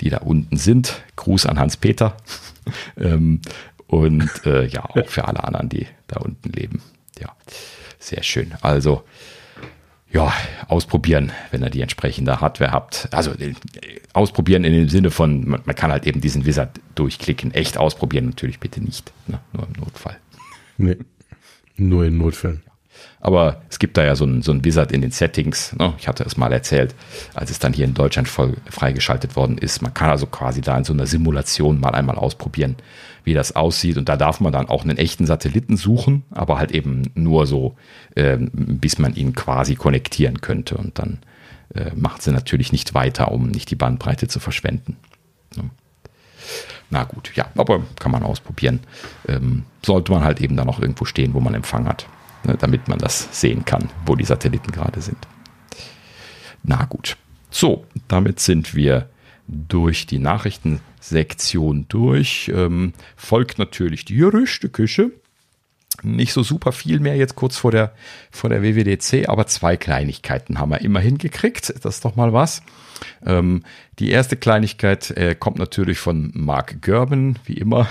die 0.00 0.10
da 0.10 0.18
unten 0.18 0.56
sind. 0.56 1.02
Gruß 1.16 1.46
an 1.46 1.58
Hans-Peter 1.58 2.16
ähm, 2.96 3.40
und 3.86 4.28
äh, 4.46 4.66
ja, 4.66 4.84
auch 4.84 5.08
für 5.08 5.26
alle 5.26 5.44
anderen, 5.44 5.68
die 5.68 5.86
da 6.08 6.20
unten 6.20 6.50
leben. 6.50 6.82
Ja, 7.20 7.34
sehr 7.98 8.22
schön. 8.22 8.54
Also, 8.60 9.04
ja, 10.14 10.32
ausprobieren, 10.68 11.32
wenn 11.50 11.62
ihr 11.62 11.70
die 11.70 11.80
entsprechende 11.80 12.40
Hardware 12.40 12.70
habt. 12.70 13.08
Also 13.12 13.32
äh, 13.32 13.54
ausprobieren 14.12 14.64
in 14.64 14.72
dem 14.72 14.88
Sinne 14.88 15.10
von, 15.10 15.48
man, 15.48 15.62
man, 15.64 15.74
kann 15.74 15.90
halt 15.90 16.06
eben 16.06 16.20
diesen 16.20 16.46
Wizard 16.46 16.80
durchklicken. 16.94 17.52
Echt 17.52 17.78
ausprobieren 17.78 18.26
natürlich 18.26 18.60
bitte 18.60 18.80
nicht, 18.82 19.12
ne? 19.26 19.40
nur 19.52 19.66
im 19.66 19.72
Notfall. 19.72 20.16
Nee, 20.76 20.96
nur 21.76 22.04
in 22.04 22.18
Notfällen. 22.18 22.62
Aber 23.24 23.62
es 23.70 23.78
gibt 23.78 23.96
da 23.96 24.04
ja 24.04 24.16
so 24.16 24.26
ein, 24.26 24.42
so 24.42 24.52
Wizard 24.64 24.92
in 24.92 25.00
den 25.00 25.10
Settings. 25.10 25.74
Ne? 25.78 25.94
Ich 25.98 26.08
hatte 26.08 26.24
es 26.24 26.36
mal 26.36 26.52
erzählt, 26.52 26.94
als 27.32 27.50
es 27.50 27.58
dann 27.58 27.72
hier 27.72 27.86
in 27.86 27.94
Deutschland 27.94 28.28
voll 28.28 28.58
freigeschaltet 28.68 29.34
worden 29.34 29.56
ist. 29.56 29.80
Man 29.80 29.94
kann 29.94 30.10
also 30.10 30.26
quasi 30.26 30.60
da 30.60 30.76
in 30.76 30.84
so 30.84 30.92
einer 30.92 31.06
Simulation 31.06 31.80
mal 31.80 31.94
einmal 31.94 32.16
ausprobieren, 32.16 32.76
wie 33.24 33.32
das 33.32 33.56
aussieht. 33.56 33.96
Und 33.96 34.10
da 34.10 34.18
darf 34.18 34.40
man 34.40 34.52
dann 34.52 34.68
auch 34.68 34.84
einen 34.84 34.98
echten 34.98 35.24
Satelliten 35.24 35.78
suchen, 35.78 36.24
aber 36.32 36.58
halt 36.58 36.72
eben 36.72 37.10
nur 37.14 37.46
so, 37.46 37.76
äh, 38.14 38.36
bis 38.52 38.98
man 38.98 39.14
ihn 39.14 39.34
quasi 39.34 39.74
konnektieren 39.74 40.42
könnte. 40.42 40.76
Und 40.76 40.98
dann 40.98 41.20
äh, 41.74 41.92
macht 41.94 42.20
sie 42.20 42.30
natürlich 42.30 42.72
nicht 42.72 42.92
weiter, 42.92 43.32
um 43.32 43.48
nicht 43.48 43.70
die 43.70 43.76
Bandbreite 43.76 44.28
zu 44.28 44.38
verschwenden. 44.38 44.98
Ne? 45.56 45.70
Na 46.90 47.04
gut, 47.04 47.32
ja, 47.34 47.46
aber 47.56 47.84
kann 47.98 48.12
man 48.12 48.22
ausprobieren. 48.22 48.80
Ähm, 49.26 49.64
sollte 49.82 50.12
man 50.12 50.24
halt 50.24 50.42
eben 50.42 50.58
dann 50.58 50.68
auch 50.68 50.78
irgendwo 50.78 51.06
stehen, 51.06 51.32
wo 51.32 51.40
man 51.40 51.54
Empfang 51.54 51.88
hat, 51.88 52.06
ne, 52.44 52.56
damit 52.58 52.88
man 52.88 52.98
das 52.98 53.28
sehen 53.38 53.64
kann, 53.64 53.90
wo 54.06 54.14
die 54.16 54.24
Satelliten 54.24 54.72
gerade 54.72 55.00
sind. 55.00 55.28
Na 56.62 56.84
gut. 56.84 57.16
So, 57.50 57.86
damit 58.08 58.40
sind 58.40 58.74
wir 58.74 59.08
durch 59.46 60.06
die 60.06 60.18
Nachrichtensektion 60.18 61.86
durch. 61.88 62.50
Ähm, 62.54 62.94
folgt 63.16 63.58
natürlich 63.58 64.04
die 64.04 64.14
jürische 64.14 64.68
Küche. 64.68 65.10
Nicht 66.02 66.32
so 66.32 66.42
super 66.42 66.72
viel 66.72 66.98
mehr 66.98 67.16
jetzt 67.16 67.36
kurz 67.36 67.56
vor 67.56 67.70
der, 67.70 67.94
vor 68.30 68.50
der 68.50 68.62
WWDC, 68.62 69.28
aber 69.28 69.46
zwei 69.46 69.76
Kleinigkeiten 69.76 70.58
haben 70.58 70.70
wir 70.70 70.80
immerhin 70.80 71.18
gekriegt. 71.18 71.72
Das 71.82 71.96
ist 71.96 72.04
doch 72.04 72.16
mal 72.16 72.32
was. 72.32 72.62
Ähm, 73.24 73.62
die 73.98 74.10
erste 74.10 74.36
Kleinigkeit 74.36 75.10
äh, 75.12 75.34
kommt 75.34 75.58
natürlich 75.58 75.98
von 75.98 76.32
Mark 76.34 76.82
Gerben, 76.82 77.38
wie 77.44 77.54
immer. 77.54 77.88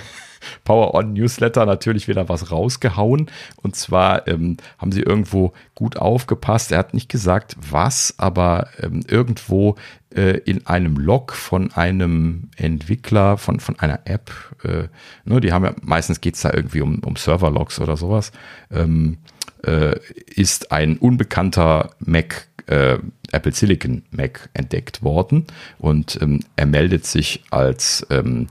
Power 0.64 0.94
On 0.94 1.14
Newsletter 1.14 1.66
natürlich 1.66 2.08
wieder 2.08 2.30
was 2.30 2.52
rausgehauen. 2.52 3.30
Und 3.62 3.76
zwar 3.76 4.28
ähm, 4.28 4.58
haben 4.78 4.92
sie 4.92 5.02
irgendwo 5.02 5.54
gut 5.76 5.98
aufgepasst. 5.98 6.72
Er 6.72 6.80
hat 6.80 6.94
nicht 6.94 7.10
gesagt, 7.10 7.56
was, 7.60 8.16
aber 8.18 8.68
ähm, 8.82 9.02
irgendwo 9.08 9.76
äh, 10.16 10.38
in 10.46 10.66
einem 10.68 10.98
Log 10.98 11.34
von 11.34 11.72
einem 11.74 12.50
Entwickler, 12.56 13.38
von, 13.38 13.60
von 13.60 13.80
einer 13.80 14.02
App, 14.06 14.32
äh, 14.64 14.88
ne, 15.26 15.42
die 15.42 15.52
haben 15.52 15.66
ja, 15.66 15.74
meistens 15.82 16.22
geht 16.22 16.36
es 16.36 16.42
da 16.42 16.54
irgendwie 16.54 16.82
um, 16.82 17.00
um 17.00 17.16
Server-Logs 17.16 17.80
oder 17.80 17.98
sowas, 17.98 18.32
ähm, 18.72 19.18
äh, 19.66 19.96
ist 20.36 20.72
ein 20.72 20.98
unbekannter 20.98 21.92
Mac 22.00 22.48
äh, 22.68 22.98
Apple 23.32 23.52
Silicon 23.52 24.04
Mac 24.12 24.50
entdeckt 24.54 25.04
worden 25.04 25.48
und 25.80 26.20
ähm, 26.22 26.42
er 26.56 26.66
meldet 26.66 27.06
sich 27.06 27.44
als, 27.50 28.06
ähm, 28.10 28.48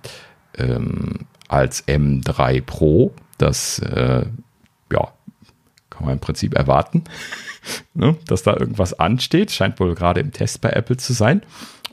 ähm, 0.59 1.21
als 1.53 1.87
M3 1.87 2.63
Pro, 2.63 3.13
das 3.39 3.79
äh, 3.81 4.25
ja 4.93 5.13
kann 5.91 6.07
man 6.07 6.15
im 6.15 6.21
Prinzip 6.21 6.55
erwarten, 6.55 7.05
ne, 7.95 8.17
dass 8.27 8.43
da 8.43 8.57
irgendwas 8.57 8.99
ansteht. 8.99 9.51
Scheint 9.51 9.79
wohl 9.79 9.95
gerade 9.95 10.21
im 10.21 10.33
Test 10.33 10.61
bei 10.61 10.71
Apple 10.71 10.97
zu 10.97 11.13
sein. 11.13 11.43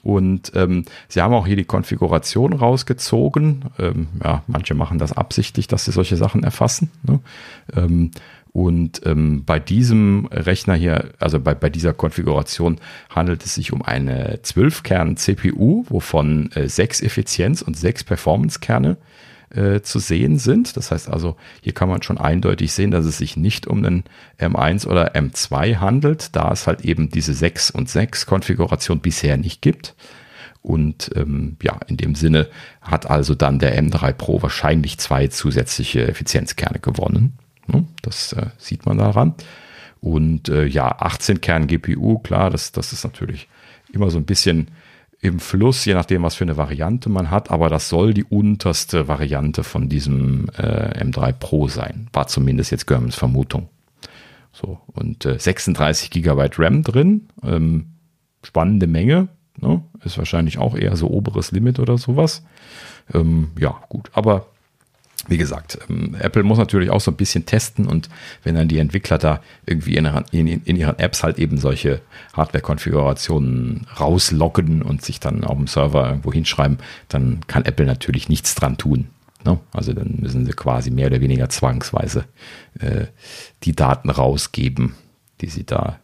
Und 0.02 0.54
ähm, 0.56 0.86
sie 1.10 1.22
haben 1.22 1.34
auch 1.34 1.46
hier 1.46 1.58
die 1.58 1.66
Konfiguration 1.66 2.54
rausgezogen. 2.54 3.66
Ähm, 3.78 4.08
ja, 4.24 4.44
manche 4.48 4.74
machen 4.74 4.98
das 4.98 5.12
absichtlich, 5.12 5.68
dass 5.68 5.86
sie 5.86 5.92
solche 5.92 6.16
Sachen 6.16 6.44
erfassen. 6.44 6.90
Ne? 7.04 7.20
Ähm, 7.76 8.12
und 8.54 9.02
ähm, 9.06 9.44
bei 9.46 9.60
diesem 9.60 10.26
Rechner 10.32 10.76
hier, 10.76 11.12
also 11.20 11.40
bei, 11.40 11.54
bei 11.54 11.70
dieser 11.70 11.94
Konfiguration, 11.94 12.80
handelt 13.10 13.46
es 13.46 13.56
sich 13.56 13.74
um 13.74 13.82
eine 13.84 14.38
12-Kern-CPU, 14.38 15.86
wovon 15.90 16.52
äh, 16.54 16.68
sechs 16.68 17.02
Effizienz- 17.02 17.62
und 17.62 17.78
sechs 17.78 18.04
Performance-Kerne 18.04 18.98
äh, 19.52 19.82
zu 19.82 20.00
sehen 20.00 20.38
sind. 20.38 20.78
Das 20.78 20.92
heißt 20.92 21.10
also, 21.10 21.36
hier 21.62 21.74
kann 21.74 21.90
man 21.90 22.02
schon 22.02 22.18
eindeutig 22.18 22.72
sehen, 22.72 22.92
dass 22.92 23.06
es 23.06 23.18
sich 23.18 23.38
nicht 23.38 23.68
um 23.68 23.84
einen 23.84 24.04
M1 24.40 24.88
oder 24.88 25.16
M2 25.16 25.78
handelt, 25.78 26.36
da 26.36 26.52
es 26.52 26.68
halt 26.68 26.82
eben 26.82 27.10
diese 27.10 27.34
6 27.34 27.72
und 27.72 27.90
6 27.90 28.26
Konfiguration 28.26 29.00
bisher 29.00 29.38
nicht 29.38 29.62
gibt. 29.62 29.96
Und 30.62 31.12
ähm, 31.16 31.58
ja, 31.62 31.80
in 31.88 31.98
dem 31.98 32.16
Sinne 32.16 32.48
hat 32.82 33.10
also 33.10 33.34
dann 33.34 33.60
der 33.60 33.82
M3 33.82 34.14
Pro 34.14 34.42
wahrscheinlich 34.42 34.98
zwei 34.98 35.28
zusätzliche 35.28 36.08
Effizienzkerne 36.08 36.80
gewonnen. 36.80 37.38
Ne? 37.68 37.86
Das 38.02 38.34
äh, 38.34 38.48
sieht 38.58 38.86
man 38.86 38.98
daran. 38.98 39.36
Und 40.02 40.50
äh, 40.50 40.66
ja, 40.66 40.90
18 41.00 41.42
Kern 41.42 41.68
GPU, 41.68 42.20
klar, 42.20 42.50
das, 42.50 42.72
das 42.72 42.94
ist 42.94 43.04
natürlich 43.04 43.48
immer 43.92 44.10
so 44.12 44.18
ein 44.18 44.26
bisschen 44.26 44.70
im 45.22 45.40
Fluss, 45.40 45.84
je 45.86 45.94
nachdem, 45.94 46.24
was 46.24 46.36
für 46.36 46.46
eine 46.46 46.58
Variante 46.58 47.10
man 47.10 47.30
hat, 47.30 47.52
aber 47.52 47.70
das 47.70 47.90
soll 47.90 48.14
die 48.14 48.24
unterste 48.24 49.08
Variante 49.08 49.64
von 49.64 49.90
diesem 49.90 50.48
äh, 50.58 51.04
M3 51.04 51.34
Pro 51.34 51.68
sein. 51.68 52.08
War 52.14 52.28
zumindest 52.28 52.72
jetzt 52.72 52.88
Germans 52.88 53.16
Vermutung. 53.16 53.68
So, 54.54 54.80
und 54.88 55.26
äh, 55.26 55.38
36 55.38 56.10
GB 56.10 56.50
RAM 56.58 56.84
drin, 56.84 57.28
ähm, 57.44 57.88
spannende 58.44 58.88
Menge, 58.88 59.28
ne? 59.60 59.84
ist 60.04 60.18
wahrscheinlich 60.18 60.58
auch 60.58 60.76
eher 60.76 60.96
so 60.96 61.10
oberes 61.10 61.52
Limit 61.52 61.80
oder 61.80 61.98
sowas. 61.98 62.44
Ähm, 63.14 63.50
ja, 63.60 63.82
gut, 63.90 64.10
aber 64.14 64.48
wie 65.28 65.38
gesagt, 65.38 65.80
ähm, 65.90 66.16
Apple 66.20 66.44
muss 66.44 66.58
natürlich 66.58 66.90
auch 66.90 67.02
so 67.02 67.12
ein 67.12 67.18
bisschen 67.18 67.46
testen 67.46 67.88
und 67.88 68.10
wenn 68.44 68.56
dann 68.56 68.68
die 68.68 68.80
Entwickler 68.80 69.18
da 69.18 69.42
irgendwie 69.66 69.96
in, 69.96 70.06
in, 70.32 70.48
in 70.48 70.76
ihren 70.76 71.00
Apps 71.00 71.24
halt 71.24 71.40
eben 71.40 71.58
solche 71.58 72.02
Hardware-Konfigurationen 72.34 73.88
rauslocken 74.00 74.82
und 74.82 75.04
sich 75.04 75.20
dann 75.20 75.44
auf 75.44 75.58
dem 75.58 75.68
Server 75.68 76.08
irgendwo 76.08 76.32
hinschreiben, 76.32 76.78
dann 77.08 77.42
kann 77.48 77.66
Apple 77.66 77.86
natürlich 77.86 78.30
nichts 78.30 78.56
dran 78.56 78.78
tun. 78.78 79.08
Ne? 79.46 79.60
Also 79.72 79.94
dann 79.94 80.18
müssen 80.20 80.46
sie 80.46 80.52
quasi 80.52 80.92
mehr 80.92 81.08
oder 81.08 81.22
weniger 81.22 81.50
zwangsweise 81.50 82.26
äh, 82.80 83.06
die 83.64 83.76
Daten 83.76 84.10
rausgeben, 84.10 84.96
die 85.42 85.50
sie 85.50 85.66
da, 85.66 86.00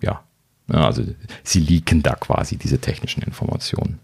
ja, 0.00 0.22
also 0.68 1.02
sie 1.42 1.60
leaken 1.60 2.02
da 2.02 2.14
quasi 2.14 2.56
diese 2.56 2.78
technischen 2.78 3.22
Informationen. 3.22 3.98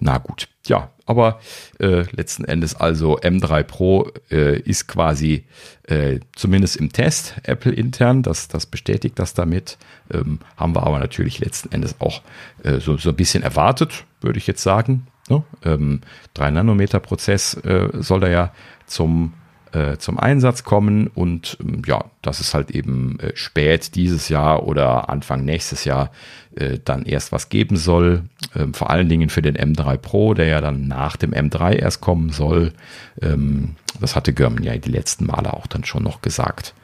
Na 0.00 0.18
gut, 0.18 0.48
ja, 0.66 0.90
aber 1.06 1.40
äh, 1.78 2.04
letzten 2.12 2.44
Endes 2.44 2.74
also 2.74 3.18
M3 3.18 3.62
Pro 3.64 4.10
äh, 4.30 4.58
ist 4.60 4.86
quasi 4.86 5.44
äh, 5.84 6.20
zumindest 6.34 6.76
im 6.76 6.92
Test 6.92 7.34
Apple 7.42 7.72
intern, 7.72 8.22
das, 8.22 8.48
das 8.48 8.66
bestätigt 8.66 9.18
das 9.18 9.34
damit. 9.34 9.78
Ähm, 10.12 10.38
haben 10.56 10.74
wir 10.74 10.84
aber 10.84 10.98
natürlich 10.98 11.40
letzten 11.40 11.72
Endes 11.72 11.96
auch 12.00 12.22
äh, 12.62 12.78
so, 12.78 12.96
so 12.96 13.10
ein 13.10 13.16
bisschen 13.16 13.42
erwartet, 13.42 14.04
würde 14.20 14.38
ich 14.38 14.46
jetzt 14.46 14.62
sagen. 14.62 15.06
Ne? 15.28 15.42
Ähm, 15.64 16.00
3 16.34 16.50
Nanometer 16.50 17.00
Prozess 17.00 17.54
äh, 17.54 17.88
soll 17.94 18.20
da 18.20 18.28
ja 18.28 18.52
zum 18.86 19.34
äh, 19.72 19.96
zum 19.96 20.18
Einsatz 20.18 20.64
kommen 20.64 21.06
und 21.06 21.56
ähm, 21.60 21.82
ja, 21.86 22.04
dass 22.20 22.40
es 22.40 22.52
halt 22.54 22.70
eben 22.70 23.18
äh, 23.20 23.32
spät 23.34 23.94
dieses 23.94 24.28
Jahr 24.28 24.66
oder 24.66 25.08
Anfang 25.08 25.44
nächstes 25.44 25.84
Jahr 25.84 26.10
äh, 26.56 26.78
dann 26.84 27.04
erst 27.04 27.32
was 27.32 27.48
geben 27.48 27.76
soll. 27.76 28.24
Ähm, 28.54 28.74
vor 28.74 28.90
allen 28.90 29.08
Dingen 29.08 29.30
für 29.30 29.42
den 29.42 29.56
M3 29.56 29.96
Pro, 29.96 30.34
der 30.34 30.46
ja 30.46 30.60
dann 30.60 30.88
nach 30.88 31.16
dem 31.16 31.32
M3 31.32 31.72
erst 31.72 32.00
kommen 32.02 32.30
soll. 32.30 32.72
Ähm, 33.20 33.76
das 34.00 34.14
hatte 34.14 34.32
German 34.32 34.62
ja 34.62 34.76
die 34.76 34.90
letzten 34.90 35.26
Male 35.26 35.54
auch 35.54 35.66
dann 35.66 35.84
schon 35.84 36.02
noch 36.02 36.20
gesagt. 36.20 36.74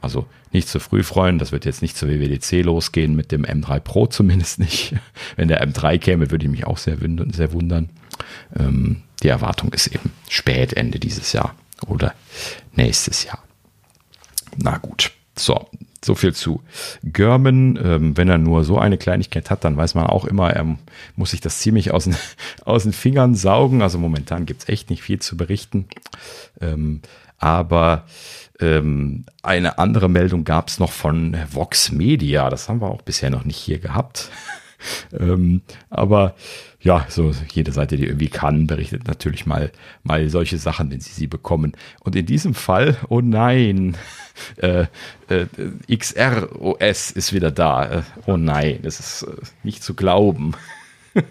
Also 0.00 0.26
nicht 0.50 0.66
zu 0.68 0.80
früh 0.80 1.04
freuen, 1.04 1.38
das 1.38 1.52
wird 1.52 1.64
jetzt 1.64 1.82
nicht 1.82 1.96
zur 1.96 2.08
WWDC 2.08 2.64
losgehen 2.64 3.14
mit 3.14 3.30
dem 3.30 3.44
M3 3.44 3.78
Pro 3.78 4.06
zumindest 4.08 4.58
nicht. 4.58 4.94
Wenn 5.36 5.46
der 5.46 5.64
M3 5.64 5.98
käme, 5.98 6.32
würde 6.32 6.46
ich 6.46 6.50
mich 6.50 6.66
auch 6.66 6.78
sehr, 6.78 6.96
sehr 7.30 7.52
wundern. 7.52 7.90
Ähm, 8.58 9.02
die 9.22 9.28
Erwartung 9.28 9.72
ist 9.72 9.86
eben 9.86 10.10
spät 10.28 10.72
Ende 10.72 10.98
dieses 10.98 11.32
Jahr 11.32 11.54
oder 11.86 12.14
nächstes 12.74 13.24
Jahr. 13.24 13.42
Na 14.56 14.78
gut, 14.78 15.12
so, 15.36 15.68
so 16.04 16.14
viel 16.14 16.34
zu 16.34 16.62
German. 17.02 17.78
Ähm, 17.82 18.16
wenn 18.16 18.28
er 18.28 18.38
nur 18.38 18.64
so 18.64 18.78
eine 18.78 18.98
Kleinigkeit 18.98 19.50
hat, 19.50 19.64
dann 19.64 19.76
weiß 19.76 19.94
man 19.94 20.06
auch 20.06 20.24
immer, 20.24 20.50
er 20.50 20.76
muss 21.16 21.30
sich 21.30 21.40
das 21.40 21.58
ziemlich 21.58 21.92
aus 21.92 22.04
den, 22.04 22.16
aus 22.64 22.82
den 22.82 22.92
Fingern 22.92 23.34
saugen. 23.34 23.82
Also 23.82 23.98
momentan 23.98 24.46
gibt 24.46 24.62
es 24.62 24.68
echt 24.68 24.90
nicht 24.90 25.02
viel 25.02 25.20
zu 25.20 25.36
berichten. 25.36 25.86
Ähm, 26.60 27.00
aber 27.38 28.06
ähm, 28.60 29.24
eine 29.42 29.78
andere 29.78 30.08
Meldung 30.08 30.44
gab 30.44 30.68
es 30.68 30.78
noch 30.78 30.92
von 30.92 31.36
Vox 31.50 31.90
Media. 31.90 32.50
Das 32.50 32.68
haben 32.68 32.80
wir 32.80 32.90
auch 32.90 33.02
bisher 33.02 33.30
noch 33.30 33.44
nicht 33.44 33.56
hier 33.56 33.78
gehabt. 33.78 34.30
ähm, 35.18 35.62
aber 35.90 36.34
ja, 36.82 37.06
so 37.08 37.32
jede 37.52 37.70
Seite, 37.72 37.96
die 37.96 38.06
irgendwie 38.06 38.28
kann, 38.28 38.66
berichtet 38.66 39.06
natürlich 39.06 39.46
mal, 39.46 39.70
mal 40.02 40.28
solche 40.28 40.58
Sachen, 40.58 40.90
wenn 40.90 41.00
sie 41.00 41.12
sie 41.12 41.28
bekommen. 41.28 41.72
Und 42.00 42.16
in 42.16 42.26
diesem 42.26 42.54
Fall, 42.54 42.96
oh 43.08 43.20
nein, 43.20 43.96
äh, 44.56 44.86
äh, 45.28 45.46
XR 45.96 46.60
OS 46.60 47.12
ist 47.12 47.32
wieder 47.32 47.52
da. 47.52 47.90
Äh, 47.90 48.02
oh 48.26 48.36
nein, 48.36 48.80
das 48.82 48.98
ist 48.98 49.22
äh, 49.22 49.36
nicht 49.62 49.82
zu 49.84 49.94
glauben. 49.94 50.54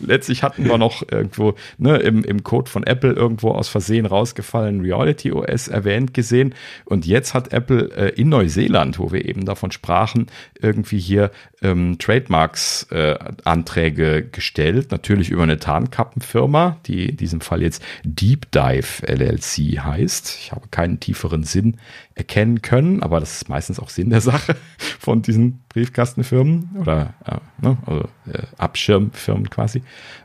Letztlich 0.00 0.42
hatten 0.42 0.64
wir 0.64 0.78
noch 0.78 1.02
irgendwo 1.10 1.54
ne, 1.78 1.96
im, 1.98 2.24
im 2.24 2.42
Code 2.42 2.70
von 2.70 2.84
Apple 2.84 3.12
irgendwo 3.12 3.50
aus 3.50 3.68
Versehen 3.68 4.06
rausgefallen 4.06 4.80
Reality 4.80 5.32
OS 5.32 5.68
erwähnt 5.68 6.14
gesehen. 6.14 6.54
Und 6.84 7.06
jetzt 7.06 7.34
hat 7.34 7.52
Apple 7.52 7.90
äh, 7.96 8.20
in 8.20 8.28
Neuseeland, 8.28 8.98
wo 8.98 9.12
wir 9.12 9.26
eben 9.26 9.44
davon 9.44 9.72
sprachen, 9.72 10.26
irgendwie 10.60 10.98
hier 10.98 11.30
ähm, 11.62 11.96
Trademarks-Anträge 11.98 14.16
äh, 14.16 14.22
gestellt. 14.22 14.90
Natürlich 14.90 15.30
über 15.30 15.42
eine 15.42 15.58
Tarnkappenfirma, 15.58 16.78
die 16.86 17.08
in 17.10 17.16
diesem 17.16 17.40
Fall 17.40 17.62
jetzt 17.62 17.82
Deep 18.04 18.50
Dive 18.52 19.06
LLC 19.06 19.78
heißt. 19.78 20.36
Ich 20.40 20.52
habe 20.52 20.68
keinen 20.68 21.00
tieferen 21.00 21.44
Sinn 21.44 21.78
erkennen 22.14 22.60
können, 22.62 23.02
aber 23.02 23.20
das 23.20 23.36
ist 23.36 23.48
meistens 23.48 23.78
auch 23.78 23.90
Sinn 23.90 24.10
der 24.10 24.20
Sache 24.20 24.56
von 24.98 25.22
diesen 25.22 25.62
Briefkastenfirmen 25.68 26.76
oder 26.80 27.14
äh, 27.24 27.36
ne, 27.60 27.76
also, 27.86 28.08
äh, 28.32 28.42
Abschirmfirmen 28.56 29.50
quasi. 29.50 29.65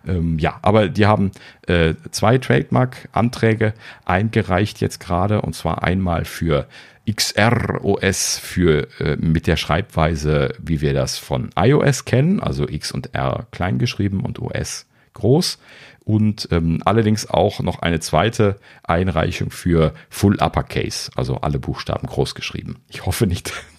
Ähm, 0.08 0.40
ja, 0.40 0.60
aber 0.62 0.90
die 0.90 1.06
haben 1.06 1.32
äh, 1.68 1.96
zwei 2.12 2.38
Trademark-Anträge 2.38 3.74
eingereicht 4.06 4.82
jetzt 4.82 5.00
gerade 5.00 5.42
und 5.42 5.56
zwar 5.56 5.84
einmal 5.84 6.26
für 6.26 6.68
XR-OS 7.10 8.38
für 8.38 8.88
äh, 9.00 9.18
mit 9.18 9.48
der 9.48 9.58
Schreibweise, 9.58 10.54
wie 10.60 10.82
wir 10.82 10.94
das 10.94 11.18
von 11.18 11.50
iOS 11.58 12.06
kennen, 12.06 12.40
also 12.40 12.68
X 12.68 12.92
und 12.92 13.14
R 13.16 13.48
klein 13.52 13.80
geschrieben 13.80 14.22
und 14.22 14.40
OS 14.40 14.86
groß 15.14 15.58
und 16.04 16.48
ähm, 16.52 16.82
allerdings 16.86 17.30
auch 17.30 17.60
noch 17.60 17.80
eine 17.80 18.00
zweite 18.00 18.60
Einreichung 18.84 19.52
für 19.52 19.94
Full 20.10 20.42
Uppercase, 20.42 21.12
also 21.16 21.38
alle 21.38 21.60
Buchstaben 21.60 22.08
groß 22.08 22.36
geschrieben. 22.36 22.82
Ich 22.90 23.06
hoffe 23.06 23.28
nicht, 23.28 23.54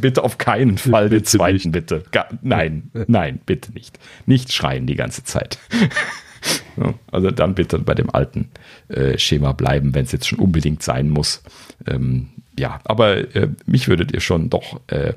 bitte 0.00 0.22
auf 0.24 0.38
keinen 0.38 0.78
Fall 0.78 1.08
bitte 1.08 1.22
den 1.22 1.24
zweiten, 1.26 1.54
nicht. 1.54 1.72
bitte. 1.72 2.02
Gar, 2.10 2.28
nein, 2.42 2.90
nein, 3.06 3.40
bitte 3.44 3.72
nicht. 3.72 3.98
Nicht 4.26 4.52
schreien 4.52 4.86
die 4.86 4.96
ganze 4.96 5.24
Zeit. 5.24 5.58
also 7.10 7.30
dann 7.30 7.54
bitte 7.54 7.78
bei 7.78 7.94
dem 7.94 8.10
alten 8.10 8.50
äh, 8.88 9.18
Schema 9.18 9.52
bleiben, 9.52 9.94
wenn 9.94 10.04
es 10.04 10.12
jetzt 10.12 10.28
schon 10.28 10.38
unbedingt 10.38 10.82
sein 10.82 11.08
muss. 11.08 11.42
Ähm, 11.86 12.28
ja, 12.58 12.80
aber 12.84 13.34
äh, 13.34 13.48
mich 13.66 13.88
würdet 13.88 14.12
ihr 14.12 14.20
schon 14.20 14.50
doch, 14.50 14.80
äh, 14.88 15.14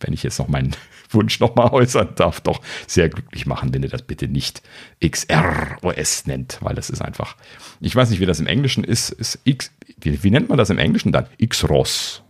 wenn 0.00 0.14
ich 0.14 0.22
jetzt 0.22 0.38
noch 0.38 0.48
meinen 0.48 0.76
Wunsch 1.10 1.40
nochmal 1.40 1.70
äußern 1.70 2.10
darf, 2.16 2.40
doch 2.40 2.60
sehr 2.86 3.08
glücklich 3.08 3.46
machen, 3.46 3.72
wenn 3.72 3.82
ihr 3.82 3.88
das 3.88 4.02
bitte 4.02 4.28
nicht 4.28 4.62
XROS 5.04 6.26
nennt, 6.26 6.58
weil 6.60 6.74
das 6.74 6.90
ist 6.90 7.00
einfach, 7.00 7.36
ich 7.80 7.96
weiß 7.96 8.10
nicht, 8.10 8.20
wie 8.20 8.26
das 8.26 8.40
im 8.40 8.46
Englischen 8.46 8.84
ist, 8.84 9.10
ist 9.10 9.38
X, 9.44 9.72
wie, 10.00 10.22
wie 10.22 10.30
nennt 10.30 10.50
man 10.50 10.58
das 10.58 10.70
im 10.70 10.78
Englischen 10.78 11.12
dann? 11.12 11.26
XROS 11.44 12.22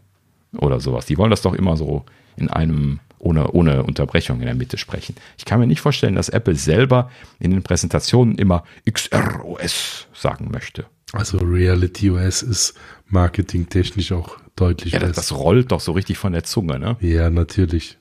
oder 0.56 0.80
sowas. 0.80 1.06
Die 1.06 1.18
wollen 1.18 1.30
das 1.30 1.42
doch 1.42 1.54
immer 1.54 1.76
so 1.76 2.04
in 2.36 2.48
einem 2.48 3.00
ohne, 3.18 3.50
ohne 3.52 3.82
Unterbrechung 3.82 4.40
in 4.40 4.46
der 4.46 4.54
Mitte 4.54 4.78
sprechen. 4.78 5.16
Ich 5.36 5.44
kann 5.44 5.60
mir 5.60 5.66
nicht 5.66 5.80
vorstellen, 5.80 6.14
dass 6.14 6.28
Apple 6.28 6.54
selber 6.54 7.10
in 7.40 7.50
den 7.50 7.62
Präsentationen 7.62 8.36
immer 8.36 8.64
XROS 8.90 10.06
sagen 10.12 10.50
möchte. 10.52 10.86
Also 11.12 11.38
Reality 11.38 12.10
OS 12.10 12.42
ist 12.42 12.74
marketingtechnisch 13.06 14.12
auch 14.12 14.38
deutlich 14.56 14.92
ja, 14.92 15.00
das, 15.00 15.12
das, 15.12 15.32
rollt 15.32 15.72
doch 15.72 15.80
so 15.80 15.92
richtig 15.92 16.18
von 16.18 16.32
der 16.32 16.44
Zunge, 16.44 16.78
ne? 16.78 16.96
Ja, 17.00 17.30
natürlich. 17.30 17.96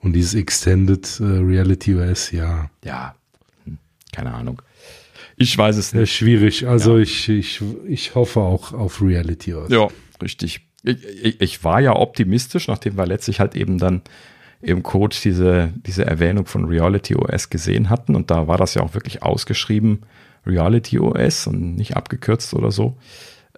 Und 0.00 0.12
dieses 0.12 0.34
Extended 0.34 1.20
äh, 1.20 1.24
Reality 1.24 1.96
OS, 1.96 2.30
ja. 2.30 2.70
Ja, 2.84 3.16
hm, 3.64 3.78
keine 4.12 4.34
Ahnung. 4.34 4.62
ich 5.36 5.56
weiß 5.56 5.76
es 5.76 5.92
nicht. 5.92 6.14
Schwierig. 6.14 6.68
Also 6.68 6.96
ja. 6.96 7.02
ich, 7.02 7.28
ich, 7.28 7.60
ich 7.88 8.14
hoffe 8.14 8.40
auch 8.40 8.72
auf 8.72 9.02
Reality 9.02 9.54
OS. 9.54 9.70
Ja, 9.70 9.88
richtig. 10.22 10.67
Ich, 10.82 11.04
ich, 11.04 11.40
ich, 11.40 11.64
war 11.64 11.80
ja 11.80 11.96
optimistisch, 11.96 12.68
nachdem 12.68 12.96
wir 12.96 13.06
letztlich 13.06 13.40
halt 13.40 13.56
eben 13.56 13.78
dann 13.78 14.02
im 14.60 14.82
Code 14.82 15.16
diese, 15.22 15.72
diese 15.86 16.04
Erwähnung 16.04 16.46
von 16.46 16.64
Reality 16.64 17.14
OS 17.16 17.50
gesehen 17.50 17.90
hatten. 17.90 18.14
Und 18.14 18.30
da 18.30 18.46
war 18.46 18.58
das 18.58 18.74
ja 18.74 18.82
auch 18.82 18.94
wirklich 18.94 19.22
ausgeschrieben, 19.22 20.00
Reality 20.46 20.98
OS 20.98 21.46
und 21.46 21.76
nicht 21.76 21.96
abgekürzt 21.96 22.54
oder 22.54 22.70
so. 22.70 22.96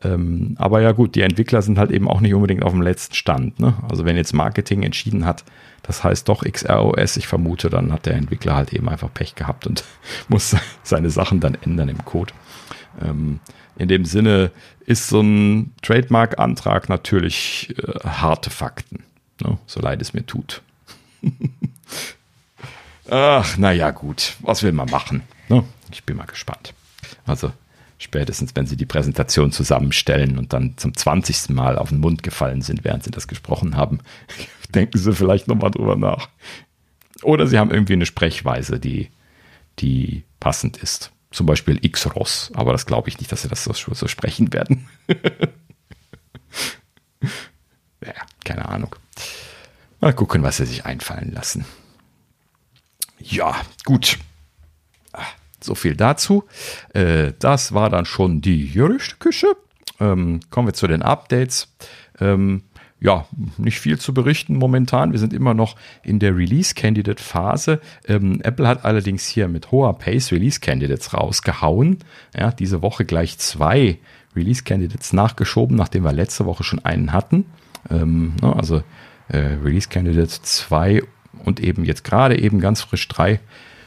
Ähm, 0.02 0.54
aber 0.58 0.80
ja 0.80 0.92
gut, 0.92 1.14
die 1.14 1.22
Entwickler 1.22 1.62
sind 1.62 1.78
halt 1.78 1.90
eben 1.90 2.08
auch 2.08 2.20
nicht 2.20 2.34
unbedingt 2.34 2.64
auf 2.64 2.72
dem 2.72 2.82
letzten 2.82 3.14
Stand. 3.14 3.60
Ne? 3.60 3.74
Also 3.88 4.04
wenn 4.04 4.16
jetzt 4.16 4.32
Marketing 4.32 4.82
entschieden 4.82 5.26
hat, 5.26 5.44
das 5.82 6.04
heißt 6.04 6.28
doch 6.28 6.42
XROS, 6.42 7.16
ich 7.16 7.26
vermute, 7.26 7.68
dann 7.68 7.92
hat 7.92 8.06
der 8.06 8.14
Entwickler 8.14 8.54
halt 8.54 8.72
eben 8.72 8.88
einfach 8.88 9.12
Pech 9.12 9.34
gehabt 9.34 9.66
und 9.66 9.84
muss 10.28 10.56
seine 10.82 11.10
Sachen 11.10 11.40
dann 11.40 11.56
ändern 11.62 11.88
im 11.88 12.04
Code. 12.04 12.32
Ähm, 13.02 13.40
in 13.80 13.88
dem 13.88 14.04
Sinne 14.04 14.50
ist 14.84 15.08
so 15.08 15.22
ein 15.22 15.72
Trademark-Antrag 15.80 16.90
natürlich 16.90 17.74
äh, 17.78 18.06
harte 18.06 18.50
Fakten, 18.50 19.04
ne? 19.42 19.56
so 19.66 19.80
leid 19.80 20.02
es 20.02 20.12
mir 20.12 20.26
tut. 20.26 20.60
Ach, 23.10 23.56
naja, 23.56 23.90
gut, 23.90 24.34
was 24.40 24.62
will 24.62 24.72
man 24.72 24.90
machen? 24.90 25.22
Ne? 25.48 25.64
Ich 25.90 26.04
bin 26.04 26.18
mal 26.18 26.26
gespannt. 26.26 26.74
Also 27.24 27.52
spätestens, 27.96 28.54
wenn 28.54 28.66
sie 28.66 28.76
die 28.76 28.84
Präsentation 28.84 29.50
zusammenstellen 29.50 30.36
und 30.36 30.52
dann 30.52 30.76
zum 30.76 30.94
20. 30.94 31.48
Mal 31.48 31.78
auf 31.78 31.88
den 31.88 32.00
Mund 32.00 32.22
gefallen 32.22 32.60
sind, 32.60 32.84
während 32.84 33.02
sie 33.02 33.10
das 33.10 33.28
gesprochen 33.28 33.76
haben, 33.76 34.00
denken 34.74 34.98
sie 34.98 35.14
vielleicht 35.14 35.48
nochmal 35.48 35.70
drüber 35.70 35.96
nach. 35.96 36.28
Oder 37.22 37.46
sie 37.46 37.58
haben 37.58 37.70
irgendwie 37.70 37.94
eine 37.94 38.06
Sprechweise, 38.06 38.78
die, 38.78 39.08
die 39.78 40.24
passend 40.38 40.76
ist. 40.76 41.12
Zum 41.30 41.46
Beispiel 41.46 41.78
X-Ross, 41.80 42.50
aber 42.54 42.72
das 42.72 42.86
glaube 42.86 43.08
ich 43.08 43.18
nicht, 43.18 43.30
dass 43.30 43.42
sie 43.42 43.48
das 43.48 43.62
so, 43.64 43.72
so 43.72 44.08
sprechen 44.08 44.52
werden. 44.52 44.88
ja, 48.04 48.14
keine 48.44 48.68
Ahnung. 48.68 48.96
Mal 50.00 50.12
gucken, 50.12 50.42
was 50.42 50.56
sie 50.56 50.66
sich 50.66 50.86
einfallen 50.86 51.32
lassen. 51.32 51.64
Ja, 53.18 53.54
gut. 53.84 54.18
So 55.62 55.74
viel 55.74 55.94
dazu. 55.94 56.44
Äh, 56.94 57.34
das 57.38 57.74
war 57.74 57.90
dann 57.90 58.06
schon 58.06 58.40
die 58.40 58.70
Gerüchteküche. 58.70 59.54
Ähm, 60.00 60.40
kommen 60.48 60.68
wir 60.68 60.74
zu 60.74 60.86
den 60.86 61.02
Updates. 61.02 61.68
Ähm, 62.18 62.64
ja, 63.00 63.26
nicht 63.56 63.80
viel 63.80 63.98
zu 63.98 64.12
berichten 64.12 64.56
momentan. 64.56 65.12
Wir 65.12 65.18
sind 65.18 65.32
immer 65.32 65.54
noch 65.54 65.76
in 66.02 66.18
der 66.18 66.36
Release-Candidate-Phase. 66.36 67.80
Ähm, 68.06 68.40
Apple 68.42 68.68
hat 68.68 68.84
allerdings 68.84 69.26
hier 69.26 69.48
mit 69.48 69.70
hoher 69.70 69.98
Pace 69.98 70.32
Release-Candidates 70.32 71.14
rausgehauen. 71.14 71.98
Ja, 72.38 72.52
diese 72.52 72.82
Woche 72.82 73.06
gleich 73.06 73.38
zwei 73.38 73.98
Release-Candidates 74.36 75.14
nachgeschoben, 75.14 75.76
nachdem 75.76 76.04
wir 76.04 76.12
letzte 76.12 76.44
Woche 76.44 76.62
schon 76.62 76.84
einen 76.84 77.12
hatten. 77.12 77.46
Ähm, 77.90 78.34
ne, 78.42 78.54
also 78.54 78.82
äh, 79.28 79.38
Release-Candidate 79.38 80.42
2 80.42 81.02
und 81.44 81.60
eben 81.60 81.84
jetzt 81.84 82.04
gerade 82.04 82.38
eben 82.38 82.60
ganz 82.60 82.82
frisch 82.82 83.08
drei 83.08 83.40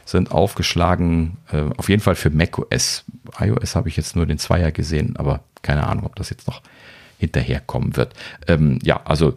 sind 0.04 0.32
aufgeschlagen, 0.32 1.38
äh, 1.50 1.62
auf 1.76 1.88
jeden 1.88 2.02
Fall 2.02 2.14
für 2.14 2.30
macOS. 2.30 3.04
iOS 3.38 3.74
habe 3.74 3.88
ich 3.88 3.96
jetzt 3.96 4.16
nur 4.16 4.26
den 4.26 4.38
Zweier 4.38 4.70
gesehen, 4.70 5.16
aber 5.16 5.44
keine 5.62 5.86
Ahnung, 5.86 6.04
ob 6.04 6.16
das 6.16 6.30
jetzt 6.30 6.46
noch 6.46 6.62
hinterherkommen 7.18 7.96
wird. 7.96 8.14
Ähm, 8.46 8.78
ja, 8.82 9.00
also 9.04 9.34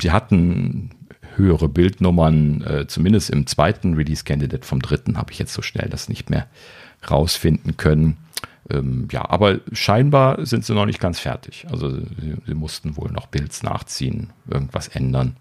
sie, 0.00 0.10
hatten 0.10 0.90
höhere 1.36 1.68
Bildnummern, 1.68 2.62
äh, 2.62 2.86
zumindest 2.86 3.30
im 3.30 3.46
zweiten 3.46 3.94
Release-Candidate 3.94 4.66
vom 4.66 4.80
dritten 4.80 5.18
habe 5.18 5.32
ich 5.32 5.38
jetzt 5.38 5.52
so 5.52 5.62
schnell 5.62 5.88
das 5.88 6.08
nicht 6.08 6.30
mehr 6.30 6.46
rausfinden 7.10 7.76
können. 7.76 8.16
Ähm, 8.70 9.08
ja, 9.12 9.28
aber 9.28 9.60
scheinbar 9.72 10.44
sind 10.44 10.64
sie 10.64 10.74
noch 10.74 10.86
nicht 10.86 11.00
ganz 11.00 11.20
fertig. 11.20 11.66
Also 11.70 11.90
sie, 11.90 12.36
sie 12.46 12.54
mussten 12.54 12.96
wohl 12.96 13.10
noch 13.10 13.26
Builds 13.26 13.62
nachziehen, 13.62 14.30
irgendwas 14.48 14.88
ändern 14.88 15.36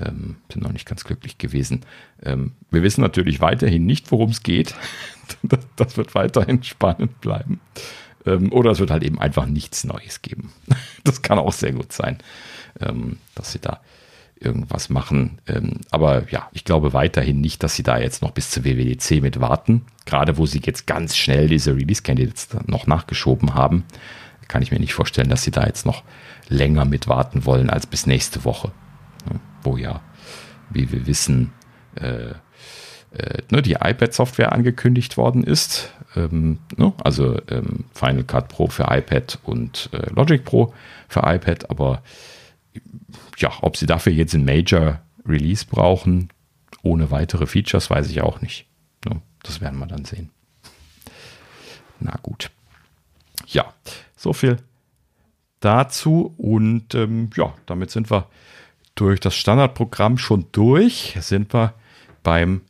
ähm, 0.00 0.36
sind 0.50 0.62
noch 0.62 0.72
nicht 0.72 0.86
ganz 0.86 1.04
glücklich 1.04 1.38
gewesen. 1.38 1.82
Ähm, 2.22 2.52
wir 2.70 2.82
wissen 2.82 3.00
natürlich 3.00 3.40
weiterhin 3.40 3.86
nicht, 3.86 4.10
worum 4.10 4.30
es 4.30 4.42
geht. 4.42 4.74
das, 5.76 5.96
wird 5.96 6.14
weiterhin 6.14 6.62
spannend 6.62 7.20
bleiben. 7.20 7.60
Ähm, 8.26 8.52
oder 8.52 8.70
es 8.70 8.78
wird 8.78 8.90
halt 8.90 9.02
eben 9.02 9.18
einfach 9.18 9.46
nichts 9.46 9.84
Neues 9.84 10.22
geben. 10.22 10.52
das 11.04 11.22
kann 11.22 11.38
auch 11.38 11.52
sehr 11.52 11.72
gut 11.72 11.92
sein, 11.92 12.18
ähm, 12.80 13.18
dass 13.34 13.52
sie 13.52 13.58
da 13.58 13.80
irgendwas 14.38 14.88
machen. 14.88 15.38
Ähm, 15.46 15.80
aber 15.90 16.28
ja, 16.30 16.48
ich 16.52 16.64
glaube 16.64 16.92
weiterhin 16.92 17.40
nicht, 17.40 17.62
dass 17.62 17.76
sie 17.76 17.84
da 17.84 17.98
jetzt 17.98 18.22
noch 18.22 18.32
bis 18.32 18.50
zur 18.50 18.64
WWDC 18.64 19.22
mit 19.22 19.40
warten. 19.40 19.86
Gerade 20.04 20.36
wo 20.36 20.46
sie 20.46 20.60
jetzt 20.64 20.86
ganz 20.86 21.16
schnell 21.16 21.48
diese 21.48 21.76
Release-Candidates 21.76 22.48
noch 22.66 22.86
nachgeschoben 22.88 23.54
haben, 23.54 23.84
kann 24.48 24.62
ich 24.62 24.72
mir 24.72 24.80
nicht 24.80 24.94
vorstellen, 24.94 25.28
dass 25.28 25.44
sie 25.44 25.52
da 25.52 25.64
jetzt 25.64 25.86
noch 25.86 26.02
länger 26.48 26.84
mit 26.84 27.06
warten 27.06 27.46
wollen 27.46 27.70
als 27.70 27.86
bis 27.86 28.06
nächste 28.06 28.44
Woche 28.44 28.72
wo 29.62 29.76
ja, 29.76 30.00
wie 30.70 30.90
wir 30.90 31.06
wissen, 31.06 31.52
äh, 31.96 32.34
äh, 33.16 33.42
ne, 33.50 33.62
die 33.62 33.74
iPad-Software 33.74 34.52
angekündigt 34.52 35.16
worden 35.16 35.44
ist. 35.44 35.92
Ähm, 36.16 36.58
ne, 36.76 36.92
also 37.02 37.38
ähm, 37.48 37.84
Final 37.92 38.24
Cut 38.24 38.48
Pro 38.48 38.68
für 38.68 38.86
iPad 38.90 39.38
und 39.42 39.90
äh, 39.92 40.10
Logic 40.10 40.44
Pro 40.44 40.74
für 41.08 41.20
iPad, 41.20 41.70
aber 41.70 42.02
ja, 43.38 43.52
ob 43.60 43.76
sie 43.76 43.86
dafür 43.86 44.12
jetzt 44.12 44.34
ein 44.34 44.44
Major 44.44 45.00
Release 45.26 45.66
brauchen, 45.68 46.30
ohne 46.82 47.10
weitere 47.10 47.46
Features, 47.46 47.90
weiß 47.90 48.08
ich 48.10 48.22
auch 48.22 48.40
nicht. 48.40 48.66
Ne, 49.06 49.20
das 49.42 49.60
werden 49.60 49.78
wir 49.78 49.86
dann 49.86 50.04
sehen. 50.04 50.30
Na 52.00 52.18
gut. 52.22 52.50
Ja, 53.46 53.72
so 54.16 54.32
viel 54.32 54.56
dazu 55.60 56.34
und 56.36 56.94
ähm, 56.94 57.30
ja, 57.36 57.54
damit 57.66 57.90
sind 57.90 58.10
wir 58.10 58.28
durch 58.94 59.20
das 59.20 59.34
Standardprogramm 59.34 60.18
schon 60.18 60.46
durch, 60.52 61.16
sind 61.20 61.54
wir 61.54 61.74
beim 62.22 62.62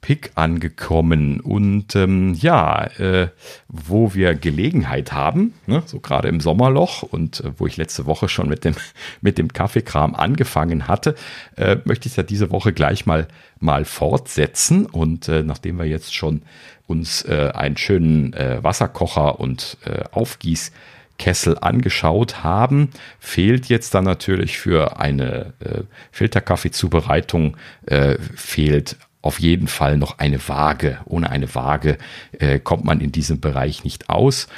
Pick 0.00 0.32
angekommen. 0.34 1.40
Und 1.40 1.96
ähm, 1.96 2.34
ja, 2.34 2.84
äh, 2.98 3.28
wo 3.68 4.14
wir 4.14 4.34
Gelegenheit 4.34 5.12
haben, 5.12 5.54
ne, 5.66 5.82
so 5.86 6.00
gerade 6.00 6.28
im 6.28 6.40
Sommerloch 6.40 7.02
und 7.02 7.40
äh, 7.40 7.52
wo 7.58 7.66
ich 7.66 7.76
letzte 7.76 8.06
Woche 8.06 8.28
schon 8.28 8.48
mit 8.48 8.64
dem, 8.64 8.74
mit 9.20 9.38
dem 9.38 9.52
Kaffeekram 9.52 10.14
angefangen 10.14 10.88
hatte, 10.88 11.14
äh, 11.56 11.76
möchte 11.84 12.08
ich 12.08 12.16
ja 12.16 12.22
diese 12.22 12.50
Woche 12.50 12.72
gleich 12.72 13.06
mal, 13.06 13.28
mal 13.60 13.84
fortsetzen. 13.84 14.86
Und 14.86 15.28
äh, 15.28 15.42
nachdem 15.42 15.78
wir 15.78 15.86
jetzt 15.86 16.14
schon 16.14 16.42
uns 16.86 17.22
äh, 17.24 17.50
einen 17.54 17.76
schönen 17.76 18.32
äh, 18.32 18.62
Wasserkocher 18.62 19.40
und 19.40 19.78
Aufgieß 20.12 20.72
Kessel 21.18 21.58
angeschaut 21.60 22.42
haben, 22.44 22.90
fehlt 23.18 23.66
jetzt 23.66 23.94
dann 23.94 24.04
natürlich 24.04 24.58
für 24.58 24.98
eine 24.98 25.52
äh, 25.60 25.82
Filterkaffeezubereitung 26.12 27.56
äh, 27.86 28.16
fehlt 28.34 28.96
auf 29.22 29.40
jeden 29.40 29.68
Fall 29.68 29.96
noch 29.96 30.18
eine 30.18 30.46
Waage. 30.48 30.98
Ohne 31.04 31.30
eine 31.30 31.54
Waage 31.54 31.98
äh, 32.32 32.58
kommt 32.58 32.84
man 32.84 33.00
in 33.00 33.12
diesem 33.12 33.40
Bereich 33.40 33.84
nicht 33.84 34.08
aus. 34.08 34.48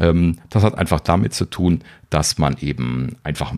Ähm, 0.00 0.38
das 0.50 0.62
hat 0.62 0.76
einfach 0.76 1.00
damit 1.00 1.34
zu 1.34 1.44
tun, 1.44 1.82
dass 2.10 2.38
man 2.38 2.56
eben 2.58 3.16
einfach 3.22 3.54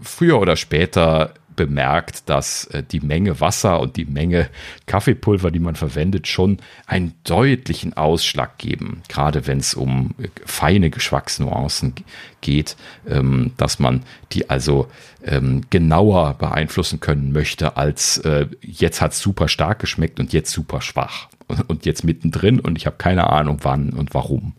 früher 0.00 0.40
oder 0.40 0.56
später 0.56 1.34
bemerkt, 1.60 2.30
dass 2.30 2.64
äh, 2.68 2.82
die 2.82 3.00
Menge 3.00 3.38
Wasser 3.38 3.80
und 3.80 3.96
die 3.98 4.06
Menge 4.06 4.48
Kaffeepulver, 4.86 5.50
die 5.50 5.58
man 5.58 5.76
verwendet, 5.76 6.26
schon 6.26 6.56
einen 6.86 7.12
deutlichen 7.24 7.94
Ausschlag 7.98 8.56
geben, 8.56 9.02
gerade 9.08 9.46
wenn 9.46 9.58
es 9.58 9.74
um 9.74 10.14
äh, 10.18 10.28
feine 10.46 10.88
Geschmacksnuancen 10.88 11.96
geht, 12.40 12.76
ähm, 13.06 13.52
dass 13.58 13.78
man 13.78 14.04
die 14.32 14.48
also 14.48 14.88
ähm, 15.22 15.60
genauer 15.68 16.32
beeinflussen 16.38 17.00
können 17.00 17.32
möchte, 17.32 17.76
als 17.76 18.16
äh, 18.18 18.46
jetzt 18.62 19.02
hat 19.02 19.12
es 19.12 19.20
super 19.20 19.48
stark 19.48 19.80
geschmeckt 19.80 20.18
und 20.18 20.32
jetzt 20.32 20.52
super 20.52 20.80
schwach 20.80 21.28
und 21.68 21.84
jetzt 21.84 22.04
mittendrin 22.04 22.58
und 22.58 22.78
ich 22.78 22.86
habe 22.86 22.96
keine 22.96 23.28
Ahnung 23.28 23.58
wann 23.64 23.90
und 23.90 24.14
warum. 24.14 24.54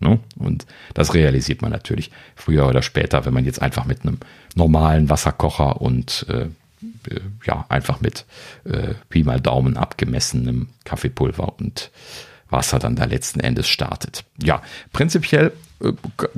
Ne? 0.00 0.20
Und 0.36 0.66
das 0.94 1.14
realisiert 1.14 1.62
man 1.62 1.70
natürlich 1.70 2.10
früher 2.36 2.68
oder 2.68 2.82
später, 2.82 3.24
wenn 3.24 3.34
man 3.34 3.44
jetzt 3.44 3.60
einfach 3.62 3.84
mit 3.84 4.02
einem 4.02 4.18
normalen 4.54 5.10
Wasserkocher 5.10 5.80
und 5.80 6.26
äh, 6.28 6.46
äh, 7.10 7.20
ja, 7.44 7.66
einfach 7.68 8.00
mit 8.00 8.24
äh, 8.64 8.94
Pi 9.08 9.24
mal 9.24 9.40
Daumen 9.40 9.76
abgemessenem 9.76 10.68
Kaffeepulver 10.84 11.54
und 11.58 11.90
Wasser 12.50 12.78
dann 12.78 12.96
da 12.96 13.04
letzten 13.04 13.40
Endes 13.40 13.68
startet. 13.68 14.24
Ja, 14.42 14.62
prinzipiell 14.92 15.52
äh, 15.80 15.92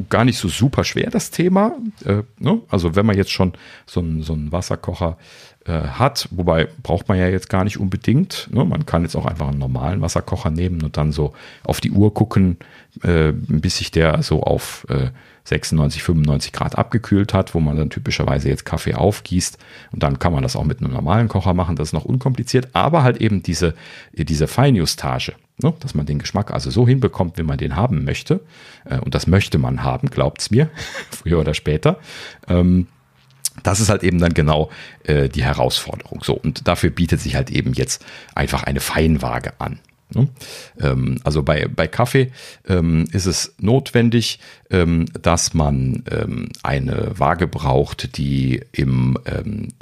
gar 0.08 0.24
nicht 0.24 0.38
so 0.38 0.48
super 0.48 0.84
schwer 0.84 1.10
das 1.10 1.30
Thema. 1.30 1.76
Äh, 2.04 2.22
ne? 2.38 2.60
Also 2.68 2.96
wenn 2.96 3.06
man 3.06 3.16
jetzt 3.16 3.30
schon 3.30 3.52
so 3.86 4.00
einen 4.00 4.22
so 4.22 4.36
Wasserkocher 4.52 5.18
äh, 5.18 5.49
hat, 5.66 6.28
wobei 6.30 6.68
braucht 6.82 7.08
man 7.08 7.18
ja 7.18 7.28
jetzt 7.28 7.50
gar 7.50 7.64
nicht 7.64 7.78
unbedingt. 7.78 8.48
Ne? 8.50 8.64
Man 8.64 8.86
kann 8.86 9.02
jetzt 9.02 9.16
auch 9.16 9.26
einfach 9.26 9.48
einen 9.48 9.58
normalen 9.58 10.00
Wasserkocher 10.00 10.50
nehmen 10.50 10.82
und 10.82 10.96
dann 10.96 11.12
so 11.12 11.34
auf 11.64 11.80
die 11.80 11.90
Uhr 11.90 12.14
gucken, 12.14 12.58
äh, 13.02 13.32
bis 13.32 13.78
sich 13.78 13.90
der 13.90 14.22
so 14.22 14.42
auf 14.42 14.86
äh, 14.88 15.10
96, 15.44 16.02
95 16.02 16.52
Grad 16.52 16.78
abgekühlt 16.78 17.34
hat, 17.34 17.54
wo 17.54 17.60
man 17.60 17.76
dann 17.76 17.90
typischerweise 17.90 18.48
jetzt 18.48 18.64
Kaffee 18.64 18.94
aufgießt. 18.94 19.58
Und 19.92 20.02
dann 20.02 20.18
kann 20.18 20.32
man 20.32 20.42
das 20.42 20.56
auch 20.56 20.64
mit 20.64 20.80
einem 20.80 20.92
normalen 20.92 21.28
Kocher 21.28 21.54
machen. 21.54 21.76
Das 21.76 21.88
ist 21.88 21.92
noch 21.92 22.04
unkompliziert, 22.04 22.68
aber 22.72 23.02
halt 23.02 23.18
eben 23.18 23.42
diese, 23.42 23.74
diese 24.12 24.46
Feinjustage 24.48 25.34
Ne? 25.62 25.74
Dass 25.80 25.94
man 25.94 26.06
den 26.06 26.18
Geschmack 26.18 26.50
also 26.52 26.70
so 26.70 26.86
hinbekommt, 26.86 27.38
wie 27.38 27.42
man 27.42 27.58
den 27.58 27.76
haben 27.76 28.04
möchte. 28.04 28.40
Äh, 28.84 28.98
und 28.98 29.14
das 29.14 29.26
möchte 29.26 29.58
man 29.58 29.82
haben, 29.82 30.08
glaubt's 30.10 30.50
mir, 30.50 30.70
früher 31.10 31.40
oder 31.40 31.54
später. 31.54 31.98
Das 33.62 33.80
ist 33.80 33.88
halt 33.88 34.02
eben 34.02 34.18
dann 34.18 34.34
genau 34.34 34.70
äh, 35.04 35.28
die 35.28 35.44
Herausforderung. 35.44 36.22
So, 36.22 36.34
und 36.34 36.66
dafür 36.66 36.90
bietet 36.90 37.20
sich 37.20 37.34
halt 37.34 37.50
eben 37.50 37.72
jetzt 37.72 38.04
einfach 38.34 38.62
eine 38.62 38.80
Feinwaage 38.80 39.52
an. 39.58 39.80
Ne? 40.14 40.28
Ähm, 40.80 41.18
also 41.24 41.42
bei, 41.42 41.66
bei 41.68 41.86
Kaffee 41.86 42.32
ähm, 42.68 43.06
ist 43.12 43.26
es 43.26 43.54
notwendig, 43.58 44.40
ähm, 44.70 45.06
dass 45.20 45.54
man 45.54 46.04
ähm, 46.10 46.48
eine 46.62 47.12
Waage 47.18 47.46
braucht, 47.46 48.16
die 48.16 48.62
im 48.72 49.16
ähm, 49.26 49.68
äh, 49.68 49.79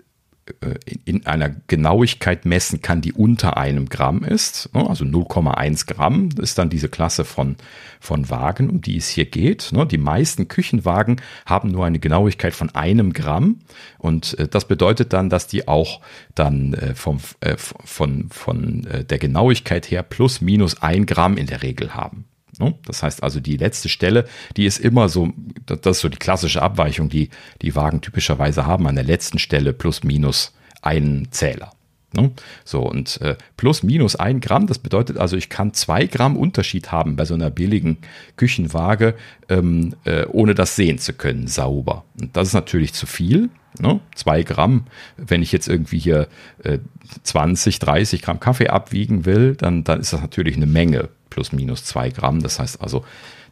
in 1.05 1.27
einer 1.27 1.51
Genauigkeit 1.67 2.45
messen 2.45 2.83
kann, 2.83 3.01
die 3.01 3.13
unter 3.13 3.57
einem 3.57 3.89
Gramm 3.89 4.25
ist. 4.25 4.75
Ne? 4.75 4.89
Also 4.89 5.05
0,1 5.05 5.87
Gramm 5.87 6.31
ist 6.41 6.59
dann 6.59 6.71
diese 6.71 6.89
Klasse 6.89 7.25
von, 7.25 7.57
von 8.01 8.31
Wagen, 8.31 8.71
um 8.71 8.81
die 8.81 8.97
es 8.97 9.09
hier 9.09 9.27
geht. 9.27 9.73
Ne? 9.73 9.87
Die 9.87 9.99
meisten 9.99 10.49
Küchenwagen 10.49 11.21
haben 11.47 11.71
nur 11.71 11.87
eine 11.87 11.99
Genauigkeit 11.99 12.55
von 12.55 12.75
einem 12.75 13.13
Gramm. 13.13 13.61
Und 13.99 14.39
äh, 14.39 14.49
das 14.49 14.67
bedeutet 14.67 15.13
dann, 15.13 15.31
dass 15.31 15.47
die 15.47 15.69
auch 15.69 16.01
dann 16.35 16.75
äh, 16.75 16.95
vom, 16.95 17.21
von, 17.59 18.29
von 18.31 18.87
der 19.09 19.19
Genauigkeit 19.19 19.91
her 19.91 20.03
plus 20.03 20.41
minus 20.41 20.83
ein 20.83 21.07
Gramm 21.07 21.37
in 21.37 21.47
der 21.47 21.63
Regel 21.63 21.95
haben. 21.95 22.25
Ne? 22.59 22.75
Das 22.87 23.03
heißt 23.03 23.23
also, 23.23 23.41
die 23.41 23.57
letzte 23.57 23.89
Stelle, 23.89 24.27
die 24.57 24.67
ist 24.67 24.79
immer 24.79 25.09
so, 25.09 25.33
das 25.67 25.99
ist 25.99 26.01
so 26.01 26.09
die 26.09 26.19
klassische 26.19 26.63
Abweichung, 26.63 27.09
die 27.09 27.31
die 27.63 27.75
Wagen 27.75 28.01
typischerweise 28.01 28.67
haben, 28.67 28.87
an 28.87 28.97
der 28.97 29.05
letzten 29.05 29.39
Stelle 29.39 29.73
plus 29.73 30.03
minus 30.05 30.55
einen 30.83 31.31
Zähler. 31.33 31.73
Ne? 32.15 32.31
So, 32.65 32.81
und 32.83 33.21
äh, 33.21 33.37
plus 33.57 33.83
minus 33.83 34.17
ein 34.17 34.41
Gramm, 34.41 34.67
das 34.67 34.79
bedeutet 34.79 35.19
also, 35.19 35.37
ich 35.37 35.51
kann 35.51 35.75
zwei 35.75 36.07
Gramm 36.07 36.37
Unterschied 36.37 36.91
haben 36.91 37.17
bei 37.17 37.27
so 37.27 37.35
einer 37.35 37.51
billigen 37.51 37.99
Küchenwaage, 38.37 39.15
ähm, 39.49 39.95
äh, 40.05 40.25
ohne 40.27 40.55
das 40.55 40.75
sehen 40.75 40.99
zu 40.99 41.13
können, 41.13 41.49
sauber. 41.49 42.05
Und 42.19 42.37
das 42.37 42.49
ist 42.49 42.55
natürlich 42.55 42.95
zu 42.95 43.07
viel. 43.07 43.51
Ne? 43.79 44.01
Zwei 44.15 44.43
Gramm, 44.43 44.87
wenn 45.19 45.43
ich 45.43 45.53
jetzt 45.53 45.69
irgendwie 45.69 45.99
hier 45.99 46.29
äh, 46.65 46.79
20, 47.23 47.79
30 47.79 48.23
Gramm 48.23 48.41
Kaffee 48.41 48.69
abwiegen 48.69 49.27
will, 49.27 49.55
dann, 49.55 49.85
dann 49.85 50.01
ist 50.01 50.15
das 50.15 50.23
natürlich 50.23 50.57
eine 50.57 50.67
Menge 50.67 51.11
plus 51.39 51.53
minus 51.53 51.85
zwei 51.85 52.11
Gramm. 52.11 52.43
Das 52.43 52.59
heißt 52.59 52.83
also, 52.83 53.05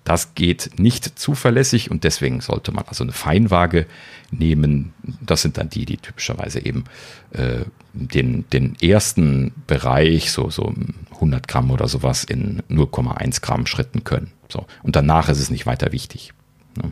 das 0.02 0.34
geht 0.34 0.76
nicht 0.76 1.16
zuverlässig 1.16 1.88
und 1.88 2.02
deswegen 2.02 2.40
sollte 2.40 2.72
man 2.72 2.84
also 2.88 3.04
eine 3.04 3.12
Feinwaage 3.12 3.86
nehmen. 4.32 4.92
Das 5.20 5.42
sind 5.42 5.56
dann 5.56 5.70
die, 5.70 5.84
die 5.84 5.98
typischerweise 5.98 6.64
eben 6.64 6.82
äh, 7.30 7.60
den, 7.92 8.44
den 8.50 8.74
ersten 8.82 9.52
Bereich, 9.68 10.32
so, 10.32 10.50
so 10.50 10.74
100 11.12 11.46
Gramm 11.46 11.70
oder 11.70 11.86
sowas, 11.86 12.24
in 12.24 12.60
0,1 12.68 13.40
Gramm 13.40 13.66
Schritten 13.66 14.02
können. 14.02 14.32
So. 14.48 14.66
Und 14.82 14.96
danach 14.96 15.28
ist 15.28 15.38
es 15.38 15.50
nicht 15.50 15.66
weiter 15.66 15.92
wichtig. 15.92 16.32
Ne? 16.76 16.90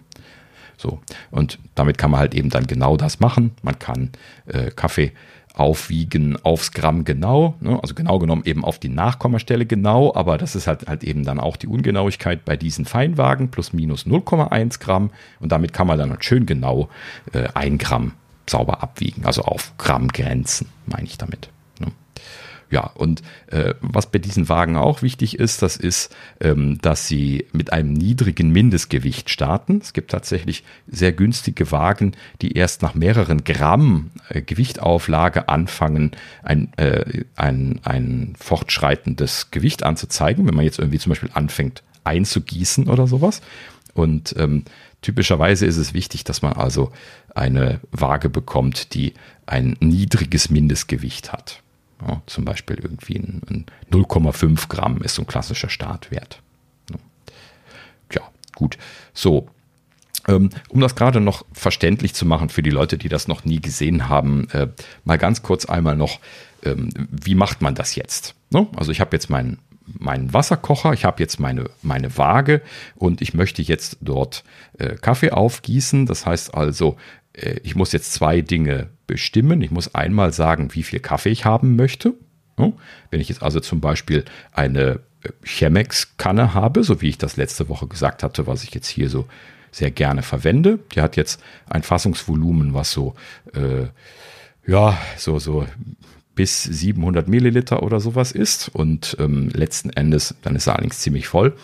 So. 0.76 1.00
Und 1.32 1.58
damit 1.74 1.98
kann 1.98 2.12
man 2.12 2.20
halt 2.20 2.34
eben 2.34 2.50
dann 2.50 2.68
genau 2.68 2.96
das 2.96 3.18
machen. 3.18 3.50
Man 3.62 3.80
kann 3.80 4.10
äh, 4.46 4.70
Kaffee 4.70 5.10
aufwiegen 5.54 6.36
aufs 6.44 6.72
Gramm 6.72 7.04
genau, 7.04 7.54
ne? 7.60 7.78
also 7.80 7.94
genau 7.94 8.18
genommen 8.18 8.42
eben 8.44 8.64
auf 8.64 8.78
die 8.78 8.88
Nachkommastelle 8.88 9.66
genau, 9.66 10.12
aber 10.14 10.36
das 10.36 10.56
ist 10.56 10.66
halt, 10.66 10.88
halt 10.88 11.04
eben 11.04 11.24
dann 11.24 11.38
auch 11.38 11.56
die 11.56 11.68
Ungenauigkeit 11.68 12.44
bei 12.44 12.56
diesen 12.56 12.84
Feinwagen 12.84 13.50
plus 13.50 13.72
minus 13.72 14.04
0,1 14.04 14.80
Gramm 14.80 15.10
und 15.40 15.52
damit 15.52 15.72
kann 15.72 15.86
man 15.86 15.98
dann 15.98 16.10
halt 16.10 16.24
schön 16.24 16.44
genau 16.44 16.88
äh, 17.32 17.48
ein 17.54 17.78
Gramm 17.78 18.12
sauber 18.48 18.82
abwiegen, 18.82 19.24
also 19.24 19.42
auf 19.42 19.72
Grammgrenzen 19.78 20.68
meine 20.86 21.06
ich 21.06 21.18
damit. 21.18 21.48
Ja, 22.74 22.90
und 22.94 23.22
äh, 23.52 23.74
was 23.82 24.10
bei 24.10 24.18
diesen 24.18 24.48
Wagen 24.48 24.76
auch 24.76 25.00
wichtig 25.00 25.38
ist, 25.38 25.62
das 25.62 25.76
ist, 25.76 26.12
ähm, 26.40 26.78
dass 26.82 27.06
sie 27.06 27.46
mit 27.52 27.72
einem 27.72 27.92
niedrigen 27.92 28.50
Mindestgewicht 28.50 29.30
starten. 29.30 29.78
Es 29.80 29.92
gibt 29.92 30.10
tatsächlich 30.10 30.64
sehr 30.88 31.12
günstige 31.12 31.70
Wagen, 31.70 32.16
die 32.42 32.56
erst 32.56 32.82
nach 32.82 32.96
mehreren 32.96 33.44
Gramm 33.44 34.10
äh, 34.28 34.42
Gewichtauflage 34.42 35.48
anfangen, 35.48 36.10
ein, 36.42 36.72
äh, 36.76 37.22
ein, 37.36 37.78
ein 37.84 38.34
fortschreitendes 38.40 39.52
Gewicht 39.52 39.84
anzuzeigen, 39.84 40.44
wenn 40.48 40.56
man 40.56 40.64
jetzt 40.64 40.80
irgendwie 40.80 40.98
zum 40.98 41.10
Beispiel 41.10 41.30
anfängt 41.32 41.84
einzugießen 42.02 42.88
oder 42.88 43.06
sowas. 43.06 43.40
Und 43.94 44.34
ähm, 44.36 44.64
typischerweise 45.00 45.64
ist 45.64 45.76
es 45.76 45.94
wichtig, 45.94 46.24
dass 46.24 46.42
man 46.42 46.54
also 46.54 46.90
eine 47.36 47.78
Waage 47.92 48.30
bekommt, 48.30 48.94
die 48.94 49.14
ein 49.46 49.76
niedriges 49.78 50.50
Mindestgewicht 50.50 51.32
hat. 51.32 51.62
Ja, 52.06 52.22
zum 52.26 52.44
Beispiel 52.44 52.76
irgendwie 52.76 53.16
ein, 53.16 53.42
ein 53.48 53.66
0,5 53.90 54.68
Gramm 54.68 55.02
ist 55.02 55.14
so 55.14 55.22
ein 55.22 55.26
klassischer 55.26 55.68
Startwert. 55.68 56.40
Ja, 58.12 58.22
gut. 58.54 58.78
So, 59.12 59.48
ähm, 60.26 60.50
um 60.68 60.80
das 60.80 60.94
gerade 60.94 61.20
noch 61.20 61.44
verständlich 61.52 62.14
zu 62.14 62.26
machen 62.26 62.48
für 62.48 62.62
die 62.62 62.70
Leute, 62.70 62.98
die 62.98 63.08
das 63.08 63.28
noch 63.28 63.44
nie 63.44 63.60
gesehen 63.60 64.08
haben, 64.08 64.48
äh, 64.50 64.68
mal 65.04 65.18
ganz 65.18 65.42
kurz 65.42 65.66
einmal 65.66 65.96
noch, 65.96 66.20
ähm, 66.62 66.90
wie 67.10 67.34
macht 67.34 67.62
man 67.62 67.74
das 67.74 67.94
jetzt? 67.94 68.34
Ne? 68.50 68.66
Also 68.76 68.92
ich 68.92 69.00
habe 69.00 69.14
jetzt 69.16 69.30
meinen 69.30 69.58
meinen 69.86 70.32
Wasserkocher, 70.32 70.94
ich 70.94 71.04
habe 71.04 71.22
jetzt 71.22 71.38
meine, 71.38 71.68
meine 71.82 72.16
Waage 72.16 72.62
und 72.96 73.20
ich 73.20 73.34
möchte 73.34 73.60
jetzt 73.60 73.98
dort 74.00 74.42
äh, 74.78 74.96
Kaffee 74.96 75.30
aufgießen. 75.30 76.06
Das 76.06 76.24
heißt 76.24 76.54
also, 76.54 76.96
ich 77.62 77.74
muss 77.74 77.92
jetzt 77.92 78.12
zwei 78.12 78.40
Dinge 78.40 78.88
bestimmen. 79.06 79.60
Ich 79.60 79.70
muss 79.70 79.94
einmal 79.94 80.32
sagen, 80.32 80.74
wie 80.74 80.82
viel 80.82 81.00
Kaffee 81.00 81.30
ich 81.30 81.44
haben 81.44 81.76
möchte. 81.76 82.14
Wenn 83.10 83.20
ich 83.20 83.28
jetzt 83.28 83.42
also 83.42 83.60
zum 83.60 83.80
Beispiel 83.80 84.24
eine 84.52 85.00
äh, 85.22 85.30
Chemex-Kanne 85.44 86.54
habe, 86.54 86.84
so 86.84 87.00
wie 87.02 87.08
ich 87.08 87.18
das 87.18 87.36
letzte 87.36 87.68
Woche 87.68 87.88
gesagt 87.88 88.22
hatte, 88.22 88.46
was 88.46 88.62
ich 88.62 88.72
jetzt 88.74 88.88
hier 88.88 89.08
so 89.08 89.26
sehr 89.72 89.90
gerne 89.90 90.22
verwende. 90.22 90.78
Die 90.94 91.00
hat 91.00 91.16
jetzt 91.16 91.42
ein 91.68 91.82
Fassungsvolumen, 91.82 92.74
was 92.74 92.92
so, 92.92 93.14
äh, 93.54 93.86
ja, 94.70 94.96
so, 95.16 95.40
so 95.40 95.66
bis 96.34 96.62
700 96.64 97.28
Milliliter 97.28 97.82
oder 97.82 98.00
sowas 98.00 98.32
ist. 98.32 98.68
Und 98.68 99.16
ähm, 99.20 99.50
letzten 99.50 99.90
Endes, 99.90 100.34
dann 100.42 100.56
ist 100.56 100.68
allerdings 100.68 101.00
ziemlich 101.00 101.28
voll. 101.28 101.54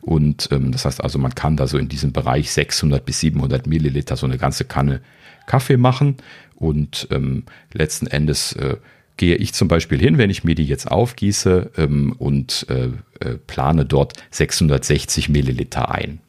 Und 0.00 0.48
ähm, 0.52 0.72
das 0.72 0.84
heißt 0.84 1.02
also, 1.02 1.18
man 1.18 1.34
kann 1.34 1.56
da 1.56 1.66
so 1.66 1.78
in 1.78 1.88
diesem 1.88 2.12
Bereich 2.12 2.50
600 2.50 3.04
bis 3.04 3.20
700 3.20 3.66
Milliliter 3.66 4.16
so 4.16 4.26
eine 4.26 4.38
ganze 4.38 4.64
Kanne 4.64 5.00
Kaffee 5.46 5.76
machen. 5.76 6.16
Und 6.56 7.08
ähm, 7.10 7.44
letzten 7.72 8.06
Endes 8.06 8.52
äh, 8.54 8.76
gehe 9.16 9.36
ich 9.36 9.54
zum 9.54 9.68
Beispiel 9.68 9.98
hin, 9.98 10.18
wenn 10.18 10.30
ich 10.30 10.44
mir 10.44 10.54
die 10.54 10.66
jetzt 10.66 10.90
aufgieße 10.90 11.70
ähm, 11.76 12.12
und 12.18 12.66
äh, 12.68 12.90
äh, 13.20 13.36
plane 13.46 13.84
dort 13.84 14.14
660 14.30 15.28
Milliliter 15.28 15.90
ein. 15.90 16.20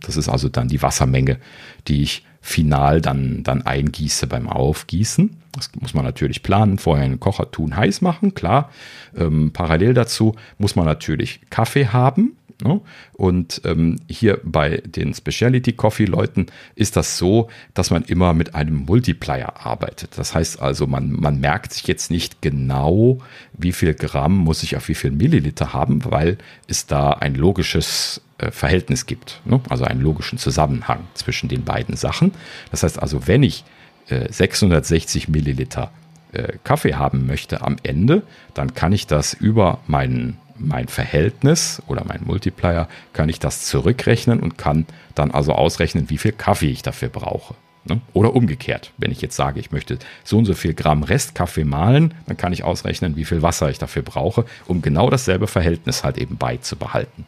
Das 0.00 0.16
ist 0.16 0.28
also 0.28 0.48
dann 0.48 0.68
die 0.68 0.80
Wassermenge, 0.80 1.38
die 1.86 2.02
ich 2.02 2.24
final 2.46 3.00
dann, 3.00 3.42
dann 3.42 3.62
eingieße 3.62 4.28
beim 4.28 4.48
Aufgießen. 4.48 5.36
Das 5.52 5.70
muss 5.80 5.94
man 5.94 6.04
natürlich 6.04 6.44
planen, 6.44 6.78
vorher 6.78 7.04
einen 7.04 7.18
Kocher 7.18 7.50
tun, 7.50 7.76
heiß 7.76 8.02
machen, 8.02 8.34
klar. 8.34 8.70
Ähm, 9.16 9.50
parallel 9.52 9.94
dazu 9.94 10.36
muss 10.56 10.76
man 10.76 10.84
natürlich 10.84 11.40
Kaffee 11.50 11.88
haben. 11.88 12.36
Ne? 12.62 12.80
Und 13.12 13.60
ähm, 13.64 13.96
hier 14.08 14.40
bei 14.42 14.78
den 14.84 15.14
Specialty 15.14 15.72
Coffee 15.74 16.06
Leuten 16.06 16.46
ist 16.74 16.96
das 16.96 17.18
so, 17.18 17.48
dass 17.74 17.90
man 17.90 18.02
immer 18.04 18.32
mit 18.32 18.54
einem 18.54 18.86
Multiplier 18.86 19.66
arbeitet. 19.66 20.16
Das 20.16 20.34
heißt 20.34 20.60
also, 20.60 20.86
man, 20.86 21.12
man 21.12 21.38
merkt 21.40 21.74
sich 21.74 21.86
jetzt 21.86 22.10
nicht 22.10 22.40
genau, 22.40 23.18
wie 23.52 23.72
viel 23.72 23.94
Gramm 23.94 24.36
muss 24.36 24.62
ich 24.62 24.76
auf 24.76 24.88
wie 24.88 24.94
viel 24.94 25.10
Milliliter 25.10 25.72
haben, 25.74 26.04
weil 26.04 26.38
es 26.66 26.86
da 26.86 27.10
ein 27.10 27.34
logisches 27.34 28.22
äh, 28.38 28.50
Verhältnis 28.50 29.06
gibt. 29.06 29.40
Ne? 29.44 29.60
Also 29.68 29.84
einen 29.84 30.00
logischen 30.00 30.38
Zusammenhang 30.38 31.00
zwischen 31.14 31.48
den 31.48 31.64
beiden 31.64 31.96
Sachen. 31.96 32.32
Das 32.70 32.82
heißt 32.82 33.00
also, 33.00 33.26
wenn 33.26 33.42
ich 33.42 33.64
äh, 34.08 34.32
660 34.32 35.28
Milliliter 35.28 35.90
äh, 36.32 36.54
Kaffee 36.64 36.94
haben 36.94 37.26
möchte 37.26 37.60
am 37.60 37.76
Ende, 37.82 38.22
dann 38.54 38.72
kann 38.74 38.92
ich 38.92 39.06
das 39.06 39.34
über 39.34 39.80
meinen 39.86 40.38
mein 40.58 40.88
Verhältnis 40.88 41.82
oder 41.86 42.04
mein 42.04 42.22
Multiplier, 42.24 42.88
kann 43.12 43.28
ich 43.28 43.38
das 43.38 43.66
zurückrechnen 43.66 44.40
und 44.40 44.58
kann 44.58 44.86
dann 45.14 45.30
also 45.30 45.52
ausrechnen, 45.52 46.10
wie 46.10 46.18
viel 46.18 46.32
Kaffee 46.32 46.70
ich 46.70 46.82
dafür 46.82 47.08
brauche. 47.08 47.54
Ne? 47.88 48.00
Oder 48.12 48.34
umgekehrt, 48.34 48.92
wenn 48.98 49.12
ich 49.12 49.20
jetzt 49.20 49.36
sage, 49.36 49.60
ich 49.60 49.70
möchte 49.70 49.98
so 50.24 50.38
und 50.38 50.44
so 50.44 50.54
viel 50.54 50.74
Gramm 50.74 51.02
Restkaffee 51.02 51.64
mahlen, 51.64 52.14
dann 52.26 52.36
kann 52.36 52.52
ich 52.52 52.64
ausrechnen, 52.64 53.16
wie 53.16 53.24
viel 53.24 53.42
Wasser 53.42 53.70
ich 53.70 53.78
dafür 53.78 54.02
brauche, 54.02 54.44
um 54.66 54.82
genau 54.82 55.08
dasselbe 55.08 55.46
Verhältnis 55.46 56.02
halt 56.02 56.18
eben 56.18 56.36
beizubehalten. 56.36 57.24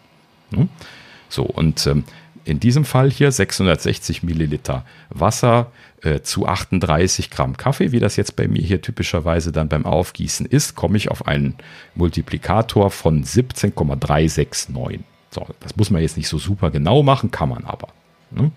Ne? 0.51 0.69
So, 1.29 1.45
und 1.45 1.87
ähm, 1.87 2.05
in 2.49 2.61
diesem 2.61 2.87
Fall 2.87 3.11
hier 3.11 3.31
660 3.31 4.23
Milliliter 4.23 4.87
Wasser 5.11 5.71
äh, 6.03 6.21
zu 6.21 6.47
38 6.47 7.31
Gramm 7.31 7.59
Kaffee, 7.59 7.93
wie 7.93 8.01
das 8.01 8.17
jetzt 8.17 8.37
bei 8.37 8.49
mir 8.49 8.63
hier 8.63 8.81
typischerweise 8.81 9.53
dann 9.53 9.69
beim 9.69 9.85
Aufgießen 9.85 10.47
ist, 10.47 10.75
komme 10.75 10.97
ich 10.97 11.11
auf 11.11 11.27
einen 11.27 11.57
Multiplikator 11.95 12.91
von 12.91 13.23
17,369. 13.23 15.01
So, 15.31 15.47
das 15.61 15.77
muss 15.77 15.91
man 15.91 16.01
jetzt 16.01 16.17
nicht 16.17 16.29
so 16.29 16.39
super 16.39 16.71
genau 16.71 17.03
machen, 17.03 17.31
kann 17.31 17.51
man 17.51 17.65
aber. 17.65 17.89
Ne? 18.31 18.51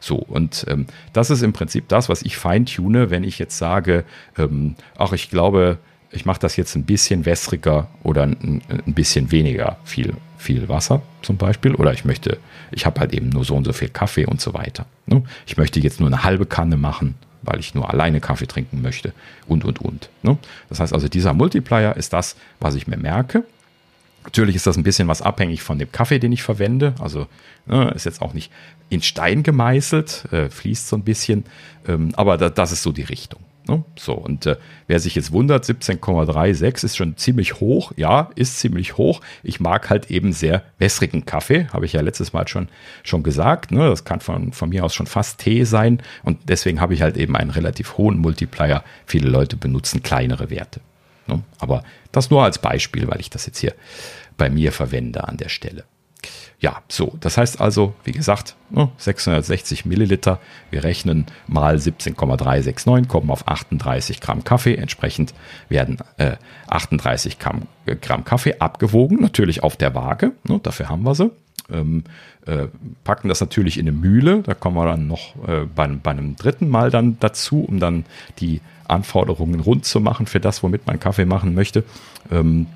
So, 0.00 0.16
und 0.16 0.66
ähm, 0.68 0.86
das 1.12 1.30
ist 1.30 1.42
im 1.42 1.52
Prinzip 1.52 1.88
das, 1.88 2.08
was 2.08 2.22
ich 2.22 2.36
feintune, 2.36 3.10
wenn 3.10 3.22
ich 3.22 3.38
jetzt 3.38 3.58
sage, 3.58 4.04
ähm, 4.36 4.74
ach, 4.98 5.12
ich 5.12 5.30
glaube, 5.30 5.78
ich 6.10 6.24
mache 6.24 6.40
das 6.40 6.56
jetzt 6.56 6.74
ein 6.74 6.84
bisschen 6.84 7.26
wässriger 7.26 7.88
oder 8.02 8.24
ein, 8.24 8.62
ein, 8.68 8.94
bisschen 8.94 9.30
weniger 9.30 9.78
viel, 9.84 10.14
viel 10.38 10.68
Wasser 10.68 11.02
zum 11.22 11.36
Beispiel. 11.36 11.74
Oder 11.74 11.92
ich 11.92 12.04
möchte, 12.04 12.38
ich 12.70 12.86
habe 12.86 13.00
halt 13.00 13.12
eben 13.12 13.28
nur 13.28 13.44
so 13.44 13.54
und 13.54 13.64
so 13.64 13.72
viel 13.72 13.88
Kaffee 13.88 14.26
und 14.26 14.40
so 14.40 14.54
weiter. 14.54 14.86
Ne? 15.06 15.22
Ich 15.46 15.56
möchte 15.56 15.80
jetzt 15.80 16.00
nur 16.00 16.08
eine 16.08 16.24
halbe 16.24 16.46
Kanne 16.46 16.76
machen, 16.76 17.14
weil 17.42 17.60
ich 17.60 17.74
nur 17.74 17.90
alleine 17.90 18.20
Kaffee 18.20 18.46
trinken 18.46 18.82
möchte 18.82 19.12
und, 19.46 19.64
und, 19.64 19.80
und. 19.80 20.08
Ne? 20.22 20.38
Das 20.68 20.80
heißt 20.80 20.92
also, 20.92 21.08
dieser 21.08 21.34
Multiplier 21.34 21.96
ist 21.96 22.12
das, 22.12 22.36
was 22.60 22.74
ich 22.74 22.86
mir 22.86 22.96
merke. 22.96 23.44
Natürlich 24.24 24.56
ist 24.56 24.66
das 24.66 24.76
ein 24.76 24.82
bisschen 24.82 25.06
was 25.06 25.22
abhängig 25.22 25.62
von 25.62 25.78
dem 25.78 25.92
Kaffee, 25.92 26.18
den 26.18 26.32
ich 26.32 26.42
verwende. 26.42 26.94
Also 26.98 27.28
ne, 27.66 27.92
ist 27.94 28.04
jetzt 28.04 28.20
auch 28.20 28.34
nicht 28.34 28.50
in 28.88 29.00
Stein 29.00 29.44
gemeißelt, 29.44 30.32
äh, 30.32 30.48
fließt 30.48 30.88
so 30.88 30.96
ein 30.96 31.04
bisschen. 31.04 31.44
Ähm, 31.86 32.12
aber 32.16 32.36
da, 32.36 32.50
das 32.50 32.72
ist 32.72 32.82
so 32.82 32.90
die 32.90 33.02
Richtung. 33.02 33.40
Ne? 33.68 33.84
So, 33.96 34.12
und 34.14 34.46
äh, 34.46 34.56
wer 34.86 35.00
sich 35.00 35.14
jetzt 35.14 35.32
wundert, 35.32 35.64
17,36 35.64 36.84
ist 36.84 36.96
schon 36.96 37.16
ziemlich 37.16 37.60
hoch. 37.60 37.92
Ja, 37.96 38.30
ist 38.36 38.58
ziemlich 38.58 38.96
hoch. 38.96 39.20
Ich 39.42 39.60
mag 39.60 39.90
halt 39.90 40.10
eben 40.10 40.32
sehr 40.32 40.62
wässrigen 40.78 41.26
Kaffee, 41.26 41.66
habe 41.72 41.84
ich 41.84 41.92
ja 41.92 42.00
letztes 42.00 42.32
Mal 42.32 42.46
schon, 42.48 42.68
schon 43.02 43.22
gesagt. 43.22 43.72
Ne? 43.72 43.88
Das 43.88 44.04
kann 44.04 44.20
von, 44.20 44.52
von 44.52 44.68
mir 44.68 44.84
aus 44.84 44.94
schon 44.94 45.06
fast 45.06 45.38
Tee 45.38 45.64
sein. 45.64 46.00
Und 46.22 46.48
deswegen 46.48 46.80
habe 46.80 46.94
ich 46.94 47.02
halt 47.02 47.16
eben 47.16 47.36
einen 47.36 47.50
relativ 47.50 47.96
hohen 47.96 48.18
Multiplier. 48.18 48.84
Viele 49.06 49.28
Leute 49.28 49.56
benutzen 49.56 50.02
kleinere 50.02 50.50
Werte. 50.50 50.80
Ne? 51.26 51.42
Aber 51.58 51.82
das 52.12 52.30
nur 52.30 52.44
als 52.44 52.58
Beispiel, 52.58 53.08
weil 53.08 53.20
ich 53.20 53.30
das 53.30 53.46
jetzt 53.46 53.58
hier 53.58 53.74
bei 54.36 54.48
mir 54.50 54.72
verwende 54.72 55.26
an 55.26 55.36
der 55.36 55.48
Stelle. 55.48 55.84
Ja, 56.58 56.78
so, 56.88 57.12
das 57.20 57.36
heißt 57.36 57.60
also, 57.60 57.94
wie 58.04 58.12
gesagt, 58.12 58.56
660 58.96 59.84
ne, 59.84 59.88
Milliliter. 59.90 60.40
Wir 60.70 60.84
rechnen 60.84 61.26
mal 61.46 61.78
17,369, 61.78 63.08
kommen 63.08 63.30
auf 63.30 63.46
38 63.46 64.22
Gramm 64.22 64.42
Kaffee. 64.42 64.74
Entsprechend 64.74 65.34
werden 65.68 65.98
äh, 66.16 66.36
38 66.68 67.38
Gramm, 67.38 67.62
äh, 67.84 67.94
Gramm, 67.96 68.24
Kaffee 68.24 68.56
abgewogen, 68.58 69.20
natürlich 69.20 69.62
auf 69.62 69.76
der 69.76 69.94
Waage. 69.94 70.32
Ne, 70.48 70.58
dafür 70.62 70.88
haben 70.88 71.02
wir 71.02 71.14
sie. 71.14 71.30
Ähm, 71.70 72.04
äh, 72.46 72.68
packen 73.04 73.28
das 73.28 73.40
natürlich 73.40 73.76
in 73.76 73.86
eine 73.86 73.96
Mühle. 73.96 74.42
Da 74.42 74.54
kommen 74.54 74.76
wir 74.76 74.86
dann 74.86 75.08
noch 75.08 75.34
äh, 75.46 75.66
bei, 75.66 75.86
bei, 75.88 76.12
einem 76.12 76.36
dritten 76.36 76.70
Mal 76.70 76.90
dann 76.90 77.18
dazu, 77.20 77.64
um 77.64 77.80
dann 77.80 78.06
die 78.38 78.62
Anforderungen 78.88 79.60
rund 79.60 79.84
zu 79.84 80.00
machen 80.00 80.26
für 80.26 80.40
das, 80.40 80.62
womit 80.62 80.86
man 80.86 81.00
Kaffee 81.00 81.26
machen 81.26 81.54
möchte. 81.54 81.84
Ähm, 82.30 82.66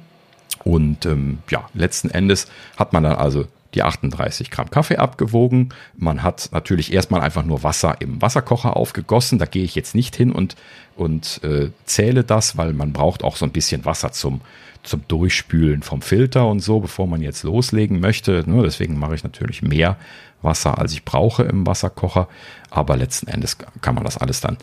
und 0.65 1.07
ähm, 1.07 1.39
ja, 1.49 1.69
letzten 1.73 2.11
Endes 2.11 2.49
hat 2.77 2.93
man 2.93 3.05
dann 3.05 3.15
also 3.15 3.47
die 3.75 3.83
38 3.83 4.51
Gramm 4.51 4.71
Kaffee 4.71 4.97
abgewogen. 4.97 5.71
Man 5.97 6.23
hat 6.23 6.51
natürlich 6.53 6.93
erstmal 6.93 7.21
einfach 7.21 7.45
nur 7.45 7.63
Wasser 7.63 7.97
im 8.01 8.21
Wasserkocher 8.21 8.77
aufgegossen. 8.77 9.39
Da 9.39 9.47
gehe 9.47 9.65
ich 9.65 9.75
jetzt 9.75 9.95
nicht 9.95 10.17
hin 10.17 10.33
und, 10.33 10.57
und 10.97 11.41
äh, 11.45 11.71
zähle 11.85 12.25
das, 12.25 12.57
weil 12.57 12.73
man 12.73 12.93
braucht 12.93 13.23
auch 13.23 13.37
so 13.37 13.45
ein 13.45 13.53
bisschen 13.53 13.85
Wasser 13.85 14.13
zum, 14.13 14.41
zum 14.83 15.07
Durchspülen 15.09 15.83
vom 15.83 16.03
Filter 16.03 16.49
und 16.49 16.61
so, 16.61 16.81
bevor 16.81 17.07
man 17.07 17.21
jetzt 17.21 17.43
loslegen 17.43 18.01
möchte. 18.01 18.43
Nur 18.47 18.65
deswegen 18.65 18.99
mache 18.99 19.15
ich 19.15 19.25
natürlich 19.25 19.63
mehr 19.63 19.97
Wasser, 20.43 20.79
als 20.79 20.93
ich 20.93 21.05
brauche 21.05 21.43
im 21.45 21.67
Wasserkocher. 21.67 22.29
Aber 22.71 22.97
letzten 22.97 23.29
Endes 23.29 23.59
kann 23.81 23.95
man 23.95 24.05
das 24.05 24.17
alles 24.17 24.41
dann 24.41 24.59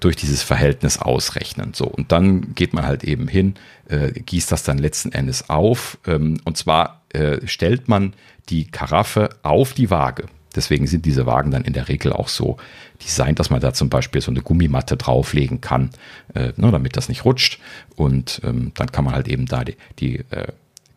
durch 0.00 0.16
dieses 0.16 0.42
Verhältnis 0.42 0.98
ausrechnen. 0.98 1.72
So, 1.74 1.84
und 1.84 2.10
dann 2.10 2.54
geht 2.54 2.72
man 2.72 2.86
halt 2.86 3.04
eben 3.04 3.28
hin, 3.28 3.54
äh, 3.88 4.12
gießt 4.12 4.50
das 4.50 4.62
dann 4.62 4.78
letzten 4.78 5.12
Endes 5.12 5.50
auf. 5.50 5.98
Ähm, 6.06 6.40
und 6.44 6.56
zwar 6.56 7.02
äh, 7.10 7.46
stellt 7.46 7.88
man 7.88 8.14
die 8.50 8.66
Karaffe 8.66 9.30
auf 9.42 9.72
die 9.72 9.90
Waage. 9.90 10.26
Deswegen 10.54 10.86
sind 10.86 11.06
diese 11.06 11.26
Wagen 11.26 11.52
dann 11.52 11.64
in 11.64 11.72
der 11.72 11.88
Regel 11.88 12.12
auch 12.12 12.28
so 12.28 12.56
designt, 13.04 13.38
dass 13.38 13.50
man 13.50 13.60
da 13.60 13.72
zum 13.72 13.88
Beispiel 13.88 14.20
so 14.20 14.32
eine 14.32 14.42
Gummimatte 14.42 14.96
drauflegen 14.96 15.60
kann, 15.60 15.90
äh, 16.34 16.52
ne, 16.56 16.70
damit 16.72 16.96
das 16.96 17.08
nicht 17.08 17.24
rutscht. 17.24 17.60
Und 17.94 18.40
ähm, 18.44 18.72
dann 18.74 18.90
kann 18.90 19.04
man 19.04 19.14
halt 19.14 19.28
eben 19.28 19.46
da 19.46 19.64
die, 19.64 19.76
die 20.00 20.24
äh, 20.30 20.48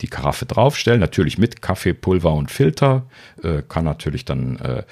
die 0.04 0.10
Karaffe 0.10 0.46
draufstellen, 0.46 1.00
natürlich 1.00 1.38
mit 1.38 1.62
Kaffeepulver 1.62 2.34
und 2.34 2.52
Filter, 2.52 3.04
äh, 3.42 3.64
kann 3.68 3.86
natürlich 3.86 4.26
dann 4.26 4.58
äh, 4.58 4.84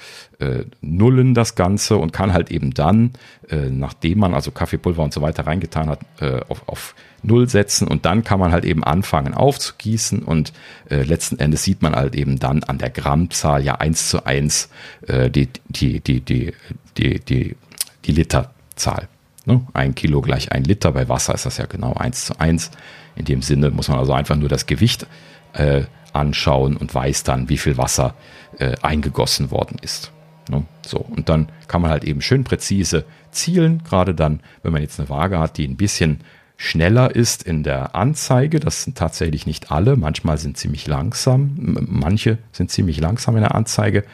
äh, 0.42 0.64
nullen 0.80 1.34
das 1.34 1.54
Ganze 1.54 1.98
und 1.98 2.12
kann 2.12 2.32
halt 2.32 2.50
eben 2.50 2.72
dann, 2.72 3.12
äh, 3.50 3.68
nachdem 3.68 4.20
man 4.20 4.32
also 4.32 4.50
Kaffeepulver 4.50 5.02
und 5.02 5.12
so 5.12 5.20
weiter 5.20 5.46
reingetan 5.46 5.90
hat, 5.90 6.00
äh, 6.20 6.40
auf, 6.48 6.66
auf 6.66 6.94
Null 7.22 7.46
setzen 7.46 7.86
und 7.86 8.06
dann 8.06 8.24
kann 8.24 8.40
man 8.40 8.52
halt 8.52 8.64
eben 8.64 8.82
anfangen 8.82 9.34
aufzugießen 9.34 10.20
und 10.20 10.54
äh, 10.88 11.02
letzten 11.02 11.38
Endes 11.38 11.62
sieht 11.62 11.82
man 11.82 11.94
halt 11.94 12.16
eben 12.16 12.38
dann 12.38 12.64
an 12.64 12.78
der 12.78 12.90
Grammzahl 12.90 13.62
ja 13.62 13.76
eins 13.76 14.08
zu 14.08 14.24
eins 14.24 14.70
die, 15.06 15.48
die, 15.68 16.00
die, 16.00 16.20
die, 16.20 16.52
die, 16.96 17.20
die, 17.20 17.56
die 18.04 18.12
Literzahl. 18.12 19.08
Ne? 19.44 19.60
Ein 19.74 19.94
Kilo 19.94 20.20
gleich 20.20 20.52
ein 20.52 20.64
Liter, 20.64 20.92
bei 20.92 21.08
Wasser 21.08 21.34
ist 21.34 21.46
das 21.46 21.58
ja 21.58 21.66
genau 21.66 21.94
eins 21.94 22.24
zu 22.24 22.40
eins. 22.40 22.70
In 23.16 23.24
dem 23.24 23.42
Sinne 23.42 23.70
muss 23.70 23.88
man 23.88 23.98
also 23.98 24.12
einfach 24.12 24.36
nur 24.36 24.48
das 24.48 24.66
Gewicht 24.66 25.06
äh, 25.52 25.82
anschauen 26.12 26.76
und 26.76 26.94
weiß 26.94 27.24
dann, 27.24 27.48
wie 27.48 27.58
viel 27.58 27.76
Wasser 27.76 28.14
äh, 28.58 28.74
eingegossen 28.82 29.50
worden 29.50 29.78
ist. 29.80 30.12
Ne? 30.48 30.64
So, 30.86 30.98
und 30.98 31.28
dann 31.28 31.48
kann 31.68 31.82
man 31.82 31.90
halt 31.90 32.04
eben 32.04 32.20
schön 32.20 32.44
präzise 32.44 33.04
zielen, 33.30 33.82
gerade 33.84 34.14
dann, 34.14 34.40
wenn 34.62 34.72
man 34.72 34.82
jetzt 34.82 34.98
eine 34.98 35.08
Waage 35.08 35.38
hat, 35.38 35.56
die 35.56 35.66
ein 35.66 35.76
bisschen 35.76 36.20
schneller 36.56 37.14
ist 37.14 37.42
in 37.42 37.64
der 37.64 37.94
Anzeige. 37.94 38.60
Das 38.60 38.84
sind 38.84 38.96
tatsächlich 38.96 39.46
nicht 39.46 39.72
alle. 39.72 39.96
Manchmal 39.96 40.38
sind 40.38 40.56
ziemlich 40.56 40.86
langsam. 40.86 41.56
Manche 41.56 42.38
sind 42.52 42.70
ziemlich 42.70 43.00
langsam 43.00 43.36
in 43.36 43.42
der 43.42 43.54
Anzeige. 43.54 44.04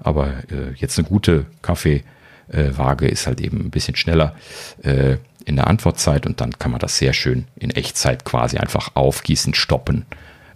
Aber 0.00 0.28
äh, 0.50 0.72
jetzt 0.76 0.98
eine 0.98 1.06
gute 1.06 1.44
Kaffeewaage 1.60 3.06
ist 3.08 3.26
halt 3.26 3.42
eben 3.42 3.60
ein 3.60 3.70
bisschen 3.70 3.94
schneller. 3.94 4.34
Äh, 4.82 5.18
in 5.44 5.56
der 5.56 5.66
Antwortzeit 5.66 6.26
und 6.26 6.40
dann 6.40 6.58
kann 6.58 6.70
man 6.70 6.80
das 6.80 6.98
sehr 6.98 7.12
schön 7.12 7.46
in 7.56 7.70
Echtzeit 7.70 8.24
quasi 8.24 8.58
einfach 8.58 8.94
aufgießen, 8.94 9.54
stoppen, 9.54 10.06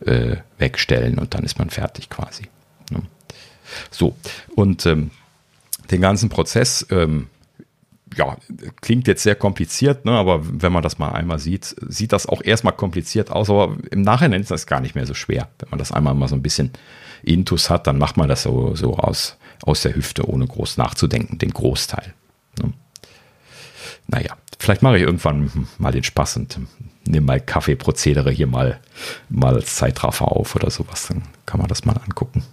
äh, 0.05 0.37
wegstellen 0.59 1.19
und 1.19 1.35
dann 1.35 1.45
ist 1.45 1.59
man 1.59 1.71
fertig 1.71 2.11
quasi. 2.11 2.49
Ne? 2.91 3.03
So, 3.91 4.17
und 4.55 4.85
ähm, 4.87 5.11
den 5.91 6.01
ganzen 6.01 6.29
Prozess, 6.29 6.87
ähm, 6.91 7.29
ja, 8.17 8.37
klingt 8.81 9.09
jetzt 9.09 9.23
sehr 9.23 9.35
kompliziert, 9.35 10.05
ne, 10.05 10.13
aber 10.13 10.41
wenn 10.43 10.73
man 10.73 10.83
das 10.83 10.99
mal 10.99 11.13
einmal 11.13 11.39
sieht, 11.39 11.75
sieht 11.89 12.13
das 12.13 12.27
auch 12.27 12.43
erstmal 12.43 12.75
kompliziert 12.75 13.31
aus, 13.31 13.49
aber 13.49 13.77
im 13.91 14.03
Nachhinein 14.03 14.43
ist 14.43 14.51
das 14.51 14.67
gar 14.67 14.81
nicht 14.81 14.95
mehr 14.95 15.07
so 15.07 15.15
schwer. 15.15 15.49
Wenn 15.59 15.71
man 15.71 15.79
das 15.79 15.93
einmal 15.93 16.15
mal 16.15 16.29
so 16.29 16.35
ein 16.35 16.43
bisschen 16.43 16.73
intus 17.23 17.71
hat, 17.71 17.87
dann 17.87 17.99
macht 17.99 18.17
man 18.17 18.29
das 18.29 18.43
so, 18.43 18.75
so 18.75 18.97
aus, 18.97 19.39
aus 19.63 19.83
der 19.83 19.95
Hüfte, 19.95 20.29
ohne 20.29 20.47
groß 20.47 20.77
nachzudenken, 20.77 21.39
den 21.39 21.53
Großteil. 21.53 22.13
Ne? 22.61 22.73
Naja, 24.09 24.37
Vielleicht 24.63 24.83
mache 24.83 24.97
ich 24.97 25.03
irgendwann 25.03 25.67
mal 25.79 25.91
den 25.91 26.05
Spaß 26.05 26.37
und 26.37 26.61
nehme 27.05 27.27
mal 27.27 27.41
Kaffeeprozedere 27.41 28.31
hier 28.31 28.47
mal, 28.47 28.81
mal 29.29 29.57
als 29.57 29.75
Zeitraffer 29.75 30.31
auf 30.31 30.55
oder 30.55 30.71
sowas. 30.71 31.09
Dann 31.09 31.25
kann 31.47 31.59
man 31.59 31.67
das 31.67 31.85
mal 31.85 31.97
angucken. 31.97 32.45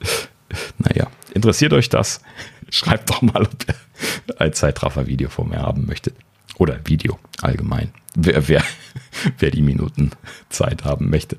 naja, 0.76 1.06
interessiert 1.32 1.72
euch 1.72 1.88
das? 1.88 2.20
Schreibt 2.68 3.08
doch 3.08 3.22
mal, 3.22 3.44
ob 3.44 3.66
ihr 3.66 4.40
ein 4.42 4.52
Zeitraffer-Video 4.52 5.30
von 5.30 5.48
mir 5.48 5.60
haben 5.60 5.86
möchtet. 5.86 6.14
Oder 6.58 6.80
Video 6.84 7.18
allgemein. 7.40 7.94
Wer, 8.14 8.46
wer, 8.48 8.62
wer 9.38 9.50
die 9.50 9.62
Minuten 9.62 10.10
Zeit 10.50 10.84
haben 10.84 11.08
möchte. 11.08 11.38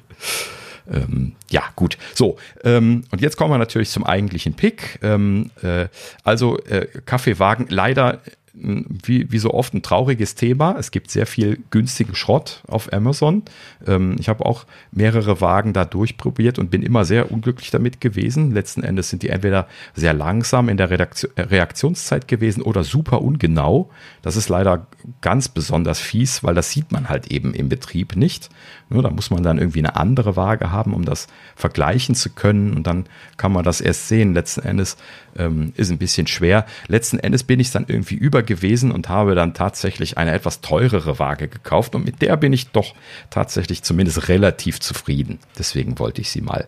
Ähm, 0.92 1.34
ja, 1.52 1.62
gut. 1.76 2.00
So, 2.16 2.38
ähm, 2.64 3.04
und 3.12 3.22
jetzt 3.22 3.38
kommen 3.38 3.54
wir 3.54 3.60
natürlich 3.60 3.92
zum 3.92 4.06
eigentlichen 4.06 4.56
Pick. 4.56 4.98
Ähm, 5.04 5.52
äh, 5.62 5.88
also 6.24 6.58
äh, 6.64 6.88
Kaffeewagen 7.06 7.68
leider 7.70 8.24
wie, 8.60 9.32
wie 9.32 9.38
so 9.40 9.54
oft 9.54 9.74
ein 9.74 9.82
trauriges 9.82 10.36
Thema. 10.36 10.76
Es 10.78 10.92
gibt 10.92 11.12
sehr 11.12 11.26
viel 11.26 11.60
günstigen 11.70 12.16
Schrott 12.16 12.64
auf 12.68 12.92
Amazon. 12.92 13.44
Ähm, 13.86 14.16
ich 14.20 14.30
habe 14.30 14.46
auch 14.46 14.66
mehrere 14.92 15.42
Wagen 15.42 15.74
da 15.74 15.86
durchprobiert 15.86 16.58
und 16.60 16.72
bin 16.72 16.82
immer 16.82 17.06
sehr 17.06 17.32
unglücklich 17.32 17.72
damit 17.72 18.02
gewesen. 18.02 18.52
Letzten 18.52 18.84
Endes 18.84 19.10
sind 19.10 19.24
die 19.24 19.30
entweder 19.30 19.68
sehr 19.94 20.14
langsam 20.14 20.70
in 20.70 20.78
der 20.78 20.90
Redaktion, 20.90 21.32
äh, 21.36 21.42
Reaktionszeit 21.42 22.28
gewesen 22.28 22.62
oder 22.62 22.84
super 22.84 23.22
ungenau. 23.22 23.90
Das 24.22 24.36
ist 24.36 24.50
leider 24.50 24.88
ganz 25.22 25.50
besonders 25.50 26.00
fies, 26.00 26.44
weil 26.44 26.56
das 26.56 26.72
sieht 26.72 26.92
man 26.92 27.10
halt 27.10 27.32
eben 27.32 27.54
im 27.54 27.70
Betrieb 27.70 28.16
nicht. 28.16 28.50
Nur 28.90 29.04
da 29.04 29.10
muss 29.10 29.30
man 29.30 29.44
dann 29.44 29.58
irgendwie 29.58 29.80
eine 29.80 29.96
andere 29.96 30.36
Waage 30.36 30.72
haben, 30.72 30.94
um 30.94 31.04
das 31.04 31.28
vergleichen 31.56 32.16
zu 32.16 32.30
können. 32.30 32.74
Und 32.74 32.88
dann 32.88 33.06
kann 33.36 33.52
man 33.52 33.64
das 33.64 33.82
erst 33.82 34.08
sehen. 34.08 34.34
Letzten 34.34 34.62
Endes 34.62 34.98
ähm, 35.38 35.74
ist 35.76 35.92
ein 35.92 35.98
bisschen 35.98 36.28
schwer. 36.28 36.66
Letzten 36.88 37.20
Endes 37.20 37.44
bin 37.44 37.60
ich 37.60 37.72
dann 37.72 37.86
irgendwie 37.88 38.16
über 38.16 38.44
gewesen 38.44 38.92
und 38.92 39.10
habe 39.10 39.36
dann 39.36 39.54
tatsächlich 39.54 40.18
eine 40.18 40.32
etwas 40.32 40.62
teurere 40.62 41.20
Waage 41.20 41.48
gekauft. 41.48 41.96
Und 41.96 42.06
mit 42.06 42.22
der 42.22 42.38
bin 42.38 42.54
ich 42.54 42.70
doch 42.70 42.96
tatsächlich 43.30 43.84
zumindest 43.84 44.30
relativ 44.30 44.80
zufrieden. 44.80 45.40
Deswegen 45.58 46.00
wollte 46.00 46.22
ich 46.22 46.32
sie 46.32 46.42
mal 46.42 46.68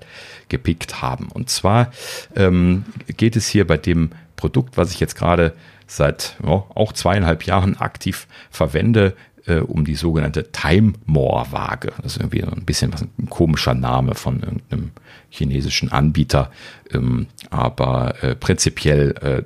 gepickt 0.49 1.01
haben. 1.01 1.29
Und 1.31 1.49
zwar 1.49 1.91
ähm, 2.35 2.85
geht 3.15 3.35
es 3.35 3.47
hier 3.47 3.65
bei 3.65 3.77
dem 3.77 4.11
Produkt, 4.35 4.77
was 4.77 4.91
ich 4.91 4.99
jetzt 4.99 5.15
gerade 5.15 5.53
seit 5.89 6.37
ja, 6.43 6.63
auch 6.75 6.93
zweieinhalb 6.93 7.43
Jahren 7.43 7.77
aktiv 7.77 8.27
verwende, 8.51 9.15
äh, 9.49 9.59
um 9.59 9.85
die 9.85 9.95
sogenannte 9.95 10.51
Time 10.51 10.93
More 11.05 11.51
Waage. 11.51 11.91
Das 12.01 12.13
ist 12.13 12.17
irgendwie 12.17 12.43
ein 12.43 12.65
bisschen 12.65 12.93
was, 12.93 13.01
ein 13.01 13.29
komischer 13.29 13.73
Name 13.73 14.15
von 14.15 14.41
irgendeinem 14.41 14.91
chinesischen 15.29 15.91
Anbieter. 15.91 16.51
Ähm, 16.93 17.27
aber 17.49 18.23
äh, 18.23 18.35
prinzipiell 18.35 19.15
äh, 19.21 19.43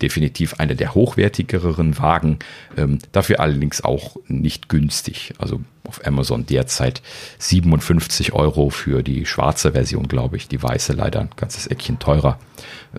definitiv 0.00 0.54
eine 0.54 0.76
der 0.76 0.94
hochwertigeren 0.94 1.98
Wagen, 1.98 2.38
ähm, 2.76 2.98
dafür 3.12 3.40
allerdings 3.40 3.82
auch 3.82 4.16
nicht 4.28 4.68
günstig. 4.68 5.34
Also 5.38 5.62
auf 5.86 6.06
Amazon 6.06 6.46
derzeit 6.46 7.02
57 7.38 8.32
Euro 8.32 8.70
für 8.70 9.02
die 9.02 9.26
schwarze 9.26 9.72
Version, 9.72 10.08
glaube 10.08 10.36
ich. 10.36 10.48
Die 10.48 10.62
weiße 10.62 10.92
leider 10.92 11.20
ein 11.20 11.30
ganzes 11.36 11.66
Eckchen 11.66 11.98
teurer. 11.98 12.38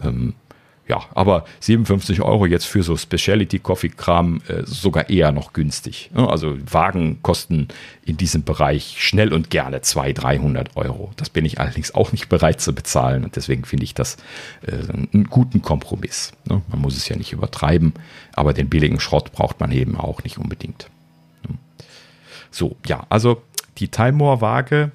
Ähm, 0.03 0.33
ja, 0.87 1.01
aber 1.15 1.45
57 1.61 2.21
Euro 2.21 2.45
jetzt 2.45 2.65
für 2.65 2.83
so 2.83 2.95
Specialty 2.95 3.57
Coffee 3.59 3.89
Kram 3.89 4.41
äh, 4.47 4.63
sogar 4.65 5.09
eher 5.09 5.31
noch 5.31 5.53
günstig. 5.53 6.11
Also 6.13 6.57
Wagen 6.71 7.23
kosten 7.23 7.69
in 8.03 8.17
diesem 8.17 8.43
Bereich 8.43 8.95
schnell 8.99 9.33
und 9.33 9.49
gerne 9.49 9.81
200, 9.81 10.23
300 10.23 10.77
Euro. 10.77 11.11
Das 11.17 11.31
bin 11.31 11.43
ich 11.43 11.59
allerdings 11.59 11.95
auch 11.95 12.11
nicht 12.11 12.29
bereit 12.29 12.61
zu 12.61 12.75
bezahlen 12.75 13.23
und 13.23 13.35
deswegen 13.35 13.65
finde 13.65 13.83
ich 13.83 13.95
das 13.95 14.17
äh, 14.61 14.73
einen 14.73 15.27
guten 15.29 15.63
Kompromiss. 15.63 16.33
Man 16.47 16.79
muss 16.79 16.95
es 16.95 17.09
ja 17.09 17.15
nicht 17.15 17.33
übertreiben, 17.33 17.93
aber 18.33 18.53
den 18.53 18.69
billigen 18.69 18.99
Schrott 18.99 19.31
braucht 19.31 19.59
man 19.59 19.71
eben 19.71 19.97
auch 19.97 20.23
nicht 20.23 20.37
unbedingt. 20.37 20.89
So, 22.51 22.77
ja, 22.85 23.05
also 23.09 23.41
die 23.79 23.89
Timemore 23.89 24.39
Waage 24.39 24.91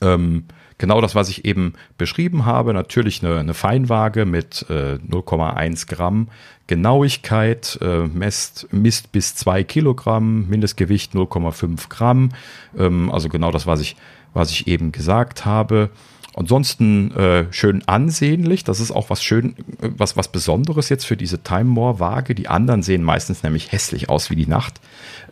ähm, 0.00 0.44
genau 0.78 1.00
das, 1.00 1.14
was 1.14 1.28
ich 1.28 1.44
eben 1.44 1.74
beschrieben 1.98 2.44
habe. 2.44 2.74
Natürlich 2.74 3.24
eine, 3.24 3.38
eine 3.38 3.54
Feinwaage 3.54 4.24
mit 4.24 4.66
äh, 4.68 4.98
0,1 5.08 5.88
Gramm 5.88 6.28
Genauigkeit, 6.66 7.78
äh, 7.80 8.08
messt, 8.08 8.66
misst 8.72 9.12
bis 9.12 9.36
2 9.36 9.62
Kilogramm, 9.62 10.48
Mindestgewicht 10.48 11.14
0,5 11.14 11.88
Gramm. 11.88 12.30
Ähm, 12.76 13.10
also 13.10 13.28
genau 13.28 13.52
das, 13.52 13.66
was 13.66 13.80
ich, 13.80 13.96
was 14.34 14.50
ich 14.50 14.66
eben 14.66 14.90
gesagt 14.90 15.44
habe. 15.44 15.90
Ansonsten 16.34 17.12
äh, 17.12 17.46
schön 17.52 17.86
ansehnlich. 17.86 18.64
Das 18.64 18.80
ist 18.80 18.90
auch 18.90 19.10
was 19.10 19.22
schön, 19.22 19.54
was, 19.78 20.16
was 20.16 20.28
Besonderes 20.28 20.88
jetzt 20.88 21.06
für 21.06 21.16
diese 21.16 21.42
Time 21.42 21.64
More 21.64 22.00
Waage. 22.00 22.34
Die 22.34 22.48
anderen 22.48 22.82
sehen 22.82 23.02
meistens 23.02 23.42
nämlich 23.42 23.70
hässlich 23.70 24.10
aus 24.10 24.28
wie 24.28 24.36
die 24.36 24.46
Nacht. 24.46 24.80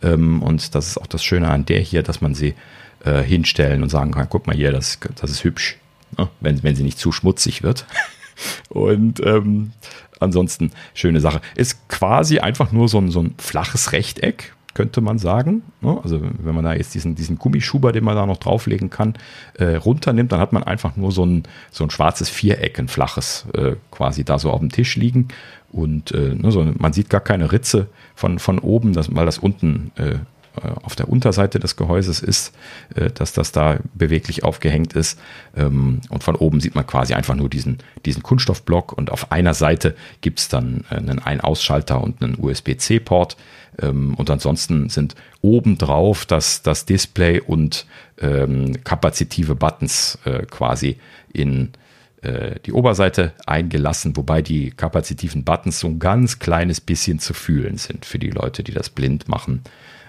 Ähm, 0.01 0.41
und 0.41 0.73
das 0.73 0.87
ist 0.87 0.97
auch 0.97 1.07
das 1.07 1.23
Schöne 1.23 1.49
an 1.49 1.65
der 1.65 1.81
hier, 1.81 2.01
dass 2.01 2.21
man 2.21 2.33
sie 2.33 2.55
äh, 3.05 3.23
hinstellen 3.23 3.83
und 3.83 3.89
sagen 3.89 4.11
kann, 4.11 4.27
guck 4.29 4.47
mal 4.47 4.55
hier, 4.55 4.71
das, 4.71 4.99
das 5.15 5.31
ist 5.31 5.43
hübsch, 5.43 5.77
ne? 6.17 6.27
wenn, 6.41 6.61
wenn 6.63 6.75
sie 6.75 6.83
nicht 6.83 6.99
zu 6.99 7.11
schmutzig 7.11 7.63
wird. 7.63 7.85
und 8.69 9.25
ähm, 9.25 9.71
ansonsten 10.19 10.71
schöne 10.93 11.21
Sache. 11.21 11.41
Ist 11.55 11.87
quasi 11.87 12.39
einfach 12.39 12.71
nur 12.71 12.89
so 12.89 12.99
ein, 12.99 13.11
so 13.11 13.21
ein 13.21 13.35
flaches 13.37 13.91
Rechteck, 13.91 14.53
könnte 14.73 15.01
man 15.01 15.17
sagen. 15.17 15.63
Ne? 15.81 15.99
Also 16.03 16.21
wenn 16.21 16.55
man 16.55 16.65
da 16.65 16.73
jetzt 16.73 16.93
diesen, 16.93 17.15
diesen 17.15 17.37
Gummischuber, 17.37 17.91
den 17.91 18.03
man 18.03 18.15
da 18.15 18.25
noch 18.25 18.37
drauflegen 18.37 18.89
kann, 18.89 19.15
äh, 19.53 19.75
runternimmt, 19.75 20.31
dann 20.31 20.39
hat 20.39 20.53
man 20.53 20.63
einfach 20.63 20.95
nur 20.97 21.11
so 21.11 21.25
ein, 21.25 21.43
so 21.71 21.83
ein 21.83 21.89
schwarzes 21.89 22.29
Viereck, 22.29 22.77
ein 22.79 22.87
flaches, 22.87 23.45
äh, 23.53 23.75
quasi 23.91 24.23
da 24.23 24.37
so 24.37 24.51
auf 24.51 24.59
dem 24.59 24.71
Tisch 24.71 24.95
liegen. 24.97 25.29
Und 25.71 26.11
äh, 26.11 26.35
ne, 26.35 26.51
so, 26.51 26.65
man 26.77 26.93
sieht 26.93 27.09
gar 27.09 27.21
keine 27.21 27.51
Ritze 27.51 27.87
von, 28.15 28.39
von 28.39 28.59
oben, 28.59 28.93
das, 28.93 29.13
weil 29.15 29.25
das 29.25 29.37
unten 29.37 29.91
äh, 29.95 30.19
auf 30.83 30.95
der 30.95 31.09
Unterseite 31.09 31.59
des 31.59 31.75
Gehäuses 31.75 32.21
ist, 32.21 32.53
äh, 32.95 33.09
dass 33.09 33.33
das 33.33 33.51
da 33.51 33.79
beweglich 33.93 34.43
aufgehängt 34.43 34.93
ist. 34.93 35.19
Ähm, 35.55 36.01
und 36.09 36.23
von 36.23 36.35
oben 36.35 36.59
sieht 36.59 36.75
man 36.75 36.87
quasi 36.87 37.13
einfach 37.13 37.35
nur 37.35 37.49
diesen, 37.49 37.79
diesen 38.05 38.23
Kunststoffblock 38.23 38.93
und 38.93 39.11
auf 39.11 39.31
einer 39.31 39.53
Seite 39.53 39.95
gibt 40.21 40.39
es 40.39 40.47
dann 40.47 40.85
äh, 40.89 40.95
einen 40.95 41.19
Ein-Ausschalter 41.19 42.01
und 42.01 42.21
einen 42.21 42.37
USB-C-Port. 42.39 43.37
Ähm, 43.81 44.13
und 44.15 44.29
ansonsten 44.29 44.89
sind 44.89 45.15
obendrauf 45.41 46.25
das, 46.25 46.61
das 46.61 46.85
Display 46.85 47.39
und 47.39 47.85
ähm, 48.19 48.83
kapazitive 48.83 49.55
Buttons 49.55 50.17
quasi 50.49 50.97
in 51.33 51.71
die 52.65 52.71
Oberseite 52.71 53.33
eingelassen, 53.45 54.17
wobei 54.17 54.41
die 54.41 54.71
kapazitiven 54.71 55.43
Buttons 55.43 55.79
so 55.79 55.87
ein 55.87 55.99
ganz 55.99 56.39
kleines 56.39 56.81
bisschen 56.81 57.19
zu 57.19 57.35
fühlen 57.35 57.77
sind 57.77 58.03
für 58.03 58.17
die 58.17 58.31
Leute, 58.31 58.63
die 58.63 58.71
das 58.71 58.89
blind 58.89 59.27
machen 59.27 59.61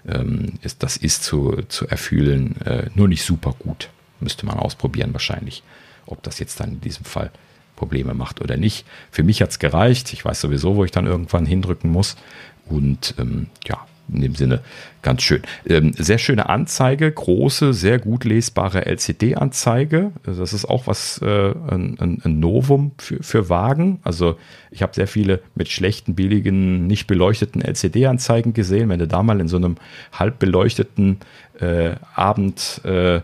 ähm, 0.09 0.55
ist, 0.63 0.83
das 0.83 0.97
ist 0.97 1.25
zu, 1.25 1.63
zu 1.69 1.87
erfüllen, 1.89 2.61
äh, 2.63 2.91
nur 2.95 3.09
nicht 3.09 3.25
super 3.25 3.55
gut. 3.59 3.91
Müsste 4.21 4.47
man 4.47 4.59
ausprobieren 4.59 5.13
wahrscheinlich, 5.13 5.63
ob 6.07 6.23
das 6.23 6.39
jetzt 6.39 6.61
dann 6.61 6.73
in 6.73 6.81
diesem 6.81 7.05
Fall 7.05 7.31
Probleme 7.77 8.15
macht 8.15 8.41
oder 8.41 8.57
nicht. 8.57 8.87
Für 9.11 9.23
mich 9.23 9.43
hat 9.43 9.51
es 9.51 9.59
gereicht. 9.59 10.13
Ich 10.13 10.25
weiß 10.25 10.41
sowieso, 10.41 10.77
wo 10.77 10.85
ich 10.85 10.91
dann 10.91 11.07
irgendwann 11.07 11.47
hindrücken 11.47 11.91
muss. 11.91 12.17
Und 12.65 13.15
ähm, 13.19 13.49
ja, 13.67 13.87
in 14.13 14.21
dem 14.21 14.35
Sinne 14.35 14.61
ganz 15.03 15.23
schön. 15.23 15.43
Ähm, 15.67 15.93
sehr 15.97 16.19
schöne 16.19 16.49
Anzeige, 16.49 17.11
große, 17.11 17.73
sehr 17.73 17.99
gut 17.99 18.25
lesbare 18.25 18.87
LCD-Anzeige. 18.87 20.13
Das 20.25 20.53
ist 20.53 20.65
auch 20.65 20.87
was, 20.87 21.21
äh, 21.23 21.53
ein, 21.71 22.21
ein, 22.25 22.41
Novum 22.41 22.93
für, 22.99 23.23
für 23.23 23.49
Wagen. 23.49 24.01
Also 24.03 24.37
ich 24.71 24.83
habe 24.83 24.95
sehr 24.95 25.07
viele 25.07 25.41
mit 25.55 25.69
schlechten, 25.69 26.15
billigen, 26.15 26.87
nicht 26.87 27.07
beleuchteten 27.07 27.63
LCD-Anzeigen 27.63 28.53
gesehen. 28.53 28.89
Wenn 28.89 28.99
du 28.99 29.07
da 29.07 29.23
mal 29.23 29.41
in 29.41 29.49
so 29.49 29.57
einem 29.57 29.77
halb 30.13 30.39
beleuchteten 30.39 31.19
äh, 31.61 31.93
Abend 32.15 32.81
äh, 32.85 33.21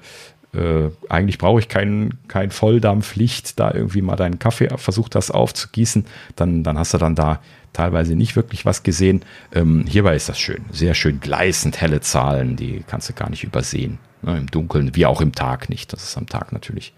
äh, 0.54 0.90
eigentlich 1.08 1.38
brauche 1.38 1.60
ich 1.60 1.68
kein, 1.68 2.18
kein 2.28 2.50
Volldampflicht, 2.50 3.58
da 3.58 3.72
irgendwie 3.72 4.02
mal 4.02 4.16
deinen 4.16 4.38
Kaffee 4.38 4.68
versucht 4.76 5.14
hast 5.14 5.30
aufzugießen, 5.30 6.04
dann, 6.36 6.62
dann 6.62 6.78
hast 6.78 6.92
du 6.92 6.98
dann 6.98 7.14
da 7.14 7.40
teilweise 7.72 8.14
nicht 8.14 8.36
wirklich 8.36 8.64
was 8.66 8.82
gesehen. 8.82 9.24
Ähm, 9.54 9.84
hierbei 9.88 10.14
ist 10.14 10.28
das 10.28 10.38
schön, 10.38 10.64
sehr 10.70 10.94
schön 10.94 11.20
gleißend 11.20 11.80
helle 11.80 12.00
Zahlen, 12.00 12.56
die 12.56 12.84
kannst 12.86 13.08
du 13.08 13.12
gar 13.12 13.30
nicht 13.30 13.44
übersehen. 13.44 13.98
Ne, 14.22 14.36
Im 14.38 14.46
Dunkeln, 14.46 14.94
wie 14.94 15.06
auch 15.06 15.20
im 15.20 15.32
Tag 15.32 15.68
nicht. 15.68 15.92
Das 15.92 16.04
ist 16.04 16.16
am 16.16 16.26
Tag 16.26 16.52
natürlich 16.52 16.94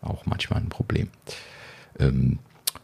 auch 0.00 0.26
manchmal 0.26 0.60
ein 0.60 0.68
Problem. 0.68 1.08
Ähm, 1.98 2.38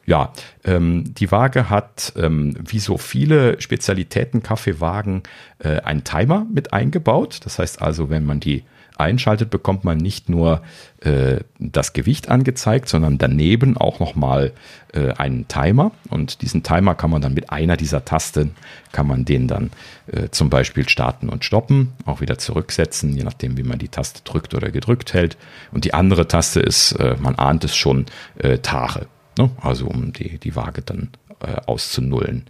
ja, 0.06 0.32
ähm, 0.64 1.14
die 1.14 1.30
Waage 1.30 1.70
hat, 1.70 2.12
ähm, 2.16 2.54
wie 2.60 2.78
so 2.78 2.98
viele 2.98 3.60
Spezialitäten-Kaffeewagen, 3.60 5.22
äh, 5.60 5.80
einen 5.80 6.04
Timer 6.04 6.46
mit 6.52 6.72
eingebaut. 6.72 7.40
Das 7.44 7.58
heißt 7.58 7.80
also, 7.80 8.10
wenn 8.10 8.26
man 8.26 8.40
die 8.40 8.64
einschaltet, 8.96 9.50
bekommt 9.50 9.84
man 9.84 9.98
nicht 9.98 10.28
nur 10.28 10.62
äh, 11.00 11.40
das 11.58 11.92
Gewicht 11.92 12.28
angezeigt, 12.28 12.88
sondern 12.88 13.18
daneben 13.18 13.76
auch 13.76 13.98
nochmal 13.98 14.52
äh, 14.92 15.12
einen 15.12 15.48
Timer. 15.48 15.90
Und 16.10 16.42
diesen 16.42 16.62
Timer 16.62 16.94
kann 16.94 17.10
man 17.10 17.20
dann 17.20 17.34
mit 17.34 17.50
einer 17.50 17.76
dieser 17.76 18.04
Tasten, 18.04 18.54
kann 18.92 19.06
man 19.06 19.24
den 19.24 19.48
dann 19.48 19.70
äh, 20.06 20.28
zum 20.30 20.50
Beispiel 20.50 20.88
starten 20.88 21.28
und 21.28 21.44
stoppen, 21.44 21.92
auch 22.04 22.20
wieder 22.20 22.38
zurücksetzen, 22.38 23.16
je 23.16 23.24
nachdem, 23.24 23.56
wie 23.56 23.64
man 23.64 23.78
die 23.78 23.88
Taste 23.88 24.22
drückt 24.24 24.54
oder 24.54 24.70
gedrückt 24.70 25.12
hält. 25.12 25.36
Und 25.72 25.84
die 25.84 25.94
andere 25.94 26.28
Taste 26.28 26.60
ist, 26.60 26.92
äh, 26.92 27.16
man 27.18 27.34
ahnt 27.34 27.64
es 27.64 27.74
schon, 27.74 28.06
äh, 28.38 28.58
Tare. 28.58 29.06
Ne? 29.38 29.50
Also 29.60 29.86
um 29.86 30.12
die, 30.12 30.38
die 30.38 30.54
Waage 30.54 30.82
dann 30.82 31.10
äh, 31.40 31.56
auszunullen. 31.66 32.44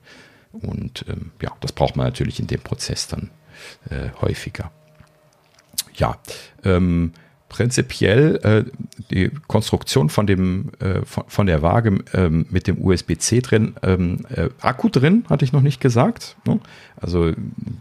Und 0.52 1.04
ähm, 1.08 1.32
ja, 1.42 1.50
das 1.60 1.72
braucht 1.72 1.96
man 1.96 2.06
natürlich 2.06 2.38
in 2.38 2.46
dem 2.46 2.60
Prozess 2.60 3.08
dann 3.08 3.30
äh, 3.90 4.10
häufiger 4.20 4.70
ja, 5.94 6.16
ähm, 6.64 7.12
prinzipiell 7.54 8.40
äh, 8.42 8.64
die 9.12 9.30
Konstruktion 9.46 10.08
von 10.08 10.26
dem 10.26 10.72
äh, 10.80 11.04
von, 11.04 11.22
von, 11.28 11.46
der 11.46 11.62
Waage 11.62 12.02
ähm, 12.12 12.46
mit 12.50 12.66
dem 12.66 12.84
USB-C 12.84 13.42
drin, 13.42 13.74
ähm, 13.84 14.26
äh, 14.28 14.48
Akku 14.60 14.88
drin, 14.88 15.24
hatte 15.30 15.44
ich 15.44 15.52
noch 15.52 15.60
nicht 15.60 15.80
gesagt. 15.80 16.36
Ne? 16.46 16.58
Also 16.96 17.32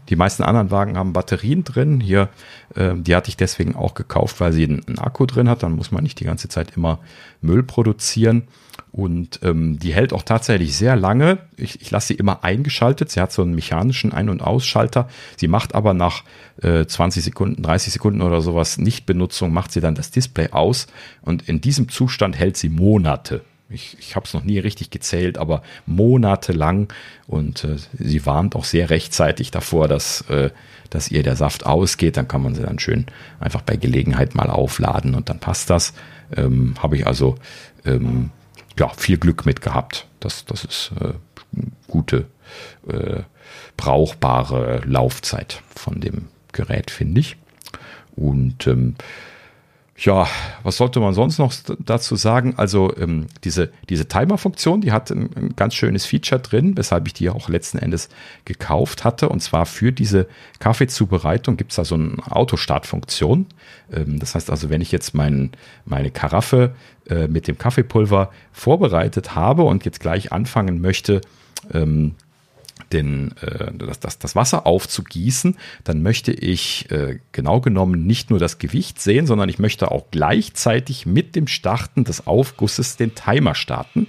die 0.08 0.14
meisten 0.14 0.44
anderen 0.44 0.70
Wagen 0.70 0.96
haben 0.96 1.12
Batterien 1.12 1.64
drin. 1.64 1.98
Hier, 1.98 2.28
äh, 2.76 2.94
die 2.94 3.16
hatte 3.16 3.30
ich 3.30 3.36
deswegen 3.36 3.74
auch 3.74 3.94
gekauft, 3.94 4.38
weil 4.38 4.52
sie 4.52 4.62
einen, 4.62 4.86
einen 4.86 5.00
Akku 5.00 5.26
drin 5.26 5.48
hat. 5.48 5.64
Dann 5.64 5.72
muss 5.72 5.90
man 5.90 6.04
nicht 6.04 6.20
die 6.20 6.24
ganze 6.24 6.48
Zeit 6.48 6.76
immer 6.76 7.00
Müll 7.40 7.64
produzieren. 7.64 8.44
Und 8.92 9.40
ähm, 9.42 9.78
die 9.78 9.92
hält 9.92 10.12
auch 10.12 10.22
tatsächlich 10.22 10.76
sehr 10.76 10.94
lange. 10.94 11.38
Ich, 11.56 11.80
ich 11.80 11.90
lasse 11.90 12.08
sie 12.08 12.14
immer 12.14 12.44
eingeschaltet. 12.44 13.10
Sie 13.10 13.20
hat 13.20 13.32
so 13.32 13.42
einen 13.42 13.54
mechanischen 13.54 14.12
Ein- 14.12 14.28
und 14.28 14.40
Ausschalter. 14.40 15.08
Sie 15.36 15.48
macht 15.48 15.74
aber 15.74 15.94
nach 15.94 16.22
äh, 16.62 16.86
20 16.86 17.24
Sekunden, 17.24 17.62
30 17.62 17.92
Sekunden 17.92 18.22
oder 18.22 18.40
sowas 18.40 18.78
Nichtbenutzung, 18.78 19.52
macht 19.52 19.72
sie 19.72 19.80
dann 19.80 19.96
das 19.96 20.10
Display 20.12 20.50
aus. 20.50 20.86
Und 21.22 21.48
in 21.48 21.60
diesem 21.60 21.88
Zustand 21.88 22.38
hält 22.38 22.56
sie 22.56 22.68
Monate. 22.68 23.42
Ich, 23.68 23.96
ich 23.98 24.14
habe 24.14 24.26
es 24.26 24.34
noch 24.34 24.44
nie 24.44 24.58
richtig 24.58 24.90
gezählt, 24.90 25.38
aber 25.38 25.62
monatelang. 25.86 26.88
Und 27.26 27.64
äh, 27.64 27.76
sie 27.98 28.24
warnt 28.26 28.54
auch 28.54 28.64
sehr 28.64 28.90
rechtzeitig 28.90 29.50
davor, 29.50 29.88
dass, 29.88 30.20
äh, 30.28 30.50
dass 30.90 31.10
ihr 31.10 31.24
der 31.24 31.34
Saft 31.34 31.66
ausgeht. 31.66 32.16
Dann 32.16 32.28
kann 32.28 32.42
man 32.42 32.54
sie 32.54 32.62
dann 32.62 32.78
schön 32.78 33.06
einfach 33.40 33.62
bei 33.62 33.76
Gelegenheit 33.76 34.36
mal 34.36 34.50
aufladen 34.50 35.14
und 35.14 35.28
dann 35.28 35.40
passt 35.40 35.68
das. 35.70 35.94
Ähm, 36.36 36.74
habe 36.80 36.96
ich 36.96 37.06
also 37.06 37.36
ähm, 37.84 38.30
ja, 38.78 38.88
viel 38.90 39.18
Glück 39.18 39.46
mit 39.46 39.60
gehabt. 39.60 40.06
Das, 40.20 40.44
das 40.44 40.64
ist 40.64 40.92
äh, 41.00 41.14
gute, 41.86 42.26
äh, 42.88 43.22
brauchbare 43.76 44.82
Laufzeit 44.84 45.62
von 45.74 46.00
dem 46.00 46.28
Gerät, 46.52 46.90
finde 46.90 47.20
ich. 47.20 47.36
Und 48.16 48.66
ähm, 48.66 48.94
ja, 49.96 50.26
was 50.64 50.76
sollte 50.76 50.98
man 50.98 51.14
sonst 51.14 51.38
noch 51.38 51.52
dazu 51.78 52.16
sagen? 52.16 52.54
Also 52.56 52.96
ähm, 52.96 53.26
diese, 53.44 53.70
diese 53.88 54.08
Timer-Funktion, 54.08 54.80
die 54.80 54.90
hat 54.90 55.10
ein, 55.10 55.30
ein, 55.36 55.56
ganz 55.56 55.74
schönes 55.74 56.04
Feature 56.04 56.40
drin, 56.40 56.76
weshalb 56.76 57.06
ich 57.06 57.14
die 57.14 57.30
auch 57.30 57.48
letzten 57.48 57.78
Endes 57.78 58.08
gekauft 58.44 59.04
hatte. 59.04 59.28
Und 59.28 59.40
zwar 59.40 59.66
für 59.66 59.92
diese 59.92 60.26
Kaffeezubereitung 60.58 61.56
gibt 61.56 61.70
es 61.70 61.76
da 61.76 61.84
so 61.84 61.94
eine 61.94 62.16
Autostartfunktion. 62.28 63.46
Ähm, 63.92 64.18
das 64.18 64.34
heißt 64.34 64.50
also, 64.50 64.68
wenn 64.68 64.80
ich 64.80 64.90
jetzt 64.90 65.14
mein, 65.14 65.52
meine 65.84 66.10
Karaffe 66.10 66.74
äh, 67.08 67.28
mit 67.28 67.48
dem 67.48 67.58
Kaffeepulver 67.58 68.30
vorbereitet 68.52 69.34
habe 69.34 69.62
und 69.62 69.84
jetzt 69.84 70.00
gleich 70.00 70.32
anfangen 70.32 70.80
möchte, 70.80 71.20
ähm, 71.72 72.14
den, 72.92 73.34
äh, 73.40 73.72
das, 73.74 74.00
das, 74.00 74.18
das 74.18 74.36
Wasser 74.36 74.66
aufzugießen, 74.66 75.56
dann 75.84 76.02
möchte 76.02 76.32
ich 76.32 76.90
äh, 76.90 77.18
genau 77.32 77.60
genommen 77.60 78.06
nicht 78.06 78.30
nur 78.30 78.38
das 78.38 78.58
Gewicht 78.58 79.00
sehen, 79.00 79.26
sondern 79.26 79.48
ich 79.48 79.58
möchte 79.58 79.90
auch 79.90 80.06
gleichzeitig 80.10 81.06
mit 81.06 81.36
dem 81.36 81.46
Starten 81.46 82.04
des 82.04 82.26
Aufgusses 82.26 82.96
den 82.96 83.14
Timer 83.14 83.54
starten. 83.54 84.06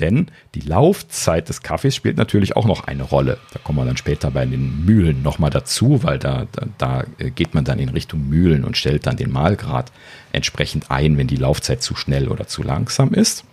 Denn 0.00 0.26
die 0.54 0.60
Laufzeit 0.60 1.48
des 1.48 1.62
Kaffees 1.62 1.94
spielt 1.94 2.18
natürlich 2.18 2.54
auch 2.54 2.66
noch 2.66 2.84
eine 2.84 3.02
Rolle. 3.02 3.38
Da 3.52 3.58
kommen 3.60 3.78
wir 3.78 3.86
dann 3.86 3.96
später 3.96 4.30
bei 4.30 4.44
den 4.44 4.84
Mühlen 4.84 5.22
nochmal 5.22 5.50
dazu, 5.50 6.02
weil 6.02 6.18
da, 6.18 6.46
da, 6.52 6.66
da 6.76 7.04
äh, 7.18 7.30
geht 7.30 7.54
man 7.54 7.64
dann 7.64 7.78
in 7.78 7.88
Richtung 7.88 8.28
Mühlen 8.28 8.64
und 8.64 8.76
stellt 8.76 9.06
dann 9.06 9.16
den 9.16 9.32
Mahlgrad 9.32 9.92
entsprechend 10.32 10.90
ein, 10.90 11.16
wenn 11.16 11.28
die 11.28 11.36
Laufzeit 11.36 11.82
zu 11.82 11.96
schnell 11.96 12.28
oder 12.28 12.46
zu 12.46 12.62
langsam 12.62 13.14
ist. 13.14 13.44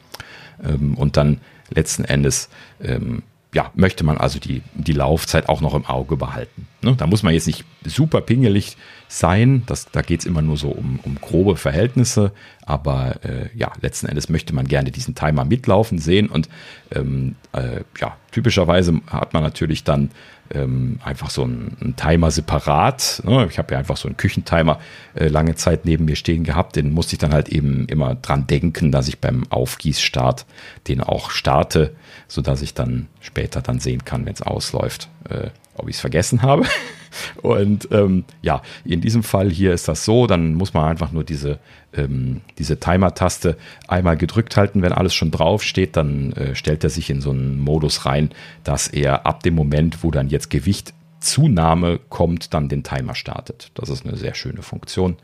Ähm, 0.61 0.95
und 0.95 1.15
dann 1.15 1.39
letzten 1.69 2.03
Endes 2.03 2.49
ähm, 2.81 3.23
ja, 3.53 3.71
möchte 3.75 4.03
man 4.03 4.17
also 4.17 4.39
die, 4.39 4.63
die 4.73 4.93
Laufzeit 4.93 5.47
auch 5.47 5.61
noch 5.61 5.75
im 5.75 5.85
Auge 5.85 6.17
behalten. 6.17 6.67
Ne? 6.83 6.95
Da 6.95 7.07
muss 7.07 7.23
man 7.23 7.33
jetzt 7.33 7.47
nicht 7.47 7.65
super 7.85 8.21
pingelig 8.21 8.77
sein, 9.07 9.63
das, 9.65 9.89
da 9.91 10.01
geht 10.01 10.21
es 10.21 10.25
immer 10.25 10.41
nur 10.41 10.57
so 10.57 10.69
um, 10.69 10.99
um 11.03 11.15
grobe 11.15 11.55
Verhältnisse, 11.55 12.31
aber 12.65 13.23
äh, 13.23 13.49
ja, 13.55 13.71
letzten 13.81 14.07
Endes 14.07 14.29
möchte 14.29 14.55
man 14.55 14.67
gerne 14.67 14.91
diesen 14.91 15.15
Timer 15.15 15.45
mitlaufen 15.45 15.99
sehen 15.99 16.29
und 16.29 16.49
ähm, 16.91 17.35
äh, 17.51 17.81
ja, 17.99 18.17
typischerweise 18.31 19.01
hat 19.07 19.33
man 19.33 19.43
natürlich 19.43 19.83
dann 19.83 20.09
ähm, 20.53 20.99
einfach 21.03 21.29
so 21.29 21.43
einen, 21.43 21.77
einen 21.79 21.95
Timer 21.95 22.31
separat. 22.31 23.21
Ne? 23.25 23.47
Ich 23.49 23.57
habe 23.57 23.73
ja 23.73 23.79
einfach 23.79 23.97
so 23.97 24.07
einen 24.07 24.17
Küchentimer 24.17 24.79
äh, 25.15 25.27
lange 25.27 25.55
Zeit 25.55 25.85
neben 25.85 26.05
mir 26.05 26.15
stehen 26.15 26.43
gehabt. 26.43 26.75
Den 26.75 26.91
musste 26.93 27.15
ich 27.15 27.19
dann 27.19 27.33
halt 27.33 27.49
eben 27.49 27.85
immer 27.87 28.15
dran 28.15 28.47
denken, 28.47 28.91
dass 28.91 29.07
ich 29.07 29.19
beim 29.19 29.45
Aufgießstart 29.49 30.45
den 30.87 31.01
auch 31.01 31.31
starte, 31.31 31.95
sodass 32.27 32.61
ich 32.61 32.73
dann 32.73 33.07
später 33.19 33.61
dann 33.61 33.79
sehen 33.79 34.05
kann, 34.05 34.25
wenn 34.25 34.33
es 34.33 34.41
ausläuft, 34.41 35.09
äh, 35.29 35.49
ob 35.75 35.89
ich 35.89 35.95
es 35.95 36.01
vergessen 36.01 36.41
habe. 36.41 36.65
Und 37.41 37.89
ähm, 37.91 38.25
ja, 38.41 38.61
in 38.85 39.01
diesem 39.01 39.23
Fall 39.23 39.49
hier 39.49 39.73
ist 39.73 39.87
das 39.87 40.05
so, 40.05 40.27
dann 40.27 40.55
muss 40.55 40.73
man 40.73 40.85
einfach 40.89 41.11
nur 41.11 41.23
diese, 41.23 41.59
ähm, 41.93 42.41
diese 42.57 42.79
Timer-Taste 42.79 43.57
einmal 43.87 44.17
gedrückt 44.17 44.57
halten. 44.57 44.81
Wenn 44.81 44.93
alles 44.93 45.13
schon 45.13 45.31
drauf 45.31 45.63
steht, 45.63 45.95
dann 45.95 46.33
äh, 46.33 46.55
stellt 46.55 46.83
er 46.83 46.89
sich 46.89 47.09
in 47.09 47.21
so 47.21 47.29
einen 47.29 47.59
Modus 47.59 48.05
rein, 48.05 48.31
dass 48.63 48.87
er 48.87 49.25
ab 49.25 49.43
dem 49.43 49.55
Moment, 49.55 50.03
wo 50.03 50.11
dann 50.11 50.29
jetzt 50.29 50.49
Gewichtzunahme 50.49 51.99
kommt, 52.09 52.53
dann 52.53 52.69
den 52.69 52.83
Timer 52.83 53.15
startet. 53.15 53.71
Das 53.75 53.89
ist 53.89 54.05
eine 54.05 54.17
sehr 54.17 54.33
schöne 54.33 54.63
Funktion. 54.63 55.17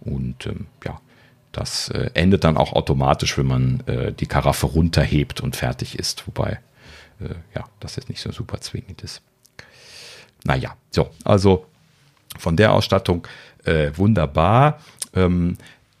Und 0.00 0.46
ähm, 0.46 0.66
ja, 0.84 1.00
das 1.52 1.88
äh, 1.90 2.10
endet 2.14 2.44
dann 2.44 2.56
auch 2.56 2.72
automatisch, 2.72 3.36
wenn 3.36 3.46
man 3.46 3.80
äh, 3.86 4.12
die 4.12 4.26
Karaffe 4.26 4.66
runterhebt 4.66 5.40
und 5.40 5.54
fertig 5.54 5.98
ist. 5.98 6.26
Wobei, 6.26 6.60
äh, 7.20 7.34
ja, 7.54 7.64
das 7.80 7.96
jetzt 7.96 8.08
nicht 8.08 8.20
so 8.20 8.32
super 8.32 8.60
zwingend 8.60 9.02
ist. 9.02 9.22
Naja, 10.44 10.76
so, 10.90 11.10
also 11.24 11.66
von 12.38 12.56
der 12.56 12.72
Ausstattung 12.72 13.26
äh, 13.64 13.90
wunderbar. 13.96 14.80
Ähm, 15.14 15.56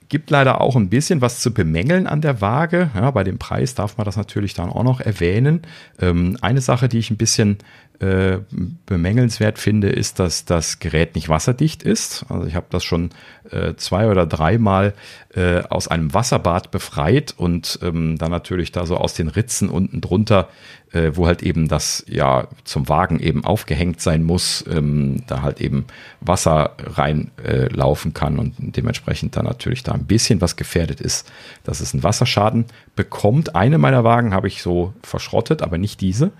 gibt 0.08 0.28
leider 0.28 0.60
auch 0.60 0.76
ein 0.76 0.90
bisschen 0.90 1.22
was 1.22 1.40
zu 1.40 1.54
bemängeln 1.54 2.06
an 2.06 2.20
der 2.20 2.42
Waage. 2.42 2.90
Ja, 2.94 3.10
bei 3.10 3.24
dem 3.24 3.38
Preis 3.38 3.74
darf 3.74 3.96
man 3.96 4.04
das 4.04 4.16
natürlich 4.16 4.52
dann 4.52 4.68
auch 4.68 4.82
noch 4.82 5.00
erwähnen. 5.00 5.62
Ähm, 6.00 6.36
eine 6.42 6.60
Sache, 6.60 6.90
die 6.90 6.98
ich 6.98 7.10
ein 7.10 7.16
bisschen 7.16 7.56
äh, 8.00 8.38
bemängelnswert 8.86 9.58
finde, 9.58 9.88
ist, 9.88 10.18
dass 10.18 10.44
das 10.44 10.78
Gerät 10.80 11.14
nicht 11.14 11.28
wasserdicht 11.28 11.82
ist. 11.82 12.24
Also 12.28 12.46
ich 12.46 12.54
habe 12.54 12.66
das 12.70 12.82
schon 12.82 13.10
äh, 13.50 13.74
zwei 13.76 14.08
oder 14.08 14.26
dreimal 14.26 14.94
äh, 15.34 15.62
aus 15.62 15.88
einem 15.88 16.12
Wasserbad 16.12 16.70
befreit 16.70 17.34
und 17.36 17.78
ähm, 17.82 18.18
dann 18.18 18.30
natürlich 18.30 18.72
da 18.72 18.86
so 18.86 18.96
aus 18.96 19.14
den 19.14 19.28
Ritzen 19.28 19.68
unten 19.68 20.00
drunter 20.00 20.48
äh, 20.92 21.12
wo 21.14 21.26
halt 21.26 21.42
eben 21.42 21.68
das 21.68 22.04
ja 22.08 22.48
zum 22.64 22.88
Wagen 22.88 23.18
eben 23.18 23.44
aufgehängt 23.44 24.00
sein 24.00 24.22
muss, 24.22 24.64
ähm, 24.68 25.22
da 25.26 25.42
halt 25.42 25.60
eben 25.60 25.86
Wasser 26.20 26.76
reinlaufen 26.78 28.10
äh, 28.10 28.14
kann 28.14 28.38
und 28.38 28.54
dementsprechend 28.58 29.36
dann 29.36 29.44
natürlich 29.44 29.82
da 29.82 29.92
ein 29.92 30.06
bisschen 30.06 30.40
was 30.40 30.56
gefährdet 30.56 31.00
ist, 31.00 31.30
dass 31.64 31.80
es 31.80 31.94
einen 31.94 32.02
Wasserschaden 32.02 32.66
bekommt. 32.94 33.56
Eine 33.56 33.78
meiner 33.78 34.04
Wagen 34.04 34.34
habe 34.34 34.48
ich 34.48 34.62
so 34.62 34.92
verschrottet, 35.02 35.62
aber 35.62 35.78
nicht 35.78 36.00
diese. 36.00 36.32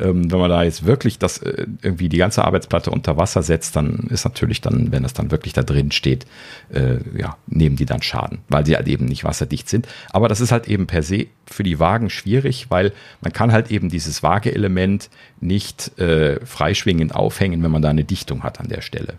Ähm, 0.00 0.30
wenn 0.30 0.38
man 0.38 0.50
da 0.50 0.62
jetzt 0.62 0.86
wirklich 0.86 1.18
das 1.18 1.38
äh, 1.38 1.66
irgendwie 1.82 2.08
die 2.08 2.18
ganze 2.18 2.44
Arbeitsplatte 2.44 2.90
unter 2.90 3.16
Wasser 3.16 3.42
setzt, 3.42 3.76
dann 3.76 4.08
ist 4.10 4.24
natürlich 4.24 4.60
dann, 4.60 4.92
wenn 4.92 5.02
das 5.02 5.14
dann 5.14 5.30
wirklich 5.30 5.52
da 5.52 5.62
drin 5.62 5.92
steht, 5.92 6.26
äh, 6.72 6.98
ja, 7.16 7.36
nehmen 7.46 7.76
die 7.76 7.86
dann 7.86 8.02
Schaden, 8.02 8.38
weil 8.48 8.66
sie 8.66 8.76
halt 8.76 8.88
eben 8.88 9.06
nicht 9.06 9.24
wasserdicht 9.24 9.68
sind. 9.68 9.86
Aber 10.10 10.28
das 10.28 10.40
ist 10.40 10.52
halt 10.52 10.68
eben 10.68 10.86
per 10.86 11.02
se 11.02 11.26
für 11.46 11.62
die 11.62 11.78
Wagen 11.78 12.10
schwierig, 12.10 12.66
weil 12.70 12.92
man 13.20 13.32
kann 13.32 13.52
halt 13.52 13.70
eben 13.70 13.88
dieses 13.88 14.22
Waageelement 14.22 15.10
nicht 15.40 15.98
äh, 15.98 16.44
freischwingend 16.44 17.14
aufhängen, 17.14 17.62
wenn 17.62 17.70
man 17.70 17.82
da 17.82 17.90
eine 17.90 18.04
Dichtung 18.04 18.42
hat 18.42 18.60
an 18.60 18.68
der 18.68 18.80
Stelle. 18.80 19.14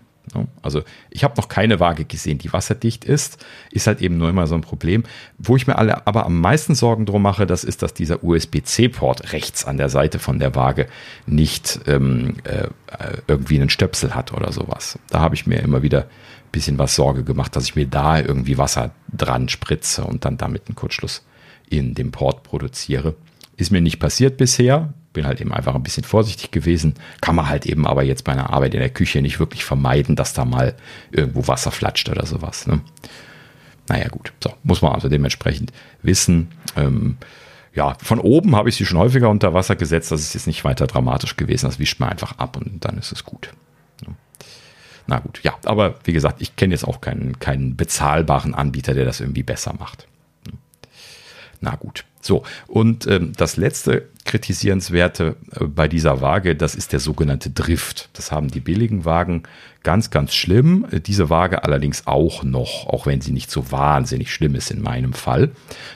Also 0.61 0.83
ich 1.09 1.23
habe 1.23 1.35
noch 1.37 1.47
keine 1.47 1.79
Waage 1.79 2.05
gesehen, 2.05 2.37
die 2.37 2.51
wasserdicht 2.53 3.05
ist. 3.05 3.45
Ist 3.71 3.87
halt 3.87 4.01
eben 4.01 4.17
nur 4.17 4.29
immer 4.29 4.47
so 4.47 4.55
ein 4.55 4.61
Problem. 4.61 5.03
Wo 5.37 5.55
ich 5.55 5.67
mir 5.67 5.77
alle 5.77 6.07
aber 6.07 6.25
am 6.25 6.39
meisten 6.39 6.75
Sorgen 6.75 7.05
drum 7.05 7.21
mache, 7.21 7.45
das 7.45 7.63
ist, 7.63 7.81
dass 7.81 7.93
dieser 7.93 8.23
USB-C-Port 8.23 9.33
rechts 9.33 9.65
an 9.65 9.77
der 9.77 9.89
Seite 9.89 10.19
von 10.19 10.39
der 10.39 10.55
Waage 10.55 10.87
nicht 11.25 11.81
ähm, 11.87 12.37
äh, 12.45 12.67
irgendwie 13.27 13.59
einen 13.59 13.69
Stöpsel 13.69 14.15
hat 14.15 14.33
oder 14.33 14.51
sowas. 14.51 14.97
Da 15.09 15.19
habe 15.19 15.35
ich 15.35 15.45
mir 15.45 15.59
immer 15.59 15.83
wieder 15.83 16.03
ein 16.03 16.51
bisschen 16.51 16.77
was 16.77 16.95
Sorge 16.95 17.23
gemacht, 17.23 17.55
dass 17.55 17.65
ich 17.65 17.75
mir 17.75 17.87
da 17.87 18.19
irgendwie 18.19 18.57
Wasser 18.57 18.91
dran 19.11 19.49
spritze 19.49 20.05
und 20.05 20.25
dann 20.25 20.37
damit 20.37 20.67
einen 20.67 20.75
Kurzschluss 20.75 21.25
in 21.69 21.95
dem 21.95 22.11
Port 22.11 22.43
produziere. 22.43 23.15
Ist 23.57 23.71
mir 23.71 23.81
nicht 23.81 23.99
passiert 23.99 24.37
bisher 24.37 24.93
bin 25.13 25.25
halt 25.25 25.39
eben 25.39 25.53
einfach 25.53 25.75
ein 25.75 25.83
bisschen 25.83 26.03
vorsichtig 26.03 26.51
gewesen. 26.51 26.95
Kann 27.21 27.35
man 27.35 27.47
halt 27.47 27.65
eben 27.65 27.87
aber 27.87 28.03
jetzt 28.03 28.23
bei 28.23 28.33
einer 28.33 28.49
Arbeit 28.49 28.73
in 28.73 28.79
der 28.79 28.89
Küche 28.89 29.21
nicht 29.21 29.39
wirklich 29.39 29.63
vermeiden, 29.63 30.15
dass 30.15 30.33
da 30.33 30.43
mal 30.43 30.75
irgendwo 31.11 31.47
Wasser 31.47 31.71
flatscht 31.71 32.09
oder 32.09 32.25
sowas. 32.25 32.67
Ne? 32.67 32.81
Naja, 33.87 34.09
gut. 34.09 34.33
So, 34.43 34.53
muss 34.63 34.81
man 34.81 34.91
also 34.91 35.07
dementsprechend 35.07 35.71
wissen. 36.01 36.49
Ähm, 36.75 37.17
ja, 37.73 37.95
von 38.01 38.19
oben 38.19 38.55
habe 38.55 38.69
ich 38.69 38.75
sie 38.75 38.85
schon 38.85 38.97
häufiger 38.97 39.29
unter 39.29 39.53
Wasser 39.53 39.75
gesetzt. 39.75 40.11
Das 40.11 40.21
ist 40.21 40.33
jetzt 40.33 40.47
nicht 40.47 40.63
weiter 40.65 40.87
dramatisch 40.87 41.37
gewesen. 41.37 41.67
Das 41.67 41.79
wischt 41.79 41.99
man 41.99 42.09
einfach 42.09 42.37
ab 42.39 42.57
und 42.57 42.83
dann 42.83 42.97
ist 42.97 43.11
es 43.11 43.23
gut. 43.23 43.53
Ne? 44.05 44.15
Na 45.07 45.19
gut, 45.19 45.41
ja, 45.43 45.55
aber 45.65 45.95
wie 46.03 46.13
gesagt, 46.13 46.41
ich 46.41 46.55
kenne 46.55 46.73
jetzt 46.73 46.87
auch 46.87 47.01
keinen, 47.01 47.39
keinen 47.39 47.75
bezahlbaren 47.75 48.55
Anbieter, 48.55 48.93
der 48.93 49.05
das 49.05 49.19
irgendwie 49.19 49.43
besser 49.43 49.73
macht. 49.77 50.07
Ne? 50.47 50.53
Na 51.61 51.75
gut. 51.75 52.05
So, 52.23 52.43
und 52.67 53.05
ähm, 53.07 53.33
das 53.35 53.57
letzte 53.57 54.07
kritisierenswerte 54.23 55.35
äh, 55.59 55.65
bei 55.65 55.87
dieser 55.87 56.21
Waage, 56.21 56.55
das 56.55 56.73
ist 56.73 56.93
der 56.93 57.01
sogenannte 57.01 57.49
Drift. 57.49 58.09
Das 58.13 58.31
haben 58.31 58.49
die 58.49 58.61
billigen 58.61 59.03
Wagen 59.03 59.43
ganz, 59.83 60.09
ganz 60.09 60.33
schlimm. 60.33 60.87
Äh, 60.89 61.01
diese 61.01 61.29
Waage 61.29 61.63
allerdings 61.63 62.07
auch 62.07 62.43
noch, 62.43 62.87
auch 62.87 63.05
wenn 63.05 63.19
sie 63.19 63.33
nicht 63.33 63.51
so 63.51 63.71
wahnsinnig 63.71 64.33
schlimm 64.33 64.55
ist 64.55 64.71
in 64.71 64.81
meinem 64.81 65.11
Fall. 65.11 65.51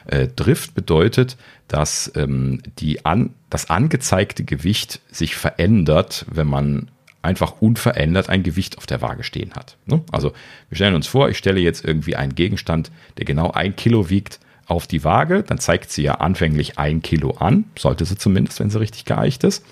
Äh, 0.06 0.28
Drift 0.28 0.76
bedeutet, 0.76 1.38
dass 1.70 2.12
ähm, 2.16 2.62
die 2.80 3.06
an, 3.06 3.34
das 3.50 3.70
angezeigte 3.70 4.44
Gewicht 4.44 5.00
sich 5.10 5.36
verändert, 5.36 6.26
wenn 6.30 6.48
man 6.48 6.92
einfach 7.22 7.62
unverändert 7.62 8.30
ein 8.30 8.44
Gewicht 8.44 8.78
auf 8.78 8.86
der 8.86 9.02
Waage 9.02 9.24
stehen 9.24 9.54
hat. 9.54 9.78
Ne? 9.86 10.02
Also 10.12 10.34
wir 10.70 10.76
stellen 10.76 10.96
uns 10.96 11.08
vor, 11.08 11.30
ich 11.30 11.38
stelle 11.38 11.60
jetzt 11.60 11.84
irgendwie 11.84 12.16
einen 12.16 12.36
Gegenstand, 12.36 12.92
der 13.18 13.26
genau 13.26 13.52
ein 13.52 13.76
Kilo 13.76 14.10
wiegt, 14.10 14.40
auf 14.68 14.86
die 14.86 15.04
Waage, 15.04 15.44
dann 15.44 15.60
zeigt 15.60 15.92
sie 15.92 16.04
ja 16.04 16.16
anfänglich 16.16 16.78
ein 16.78 17.02
Kilo 17.02 17.32
an, 17.32 17.66
sollte 17.78 18.06
sie 18.06 18.18
zumindest, 18.18 18.60
wenn 18.60 18.70
sie 18.70 18.80
richtig 18.80 19.06
geeicht 19.06 19.44
ist. 19.44 19.64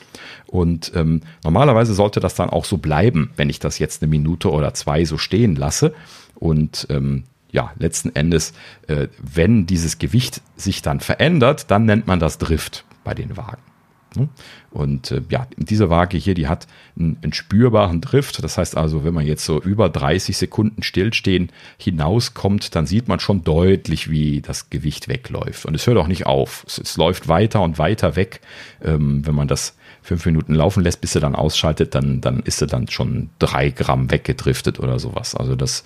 Und 0.47 0.91
ähm, 0.95 1.21
normalerweise 1.43 1.93
sollte 1.93 2.19
das 2.19 2.35
dann 2.35 2.49
auch 2.49 2.65
so 2.65 2.77
bleiben, 2.77 3.31
wenn 3.35 3.49
ich 3.49 3.59
das 3.59 3.77
jetzt 3.77 4.01
eine 4.01 4.09
Minute 4.09 4.51
oder 4.51 4.73
zwei 4.73 5.03
so 5.03 5.17
stehen 5.17 5.55
lasse. 5.55 5.93
Und 6.35 6.87
ähm, 6.89 7.23
ja, 7.51 7.71
letzten 7.77 8.15
Endes, 8.15 8.53
äh, 8.87 9.07
wenn 9.21 9.65
dieses 9.65 9.97
Gewicht 9.97 10.41
sich 10.55 10.81
dann 10.81 10.99
verändert, 10.99 11.71
dann 11.71 11.85
nennt 11.85 12.07
man 12.07 12.19
das 12.19 12.37
Drift 12.37 12.85
bei 13.03 13.13
den 13.13 13.35
Wagen. 13.37 13.61
Ne? 14.15 14.29
Und 14.71 15.11
äh, 15.11 15.21
ja, 15.29 15.47
diese 15.57 15.89
Waage 15.89 16.17
hier, 16.17 16.33
die 16.33 16.47
hat 16.47 16.67
einen, 16.97 17.17
einen, 17.21 17.33
spürbaren 17.33 18.01
Drift. 18.01 18.43
Das 18.43 18.57
heißt 18.57 18.77
also, 18.77 19.03
wenn 19.03 19.13
man 19.13 19.25
jetzt 19.25 19.45
so 19.45 19.61
über 19.61 19.89
30 19.89 20.37
Sekunden 20.37 20.83
Stillstehen 20.83 21.51
hinauskommt, 21.77 22.75
dann 22.75 22.85
sieht 22.85 23.07
man 23.07 23.19
schon 23.19 23.43
deutlich, 23.43 24.09
wie 24.09 24.41
das 24.41 24.69
Gewicht 24.69 25.07
wegläuft. 25.07 25.65
Und 25.65 25.75
es 25.75 25.87
hört 25.87 25.97
auch 25.97 26.07
nicht 26.07 26.25
auf. 26.25 26.63
Es, 26.67 26.77
es 26.77 26.97
läuft 26.97 27.27
weiter 27.27 27.61
und 27.61 27.79
weiter 27.79 28.15
weg. 28.15 28.41
Ähm, 28.83 29.25
wenn 29.25 29.35
man 29.35 29.47
das 29.47 29.75
fünf 30.01 30.25
Minuten 30.25 30.53
laufen 30.53 30.83
lässt, 30.83 31.01
bis 31.01 31.15
er 31.15 31.21
dann 31.21 31.35
ausschaltet, 31.35 31.95
dann, 31.95 32.21
dann 32.21 32.41
ist 32.41 32.61
er 32.61 32.67
dann 32.67 32.87
schon 32.87 33.29
drei 33.39 33.71
Gramm 33.71 34.11
weggedriftet 34.11 34.79
oder 34.79 34.99
sowas. 34.99 35.35
Also 35.35 35.55
das 35.55 35.83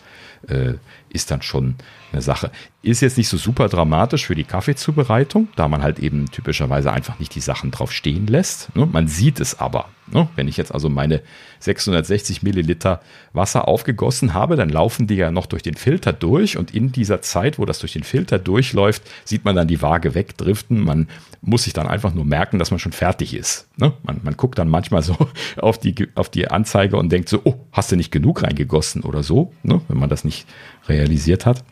äh, 0.48 0.74
ist 1.10 1.32
dann 1.32 1.42
schon 1.42 1.76
eine 2.12 2.22
Sache. 2.22 2.52
Ist 2.82 3.02
jetzt 3.02 3.18
nicht 3.18 3.28
so 3.28 3.38
super 3.38 3.68
dramatisch 3.68 4.26
für 4.26 4.36
die 4.36 4.44
Kaffeezubereitung, 4.44 5.50
da 5.56 5.68
man 5.68 5.84
halt 5.84 6.00
eben 6.00 6.32
typischerweise 6.32 6.92
einfach 6.92 7.20
nicht 7.20 7.36
die 7.36 7.42
Sachen 7.42 7.72
drauf 7.72 7.92
stehen 7.92 8.28
lässt. 8.28 8.76
Ne? 8.76 8.86
Man 8.86 9.08
sieht 9.08 9.40
es 9.40 9.60
aber. 9.60 9.90
Ne? 10.12 10.28
Wenn 10.36 10.48
ich 10.48 10.58
jetzt 10.58 10.74
also 10.74 10.90
meine 10.90 11.22
660 11.60 12.42
Milliliter 12.42 13.02
Wasser 13.34 13.68
aufgegossen 13.68 14.34
habe, 14.34 14.56
dann 14.56 14.70
laufen 14.70 15.08
die 15.08 15.16
ja 15.16 15.30
noch 15.30 15.46
durch 15.46 15.62
den 15.62 15.76
Filter 15.76 16.14
durch 16.14 16.58
und 16.58 16.74
in 16.74 16.92
dieser 16.92 17.22
Zeit, 17.22 17.60
wo 17.60 17.66
das 17.66 17.80
durch 17.80 17.94
den 17.94 18.04
Filter 18.04 18.40
durchläuft, 18.40 19.04
sieht 19.26 19.46
man 19.46 19.56
dann 19.56 19.68
die 19.68 19.82
Waage 19.82 20.16
wegdriften. 20.16 20.80
Man 20.80 21.10
muss 21.42 21.64
sich 21.64 21.74
dann 21.74 21.88
einfach 21.88 22.14
nur 22.14 22.26
merken, 22.26 22.60
dass 22.60 22.72
man 22.72 22.80
schon 22.80 22.92
fertig 22.92 23.34
ist. 23.34 23.68
Ne? 23.78 23.94
Man, 24.04 24.22
man 24.24 24.36
guckt 24.36 24.58
dann 24.58 24.70
manchmal 24.70 25.04
so 25.04 25.16
auf 25.58 25.78
die, 25.78 25.96
auf 26.16 26.30
die 26.30 26.50
Anzeige 26.50 26.98
und 26.98 27.12
denkt 27.12 27.30
so, 27.30 27.42
oh, 27.44 27.56
hast 27.72 27.92
du 27.92 27.96
nicht 27.96 28.12
genug 28.12 28.44
reingegossen 28.44 29.04
oder 29.04 29.22
so, 29.22 29.54
wenn 29.64 29.98
man 29.98 30.10
das 30.10 30.24
nicht 30.24 30.48
realisiert 30.90 31.46
hat. 31.46 31.64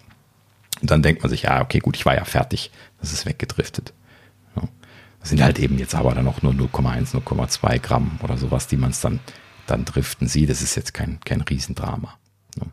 Und 0.82 0.91
dann 0.91 1.01
denkt 1.01 1.24
man 1.24 1.30
sich, 1.30 1.43
ja, 1.43 1.61
okay, 1.61 1.80
gut, 1.80 1.95
ich 1.95 2.05
war 2.05 2.15
ja 2.15 2.24
fertig. 2.24 2.72
Das 2.99 3.11
ist 3.11 3.26
weggedriftet. 3.26 3.93
Das 5.28 5.32
sind 5.32 5.43
halt 5.43 5.59
eben 5.59 5.78
jetzt 5.78 5.93
aber 5.93 6.15
dann 6.15 6.26
auch 6.30 6.41
nur 6.41 6.53
0,1, 6.53 7.13
0,2 7.13 7.80
Gramm 7.80 8.18
oder 8.24 8.38
sowas, 8.38 8.68
die 8.68 8.78
man 8.78 8.91
es 8.91 9.01
dann, 9.01 9.20
dann 9.65 9.84
driften 9.84 10.30
sieht. 10.30 10.49
Das 10.49 10.61
ist 10.61 10.76
jetzt 10.76 10.93
kein, 10.93 11.20
kein 11.26 11.41
Riesendrama. 11.41 12.18
Ne? 12.55 12.68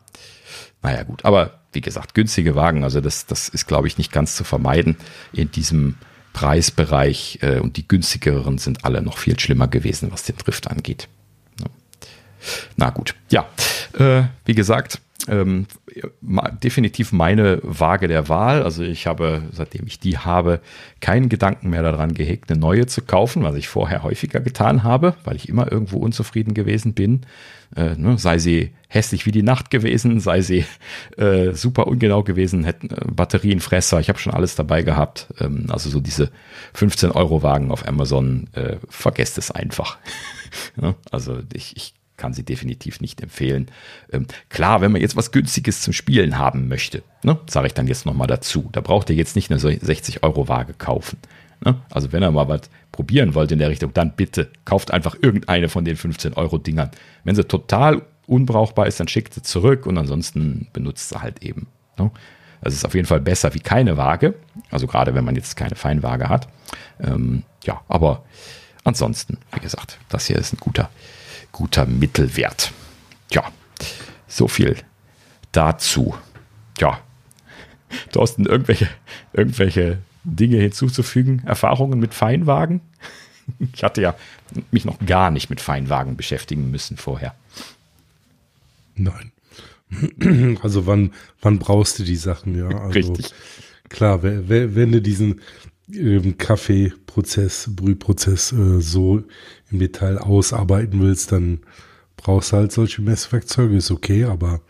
Naja, 0.81 1.03
gut. 1.03 1.25
Aber 1.25 1.59
wie 1.73 1.81
gesagt, 1.81 2.13
günstige 2.13 2.55
Wagen, 2.55 2.85
also 2.85 3.01
das, 3.01 3.25
das 3.25 3.49
ist, 3.49 3.67
glaube 3.67 3.87
ich, 3.87 3.97
nicht 3.97 4.13
ganz 4.13 4.37
zu 4.37 4.45
vermeiden 4.45 4.95
in 5.33 5.51
diesem 5.51 5.95
Preisbereich. 6.31 7.39
Äh, 7.41 7.59
und 7.59 7.75
die 7.75 7.89
günstigeren 7.89 8.57
sind 8.57 8.85
alle 8.85 9.01
noch 9.01 9.17
viel 9.17 9.37
schlimmer 9.37 9.67
gewesen, 9.67 10.13
was 10.13 10.23
den 10.23 10.37
Drift 10.37 10.69
angeht. 10.69 11.09
Ne? 11.59 11.65
Na 12.77 12.89
gut, 12.89 13.15
ja. 13.29 13.49
Äh, 13.99 14.23
wie 14.45 14.55
gesagt, 14.55 15.01
ähm, 15.27 15.65
definitiv 16.63 17.11
meine 17.11 17.59
Waage 17.63 18.07
der 18.07 18.29
Wahl. 18.29 18.63
Also 18.63 18.83
ich 18.83 19.07
habe, 19.07 19.43
seitdem 19.51 19.87
ich 19.87 19.99
die 19.99 20.17
habe, 20.17 20.59
keinen 20.99 21.29
Gedanken 21.29 21.69
mehr 21.69 21.83
daran 21.83 22.13
gehegt, 22.13 22.49
eine 22.49 22.59
neue 22.59 22.85
zu 22.85 23.01
kaufen, 23.01 23.43
was 23.43 23.55
ich 23.55 23.67
vorher 23.67 24.03
häufiger 24.03 24.39
getan 24.39 24.83
habe, 24.83 25.15
weil 25.23 25.35
ich 25.35 25.49
immer 25.49 25.71
irgendwo 25.71 25.97
unzufrieden 25.97 26.53
gewesen 26.53 26.93
bin. 26.93 27.21
Äh, 27.75 27.95
ne, 27.95 28.17
sei 28.17 28.37
sie 28.37 28.71
hässlich 28.87 29.25
wie 29.25 29.31
die 29.31 29.43
Nacht 29.43 29.71
gewesen, 29.71 30.19
sei 30.19 30.41
sie 30.41 30.65
äh, 31.17 31.51
super 31.53 31.87
ungenau 31.87 32.23
gewesen, 32.23 32.63
hätten 32.63 32.89
äh, 32.89 33.05
Batterienfresser, 33.11 33.99
ich 33.99 34.07
habe 34.09 34.19
schon 34.19 34.33
alles 34.33 34.55
dabei 34.55 34.83
gehabt. 34.83 35.27
Ähm, 35.39 35.65
also 35.69 35.89
so 35.89 35.99
diese 35.99 36.31
15 36.73 37.11
Euro 37.11 37.43
Wagen 37.43 37.71
auf 37.71 37.87
Amazon, 37.87 38.47
äh, 38.53 38.77
vergesst 38.87 39.37
es 39.37 39.51
einfach. 39.51 39.97
ja, 40.81 40.95
also 41.11 41.39
ich, 41.53 41.75
ich 41.75 41.93
kann 42.17 42.33
sie 42.33 42.43
definitiv 42.43 43.01
nicht 43.01 43.21
empfehlen. 43.21 43.67
Ähm, 44.11 44.27
klar, 44.49 44.81
wenn 44.81 44.91
man 44.91 45.01
jetzt 45.01 45.15
was 45.15 45.31
Günstiges 45.31 45.81
zum 45.81 45.93
Spielen 45.93 46.37
haben 46.37 46.67
möchte, 46.67 47.03
ne, 47.23 47.37
sage 47.49 47.67
ich 47.67 47.73
dann 47.73 47.87
jetzt 47.87 48.05
nochmal 48.05 48.27
dazu, 48.27 48.69
da 48.71 48.81
braucht 48.81 49.09
ihr 49.09 49.15
jetzt 49.15 49.35
nicht 49.35 49.51
eine 49.51 49.59
60-Euro-Waage 49.59 50.73
kaufen. 50.73 51.17
Ne? 51.63 51.75
Also 51.89 52.11
wenn 52.11 52.23
ihr 52.23 52.31
mal 52.31 52.47
was 52.47 52.69
probieren 52.91 53.35
wollt 53.35 53.51
in 53.51 53.59
der 53.59 53.69
Richtung, 53.69 53.93
dann 53.93 54.15
bitte 54.15 54.49
kauft 54.63 54.91
einfach 54.91 55.15
irgendeine 55.21 55.69
von 55.69 55.85
den 55.85 55.97
15-Euro-Dingern. 55.97 56.91
Wenn 57.23 57.35
sie 57.35 57.43
total 57.43 58.01
unbrauchbar 58.27 58.87
ist, 58.87 58.99
dann 58.99 59.07
schickt 59.07 59.33
sie 59.33 59.41
zurück 59.41 59.85
und 59.85 59.97
ansonsten 59.97 60.67
benutzt 60.73 61.09
sie 61.09 61.21
halt 61.21 61.43
eben. 61.43 61.67
Ne? 61.97 62.11
Das 62.61 62.73
ist 62.73 62.85
auf 62.85 62.95
jeden 62.95 63.07
Fall 63.07 63.19
besser 63.19 63.53
wie 63.53 63.59
keine 63.59 63.97
Waage. 63.97 64.33
Also 64.71 64.87
gerade 64.87 65.13
wenn 65.13 65.25
man 65.25 65.35
jetzt 65.35 65.55
keine 65.55 65.75
Feinwaage 65.75 66.29
hat. 66.29 66.47
Ähm, 66.99 67.43
ja, 67.63 67.81
aber 67.87 68.23
ansonsten, 68.83 69.37
wie 69.53 69.59
gesagt, 69.59 69.99
das 70.09 70.25
hier 70.27 70.37
ist 70.37 70.53
ein 70.53 70.57
guter, 70.59 70.89
guter 71.55 71.85
Mittelwert. 71.85 72.73
Ja, 73.31 73.49
so 74.27 74.49
viel 74.49 74.75
dazu. 75.53 76.13
Ja, 76.79 76.99
Thorsten, 78.11 78.45
irgendwelche, 78.45 78.89
irgendwelche 79.31 79.99
Dinge 80.25 80.57
hinzuzufügen? 80.57 81.43
Erfahrungen 81.45 81.99
mit 81.99 82.13
Feinwagen? 82.13 82.81
Ich 83.73 83.83
hatte 83.83 84.01
ja 84.01 84.15
mich 84.71 84.85
noch 84.85 84.97
gar 85.05 85.29
nicht 85.29 85.51
mit 85.51 85.61
Feinwagen 85.61 86.17
beschäftigen 86.17 86.71
müssen 86.71 86.97
vorher. 86.97 87.35
Nein. 88.95 89.31
Also 90.63 90.87
wann, 90.87 91.13
wann 91.41 91.59
brauchst 91.59 91.99
du 91.99 92.03
die 92.03 92.15
Sachen, 92.15 92.57
ja? 92.57 92.67
Also 92.67 92.89
Richtig. 92.89 93.35
Klar, 93.87 94.23
wenn 94.23 94.91
du 94.91 94.99
diesen 94.99 95.41
ähm, 95.91 96.37
Kaffeeprozess, 96.37 97.69
Brühprozess 97.75 98.51
äh, 98.51 98.81
so 98.81 99.23
im 99.71 99.79
Detail 99.79 100.17
ausarbeiten 100.17 100.99
willst, 101.01 101.31
dann 101.31 101.59
brauchst 102.17 102.51
du 102.51 102.57
halt 102.57 102.71
solche 102.71 103.01
Messwerkzeuge, 103.01 103.75
ist 103.75 103.91
okay, 103.91 104.25
aber 104.25 104.61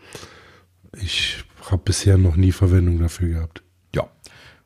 ich 1.00 1.44
habe 1.70 1.82
bisher 1.84 2.18
noch 2.18 2.36
nie 2.36 2.52
Verwendung 2.52 2.98
dafür 2.98 3.28
gehabt. 3.28 3.62
Ja, 3.94 4.08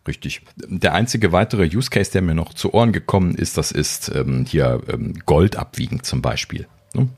richtig. 0.06 0.42
Der 0.56 0.94
einzige 0.94 1.32
weitere 1.32 1.64
Use 1.64 1.90
Case, 1.90 2.10
der 2.10 2.22
mir 2.22 2.34
noch 2.34 2.54
zu 2.54 2.74
Ohren 2.74 2.92
gekommen 2.92 3.34
ist, 3.34 3.56
das 3.56 3.72
ist 3.72 4.10
ähm, 4.14 4.44
hier 4.46 4.82
ähm, 4.88 5.14
Gold 5.26 5.56
abwiegen 5.56 6.02
zum 6.02 6.22
Beispiel. 6.22 6.66
Ne? 6.94 7.08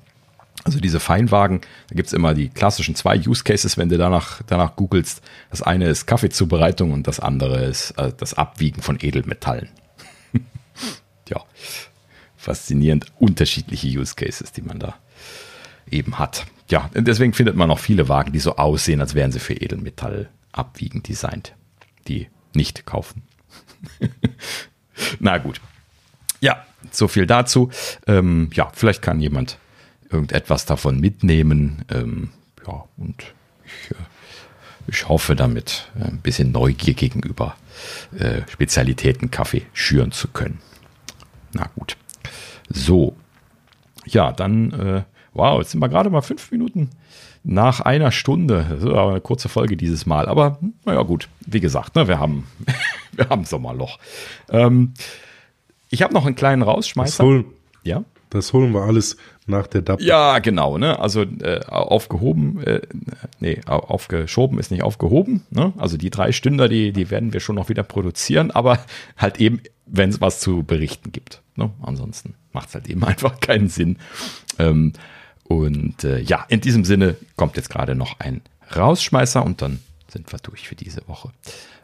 Also 0.64 0.78
diese 0.78 1.00
Feinwagen, 1.00 1.60
da 1.88 1.96
gibt's 1.96 2.12
immer 2.12 2.34
die 2.34 2.48
klassischen 2.48 2.94
zwei 2.94 3.18
Use 3.18 3.42
Cases, 3.42 3.76
wenn 3.78 3.88
du 3.88 3.98
danach, 3.98 4.42
danach 4.46 4.76
googelst. 4.76 5.20
Das 5.50 5.62
eine 5.62 5.88
ist 5.88 6.06
Kaffeezubereitung 6.06 6.92
und 6.92 7.06
das 7.08 7.18
andere 7.18 7.64
ist 7.64 7.92
äh, 7.92 8.12
das 8.16 8.34
Abwiegen 8.34 8.80
von 8.80 8.98
Edelmetallen. 9.00 9.68
ja, 11.28 11.42
faszinierend 12.36 13.06
unterschiedliche 13.18 13.88
Use 13.88 14.14
Cases, 14.14 14.52
die 14.52 14.62
man 14.62 14.78
da 14.78 14.94
eben 15.90 16.18
hat. 16.18 16.46
Ja, 16.68 16.90
deswegen 16.94 17.32
findet 17.32 17.56
man 17.56 17.70
auch 17.70 17.80
viele 17.80 18.08
Wagen, 18.08 18.32
die 18.32 18.38
so 18.38 18.56
aussehen, 18.56 19.00
als 19.00 19.14
wären 19.14 19.32
sie 19.32 19.40
für 19.40 19.54
Edelmetall 19.54 20.30
abwiegend 20.52 21.08
designt. 21.08 21.54
Die 22.06 22.28
nicht 22.54 22.86
kaufen. 22.86 23.22
Na 25.18 25.38
gut. 25.38 25.60
Ja, 26.40 26.64
so 26.90 27.08
viel 27.08 27.26
dazu. 27.26 27.70
Ähm, 28.06 28.50
ja, 28.54 28.70
vielleicht 28.74 29.02
kann 29.02 29.20
jemand 29.20 29.58
irgendetwas 30.12 30.66
davon 30.66 31.00
mitnehmen. 31.00 31.84
Ähm, 31.90 32.30
ja, 32.66 32.84
und 32.96 33.22
ich, 33.64 33.90
äh, 33.90 34.00
ich 34.88 35.08
hoffe 35.08 35.36
damit 35.36 35.90
äh, 35.98 36.04
ein 36.04 36.18
bisschen 36.18 36.52
Neugier 36.52 36.94
gegenüber 36.94 37.56
äh, 38.18 38.42
Spezialitäten 38.48 39.30
Kaffee 39.30 39.62
schüren 39.72 40.12
zu 40.12 40.28
können. 40.28 40.60
Na 41.52 41.68
gut. 41.76 41.96
So. 42.68 43.16
Ja, 44.04 44.32
dann, 44.32 44.72
äh, 44.72 45.02
wow, 45.32 45.60
jetzt 45.60 45.70
sind 45.72 45.80
wir 45.80 45.88
gerade 45.88 46.10
mal 46.10 46.22
fünf 46.22 46.50
Minuten 46.50 46.90
nach 47.44 47.80
einer 47.80 48.12
Stunde. 48.12 48.66
Das 48.68 48.80
ist 48.80 48.88
aber 48.88 49.10
eine 49.10 49.20
kurze 49.20 49.48
Folge 49.48 49.76
dieses 49.76 50.06
Mal. 50.06 50.28
Aber 50.28 50.58
naja, 50.84 51.02
gut, 51.02 51.28
wie 51.46 51.60
gesagt, 51.60 51.94
ne, 51.94 52.08
wir 52.08 52.18
haben, 52.18 52.46
wir 53.12 53.28
haben 53.28 53.44
Sommerloch. 53.44 53.98
Ähm, 54.48 54.94
ich 55.90 56.02
habe 56.02 56.14
noch 56.14 56.26
einen 56.26 56.34
kleinen 56.34 56.62
Rausschmeißer. 56.62 57.24
Das 57.24 57.44
ja. 57.82 58.04
Das 58.30 58.52
holen 58.54 58.72
wir 58.72 58.82
alles 58.82 59.18
nach 59.52 59.68
der 59.68 59.82
DAP. 59.82 60.00
Ja, 60.00 60.40
genau. 60.40 60.78
Ne? 60.78 60.98
Also 60.98 61.22
äh, 61.22 61.60
aufgehoben, 61.66 62.62
äh, 62.64 62.80
nee, 63.38 63.60
aufgeschoben 63.66 64.58
ist 64.58 64.70
nicht 64.70 64.82
aufgehoben. 64.82 65.42
Ne? 65.50 65.72
Also 65.76 65.96
die 65.96 66.10
drei 66.10 66.32
Stünder, 66.32 66.68
die, 66.68 66.92
die 66.92 67.10
werden 67.10 67.32
wir 67.32 67.40
schon 67.40 67.56
noch 67.56 67.68
wieder 67.68 67.84
produzieren, 67.84 68.50
aber 68.50 68.80
halt 69.16 69.40
eben, 69.40 69.60
wenn 69.86 70.10
es 70.10 70.20
was 70.20 70.40
zu 70.40 70.64
berichten 70.64 71.12
gibt. 71.12 71.42
Ne? 71.56 71.70
Ansonsten 71.82 72.34
macht 72.52 72.68
es 72.68 72.74
halt 72.74 72.88
eben 72.88 73.04
einfach 73.04 73.40
keinen 73.40 73.68
Sinn. 73.68 73.98
Ähm, 74.58 74.92
und 75.44 76.02
äh, 76.04 76.18
ja, 76.18 76.44
in 76.48 76.60
diesem 76.60 76.84
Sinne 76.84 77.16
kommt 77.36 77.56
jetzt 77.56 77.70
gerade 77.70 77.94
noch 77.94 78.18
ein 78.20 78.40
Rausschmeißer 78.74 79.44
und 79.44 79.62
dann 79.62 79.80
sind 80.08 80.32
wir 80.32 80.38
durch 80.38 80.68
für 80.68 80.74
diese 80.74 81.06
Woche. 81.08 81.30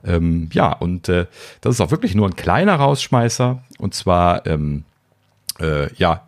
Ähm, 0.05 0.49
ja, 0.53 0.73
und 0.73 1.09
äh, 1.09 1.27
das 1.61 1.75
ist 1.75 1.81
auch 1.81 1.91
wirklich 1.91 2.15
nur 2.15 2.29
ein 2.29 2.37
kleiner 2.37 2.77
Rausschmeißer. 2.77 3.63
Und 3.79 3.95
zwar 3.95 4.47
ähm, 4.47 4.85
äh, 5.61 5.93
ja, 5.95 6.27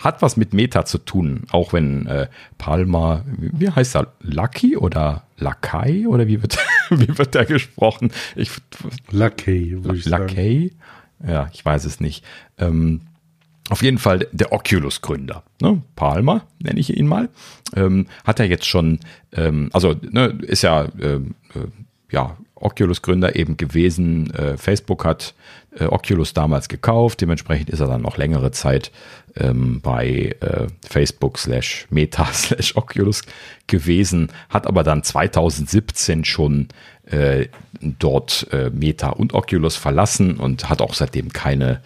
hat 0.00 0.22
was 0.22 0.36
mit 0.36 0.52
Meta 0.52 0.84
zu 0.84 0.98
tun, 0.98 1.44
auch 1.50 1.72
wenn 1.72 2.06
äh, 2.06 2.28
Palmer, 2.58 3.24
wie 3.26 3.70
heißt 3.70 3.96
er, 3.96 4.12
Lucky 4.20 4.76
oder 4.76 5.24
Lakai 5.36 6.06
oder 6.06 6.26
wie 6.26 6.42
wird, 6.42 6.58
wie 6.90 7.16
wird 7.16 7.34
der 7.34 7.44
gesprochen? 7.44 8.12
Ich, 8.36 8.50
Lakai, 9.10 9.76
würde 9.78 9.98
ich 9.98 10.06
Lakai? 10.06 10.70
sagen. 11.20 11.30
Ja, 11.30 11.50
ich 11.52 11.64
weiß 11.64 11.84
es 11.84 12.00
nicht. 12.00 12.24
Ähm, 12.58 13.02
auf 13.70 13.82
jeden 13.82 13.98
Fall 13.98 14.26
der 14.32 14.52
Oculus-Gründer, 14.52 15.42
ne? 15.60 15.82
Palmer 15.94 16.46
nenne 16.58 16.80
ich 16.80 16.96
ihn 16.96 17.06
mal, 17.06 17.28
ähm, 17.76 18.06
hat 18.24 18.40
er 18.40 18.46
jetzt 18.46 18.66
schon, 18.66 19.00
ähm, 19.32 19.68
also 19.72 19.94
ne, 20.10 20.38
ist 20.42 20.62
ja, 20.62 20.88
ähm, 21.00 21.34
äh, 21.54 21.66
ja 22.10 22.36
Oculus-Gründer 22.60 23.36
eben 23.36 23.56
gewesen. 23.56 24.32
Äh, 24.34 24.56
Facebook 24.56 25.04
hat 25.04 25.34
äh, 25.78 25.84
Oculus 25.84 26.34
damals 26.34 26.68
gekauft, 26.68 27.20
dementsprechend 27.20 27.70
ist 27.70 27.80
er 27.80 27.86
dann 27.86 28.02
noch 28.02 28.16
längere 28.16 28.50
Zeit 28.50 28.90
ähm, 29.36 29.80
bei 29.80 30.34
äh, 30.40 30.66
Facebook 30.88 31.38
slash 31.38 31.86
Meta 31.90 32.26
slash 32.32 32.76
Oculus 32.76 33.22
gewesen, 33.66 34.28
hat 34.48 34.66
aber 34.66 34.82
dann 34.82 35.02
2017 35.02 36.24
schon 36.24 36.68
äh, 37.06 37.46
dort 37.80 38.46
äh, 38.52 38.70
Meta 38.70 39.10
und 39.10 39.34
Oculus 39.34 39.76
verlassen 39.76 40.36
und 40.36 40.68
hat 40.68 40.80
auch 40.82 40.94
seitdem 40.94 41.32
keine, 41.32 41.80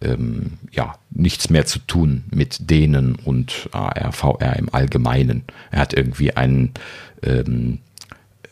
ähm, 0.00 0.58
ja, 0.70 0.94
nichts 1.10 1.50
mehr 1.50 1.66
zu 1.66 1.78
tun 1.80 2.24
mit 2.30 2.70
denen 2.70 3.14
und 3.16 3.68
AR, 3.72 4.12
VR 4.12 4.56
im 4.56 4.72
Allgemeinen. 4.72 5.44
Er 5.70 5.80
hat 5.80 5.94
irgendwie 5.94 6.36
einen 6.36 6.74
ähm, 7.22 7.78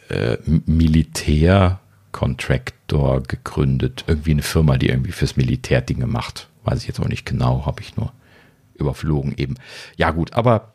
äh, 0.08 0.38
Militär-Contractor 0.44 3.22
gegründet. 3.22 4.04
Irgendwie 4.06 4.32
eine 4.32 4.42
Firma, 4.42 4.76
die 4.76 4.88
irgendwie 4.88 5.12
fürs 5.12 5.36
Militär 5.36 5.80
Dinge 5.80 6.06
macht. 6.06 6.48
Weiß 6.64 6.80
ich 6.80 6.88
jetzt 6.88 7.00
auch 7.00 7.08
nicht 7.08 7.26
genau, 7.26 7.66
habe 7.66 7.82
ich 7.82 7.96
nur 7.96 8.12
überflogen 8.74 9.34
eben. 9.36 9.54
Ja 9.96 10.10
gut, 10.10 10.34
aber 10.34 10.72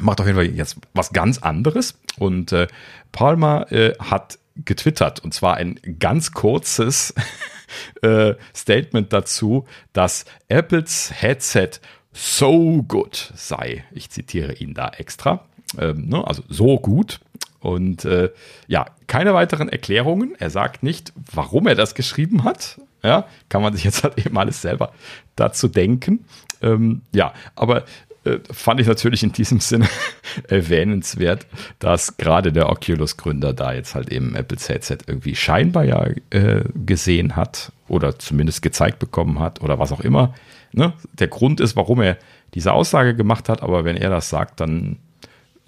macht 0.00 0.20
auf 0.20 0.26
jeden 0.26 0.36
Fall 0.36 0.46
jetzt 0.46 0.76
was 0.94 1.12
ganz 1.12 1.38
anderes. 1.38 1.98
Und 2.18 2.52
äh, 2.52 2.68
Palmer 3.12 3.70
äh, 3.72 3.94
hat 3.98 4.38
getwittert 4.64 5.20
und 5.20 5.34
zwar 5.34 5.56
ein 5.56 5.78
ganz 5.98 6.32
kurzes 6.32 7.14
äh, 8.02 8.34
Statement 8.54 9.12
dazu, 9.12 9.66
dass 9.92 10.24
Apples 10.48 11.12
Headset 11.14 11.70
so 12.12 12.82
good 12.82 13.32
sei. 13.36 13.84
Ich 13.92 14.10
zitiere 14.10 14.54
ihn 14.54 14.74
da 14.74 14.90
extra. 14.90 15.44
Ähm, 15.78 16.08
ne, 16.08 16.26
also 16.26 16.42
so 16.48 16.78
gut. 16.78 17.20
Und 17.60 18.04
äh, 18.04 18.30
ja, 18.66 18.86
keine 19.06 19.34
weiteren 19.34 19.68
Erklärungen. 19.68 20.34
Er 20.38 20.50
sagt 20.50 20.82
nicht, 20.82 21.12
warum 21.32 21.66
er 21.66 21.74
das 21.74 21.94
geschrieben 21.94 22.44
hat. 22.44 22.80
Ja, 23.02 23.26
kann 23.48 23.62
man 23.62 23.74
sich 23.74 23.84
jetzt 23.84 24.02
halt 24.02 24.18
eben 24.18 24.36
alles 24.38 24.60
selber 24.60 24.92
dazu 25.36 25.68
denken. 25.68 26.24
Ähm, 26.62 27.02
ja, 27.12 27.32
aber 27.54 27.84
äh, 28.24 28.38
fand 28.50 28.80
ich 28.80 28.86
natürlich 28.86 29.22
in 29.22 29.32
diesem 29.32 29.60
Sinne 29.60 29.88
erwähnenswert, 30.48 31.46
dass 31.78 32.16
gerade 32.16 32.52
der 32.52 32.68
Oculus-Gründer 32.68 33.52
da 33.52 33.72
jetzt 33.72 33.94
halt 33.94 34.10
eben 34.10 34.34
Apples 34.34 34.68
Headset 34.68 34.98
irgendwie 35.06 35.34
scheinbar 35.34 35.84
ja 35.84 36.08
äh, 36.30 36.64
gesehen 36.74 37.36
hat 37.36 37.72
oder 37.86 38.18
zumindest 38.18 38.62
gezeigt 38.62 38.98
bekommen 38.98 39.38
hat 39.38 39.62
oder 39.62 39.78
was 39.78 39.92
auch 39.92 40.00
immer. 40.00 40.34
Ne? 40.72 40.92
Der 41.12 41.28
Grund 41.28 41.60
ist, 41.60 41.76
warum 41.76 42.00
er 42.00 42.18
diese 42.54 42.72
Aussage 42.72 43.14
gemacht 43.14 43.48
hat, 43.48 43.62
aber 43.62 43.84
wenn 43.84 43.96
er 43.96 44.10
das 44.10 44.28
sagt, 44.28 44.60
dann, 44.60 44.96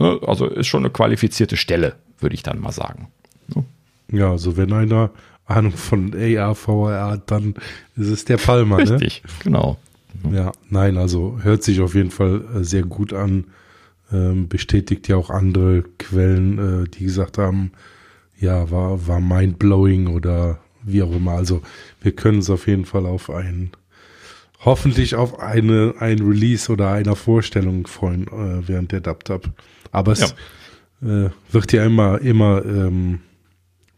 also 0.01 0.47
ist 0.47 0.67
schon 0.67 0.85
eine 0.85 0.91
qualifizierte 0.91 1.57
Stelle, 1.57 1.97
würde 2.19 2.35
ich 2.35 2.43
dann 2.43 2.61
mal 2.61 2.73
sagen. 2.73 3.09
Ne? 3.55 3.65
Ja, 4.13 4.31
also 4.31 4.57
wenn 4.57 4.73
einer 4.73 5.11
Ahnung 5.47 5.73
von 5.73 6.15
AR, 6.15 6.55
VR 6.55 7.11
hat, 7.11 7.31
dann 7.31 7.55
ist 7.97 8.09
es 8.09 8.25
der 8.25 8.37
Palmer, 8.37 8.79
Richtig, 8.79 8.99
ne? 8.99 9.05
Richtig, 9.05 9.23
genau. 9.43 9.79
Ja, 10.33 10.53
nein, 10.69 10.97
also 10.97 11.39
hört 11.43 11.63
sich 11.63 11.81
auf 11.81 11.95
jeden 11.95 12.11
Fall 12.11 12.43
äh, 12.55 12.65
sehr 12.65 12.83
gut 12.83 13.13
an. 13.13 13.45
Ähm, 14.13 14.49
bestätigt 14.49 15.07
ja 15.09 15.17
auch 15.17 15.31
andere 15.31 15.85
Quellen, 15.99 16.85
äh, 16.85 16.89
die 16.89 17.05
gesagt 17.05 17.39
haben, 17.39 17.73
ja, 18.39 18.71
war, 18.71 19.07
war 19.07 19.21
mindblowing 19.21 20.09
oder 20.09 20.59
wie 20.83 21.03
auch 21.03 21.13
immer. 21.13 21.33
Also 21.33 21.63
wir 22.01 22.13
können 22.13 22.39
uns 22.39 22.51
auf 22.51 22.67
jeden 22.67 22.87
Fall 22.87 23.07
auf 23.07 23.31
ein, 23.31 23.71
hoffentlich 24.65 25.15
auf 25.15 25.39
eine, 25.41 25.95
ein 25.99 26.21
Release 26.21 26.71
oder 26.71 26.93
einer 26.93 27.17
Vorstellung 27.17 27.87
freuen 27.87 28.27
äh, 28.29 28.69
während 28.69 28.93
der 28.93 29.01
DubTub. 29.01 29.49
Aber 29.93 30.13
es 30.13 30.35
ja. 31.03 31.27
äh, 31.27 31.31
wird 31.51 31.73
ja 31.73 31.85
immer, 31.85 32.21
immer 32.21 32.65
ähm, 32.65 33.21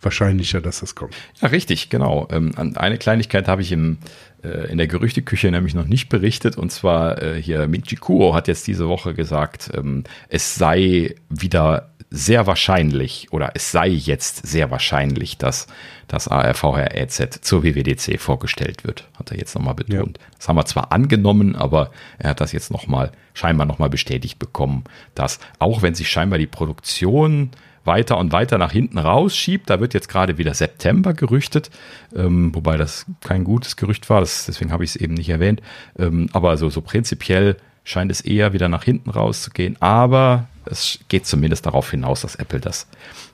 wahrscheinlicher, 0.00 0.60
dass 0.60 0.80
das 0.80 0.94
kommt. 0.94 1.14
Ja, 1.40 1.48
richtig, 1.48 1.88
genau. 1.90 2.28
Ähm, 2.30 2.52
eine 2.56 2.98
Kleinigkeit 2.98 3.48
habe 3.48 3.62
ich 3.62 3.72
im, 3.72 3.98
äh, 4.42 4.70
in 4.70 4.78
der 4.78 4.86
Gerüchteküche 4.86 5.50
nämlich 5.50 5.74
noch 5.74 5.86
nicht 5.86 6.08
berichtet. 6.08 6.56
Und 6.56 6.70
zwar 6.70 7.22
äh, 7.22 7.40
hier 7.40 7.66
Michi 7.68 7.96
Kuo 7.96 8.34
hat 8.34 8.48
jetzt 8.48 8.66
diese 8.66 8.88
Woche 8.88 9.14
gesagt, 9.14 9.70
ähm, 9.74 10.04
es 10.28 10.54
sei 10.54 11.14
wieder 11.28 11.91
sehr 12.12 12.46
wahrscheinlich 12.46 13.32
oder 13.32 13.52
es 13.54 13.72
sei 13.72 13.88
jetzt 13.88 14.46
sehr 14.46 14.70
wahrscheinlich, 14.70 15.38
dass 15.38 15.66
das 16.08 16.28
ARVR 16.28 16.94
EZ 16.94 17.40
zur 17.40 17.64
WWDC 17.64 18.20
vorgestellt 18.20 18.84
wird, 18.84 19.08
hat 19.18 19.30
er 19.30 19.38
jetzt 19.38 19.54
nochmal 19.54 19.74
betont. 19.74 20.18
Ja. 20.18 20.24
Das 20.36 20.48
haben 20.48 20.56
wir 20.56 20.66
zwar 20.66 20.92
angenommen, 20.92 21.56
aber 21.56 21.90
er 22.18 22.30
hat 22.30 22.40
das 22.40 22.52
jetzt 22.52 22.70
nochmal, 22.70 23.12
scheinbar 23.32 23.66
nochmal 23.66 23.88
bestätigt 23.88 24.38
bekommen, 24.38 24.84
dass 25.14 25.40
auch 25.58 25.80
wenn 25.80 25.94
sich 25.94 26.08
scheinbar 26.08 26.38
die 26.38 26.46
Produktion 26.46 27.50
weiter 27.84 28.18
und 28.18 28.30
weiter 28.32 28.58
nach 28.58 28.72
hinten 28.72 28.98
rausschiebt. 28.98 29.70
Da 29.70 29.80
wird 29.80 29.94
jetzt 29.94 30.08
gerade 30.08 30.38
wieder 30.38 30.54
September 30.54 31.14
gerüchtet, 31.14 31.70
ähm, 32.14 32.54
wobei 32.54 32.76
das 32.76 33.06
kein 33.20 33.42
gutes 33.42 33.76
Gerücht 33.76 34.08
war, 34.10 34.20
das, 34.20 34.46
deswegen 34.46 34.70
habe 34.70 34.84
ich 34.84 34.90
es 34.90 34.96
eben 34.96 35.14
nicht 35.14 35.30
erwähnt. 35.30 35.62
Ähm, 35.98 36.28
aber 36.32 36.58
so, 36.58 36.68
so 36.68 36.82
prinzipiell 36.82 37.56
scheint 37.84 38.12
es 38.12 38.20
eher 38.20 38.52
wieder 38.52 38.68
nach 38.68 38.84
hinten 38.84 39.10
rauszugehen. 39.10 39.76
Aber 39.80 40.46
es 40.64 40.98
geht 41.08 41.26
zumindest 41.26 41.66
darauf 41.66 41.90
hinaus, 41.90 42.22
dass 42.22 42.36
Apple 42.36 42.60
das 42.60 42.86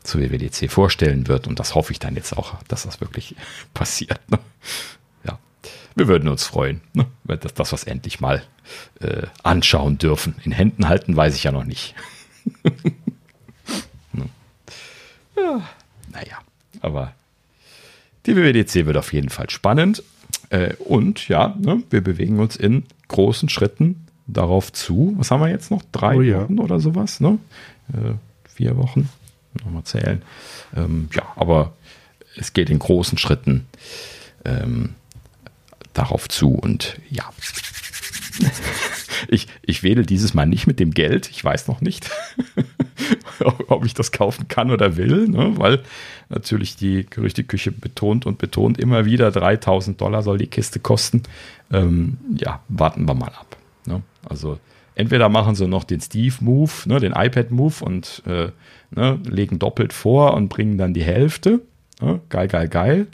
zur 0.03 0.21
WWDC 0.21 0.71
vorstellen 0.71 1.29
wird. 1.29 1.47
Und 1.47 1.59
das 1.59 1.75
hoffe 1.75 1.93
ich 1.93 1.99
dann 1.99 2.17
jetzt 2.17 2.37
auch, 2.37 2.55
dass 2.69 2.85
das 2.85 3.01
wirklich 3.01 3.37
passiert. 3.75 4.21
Ne? 4.31 4.39
Ja, 5.25 5.39
wir 5.95 6.09
würden 6.09 6.29
uns 6.29 6.45
freuen, 6.45 6.81
ne? 6.93 7.07
dass 7.25 7.55
das 7.55 7.73
was 7.73 7.85
endlich 7.85 8.21
mal 8.21 8.43
äh, 9.01 9.27
anschauen 9.43 9.99
dürfen. 9.99 10.37
In 10.45 10.53
Händen 10.53 10.89
halten 10.89 11.17
weiß 11.17 11.35
ich 11.35 11.45
ja 11.45 11.53
noch 11.53 11.65
nicht. 11.65 11.95
Ja, 15.37 15.63
naja, 16.13 16.39
aber 16.81 17.15
die 18.27 18.37
WWDC 18.37 18.87
wird 18.87 18.97
auf 18.97 19.13
jeden 19.13 19.29
Fall 19.29 19.51
spannend. 19.51 20.03
Äh, 20.51 20.75
und 20.77 21.29
ja, 21.29 21.55
ne, 21.59 21.83
wir 21.91 22.01
bewegen 22.01 22.41
uns 22.41 22.57
in 22.57 22.85
großen 23.09 23.49
Schritten 23.49 24.08
darauf 24.29 24.73
zu. 24.73 25.15
Was 25.19 25.31
haben 25.31 25.41
wir 25.41 25.49
jetzt 25.49 25.71
noch? 25.71 25.83
Drei 25.93 26.17
oh, 26.17 26.23
ja. 26.23 26.43
Wochen 26.43 26.59
oder 26.61 26.79
sowas? 26.79 27.21
Ne? 27.21 27.39
Äh, 27.93 28.15
vier 28.49 28.77
Wochen. 28.77 29.09
Nochmal 29.65 29.85
zählen. 29.85 30.23
Ähm, 30.77 31.09
ja, 31.15 31.23
aber 31.35 31.73
es 32.37 32.53
geht 32.53 32.71
in 32.71 32.79
großen 32.79 33.19
Schritten 33.19 33.67
ähm, 34.45 34.95
darauf 35.95 36.29
zu. 36.29 36.51
Und 36.51 37.01
ja, 37.11 37.25
ich, 39.29 39.49
ich 39.63 39.83
wähle 39.83 40.03
dieses 40.03 40.35
Mal 40.35 40.47
nicht 40.47 40.67
mit 40.67 40.79
dem 40.79 40.93
Geld. 40.93 41.29
Ich 41.31 41.43
weiß 41.43 41.67
noch 41.67 41.81
nicht. 41.81 42.11
ob 43.69 43.85
ich 43.85 43.95
das 43.95 44.13
kaufen 44.13 44.49
kann 44.49 44.71
oder 44.71 44.97
will, 44.97 45.29
ne? 45.29 45.53
weil 45.57 45.83
natürlich 46.29 46.77
die 46.77 47.07
Gerüchteküche 47.09 47.73
betont 47.73 48.27
und 48.27 48.39
betont 48.39 48.79
immer 48.79 49.05
wieder, 49.05 49.31
3000 49.31 50.01
Dollar 50.01 50.23
soll 50.23 50.39
die 50.39 50.47
Kiste 50.47 50.81
kosten. 50.81 51.23
Ähm, 51.73 52.19
ja, 52.37 52.61
warten 52.69 53.07
wir 53.07 53.15
mal 53.15 53.31
ab. 53.31 53.58
Also 54.29 54.59
entweder 54.95 55.29
machen 55.29 55.55
sie 55.55 55.67
noch 55.67 55.85
den 55.85 56.01
Steve-Move, 56.01 56.71
ne, 56.87 57.01
den 57.01 57.13
iPad-Move 57.13 57.85
und 57.85 58.23
äh, 58.27 58.51
ne, 58.91 59.21
legen 59.25 59.59
doppelt 59.59 59.93
vor 59.93 60.35
und 60.35 60.49
bringen 60.49 60.79
dann 60.79 60.95
die 60.95 61.05
Hälfte. 61.05 61.61
Ne? 62.01 62.21
Geil, 62.29 62.49
geil, 62.49 62.69
geil. 62.69 63.07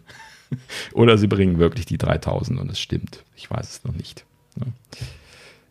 Oder 0.93 1.19
sie 1.19 1.27
bringen 1.27 1.59
wirklich 1.59 1.87
die 1.87 1.99
3000 1.99 2.59
und 2.59 2.71
es 2.71 2.81
stimmt. 2.81 3.25
Ich 3.37 3.51
weiß 3.51 3.69
es 3.71 3.85
noch 3.85 3.95
nicht. 3.95 4.25
Ne? 4.57 4.67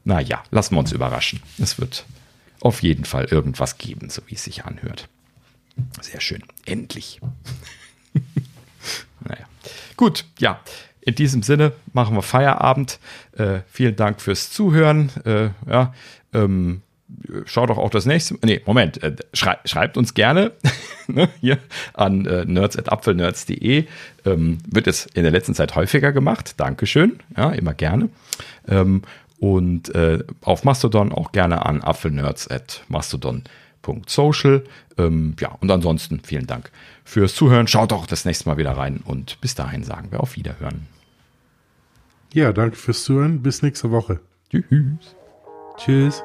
Naja, 0.03 0.43
lassen 0.51 0.75
wir 0.75 0.79
uns 0.79 0.91
überraschen. 0.91 1.41
Es 1.57 1.79
wird 1.79 2.05
auf 2.59 2.81
jeden 2.83 3.05
Fall 3.05 3.25
irgendwas 3.25 3.77
geben, 3.77 4.09
so 4.09 4.21
wie 4.27 4.35
es 4.35 4.43
sich 4.43 4.65
anhört. 4.65 5.07
Sehr 6.01 6.21
schön. 6.21 6.43
Endlich. 6.65 7.19
naja. 9.21 9.45
Gut, 9.97 10.25
ja. 10.39 10.59
In 11.05 11.15
diesem 11.15 11.43
Sinne 11.43 11.73
machen 11.91 12.15
wir 12.15 12.21
Feierabend. 12.21 12.99
Äh, 13.37 13.59
vielen 13.67 13.95
Dank 13.95 14.21
fürs 14.21 14.51
Zuhören. 14.51 15.11
Äh, 15.25 15.49
ja, 15.69 15.93
ähm, 16.33 16.81
schaut 17.45 17.69
doch 17.69 17.77
auch 17.77 17.89
das 17.89 18.05
nächste 18.05 18.35
Nee, 18.43 18.61
Moment. 18.65 19.01
Äh, 19.03 19.15
schrei 19.33 19.57
schreibt 19.65 19.97
uns 19.97 20.13
gerne 20.13 20.51
ne, 21.07 21.29
hier 21.41 21.59
an 21.93 22.25
äh, 22.25 22.45
nerds.apfelnerds.de. 22.45 23.85
Ähm, 24.25 24.57
wird 24.65 24.87
es 24.87 25.05
in 25.07 25.23
der 25.23 25.31
letzten 25.31 25.53
Zeit 25.53 25.75
häufiger 25.75 26.11
gemacht. 26.11 26.59
Dankeschön. 26.59 27.19
Ja, 27.35 27.51
immer 27.51 27.73
gerne. 27.73 28.09
Ähm, 28.67 29.03
und 29.39 29.93
äh, 29.93 30.19
auf 30.41 30.63
Mastodon 30.63 31.11
auch 31.11 31.33
gerne 31.33 31.65
an 31.65 31.81
apfelnerds 31.81 32.49
at 32.49 32.83
mastodon.social. 32.87 34.63
Ähm, 34.97 35.35
ja, 35.39 35.49
und 35.59 35.69
ansonsten 35.69 36.21
vielen 36.23 36.47
Dank 36.47 36.71
fürs 37.03 37.35
Zuhören. 37.35 37.67
Schaut 37.67 37.91
auch 37.91 38.07
das 38.07 38.23
nächste 38.23 38.47
Mal 38.47 38.57
wieder 38.57 38.71
rein 38.71 39.01
und 39.03 39.41
bis 39.41 39.55
dahin 39.55 39.83
sagen 39.83 40.11
wir 40.11 40.21
auf 40.21 40.37
Wiederhören. 40.37 40.92
Ja, 42.33 42.51
danke 42.51 42.75
fürs 42.75 43.03
Zuhören. 43.03 43.43
Bis 43.43 43.61
nächste 43.61 43.91
Woche. 43.91 44.19
Tschüss. 44.49 45.15
Tschüss. 45.77 46.23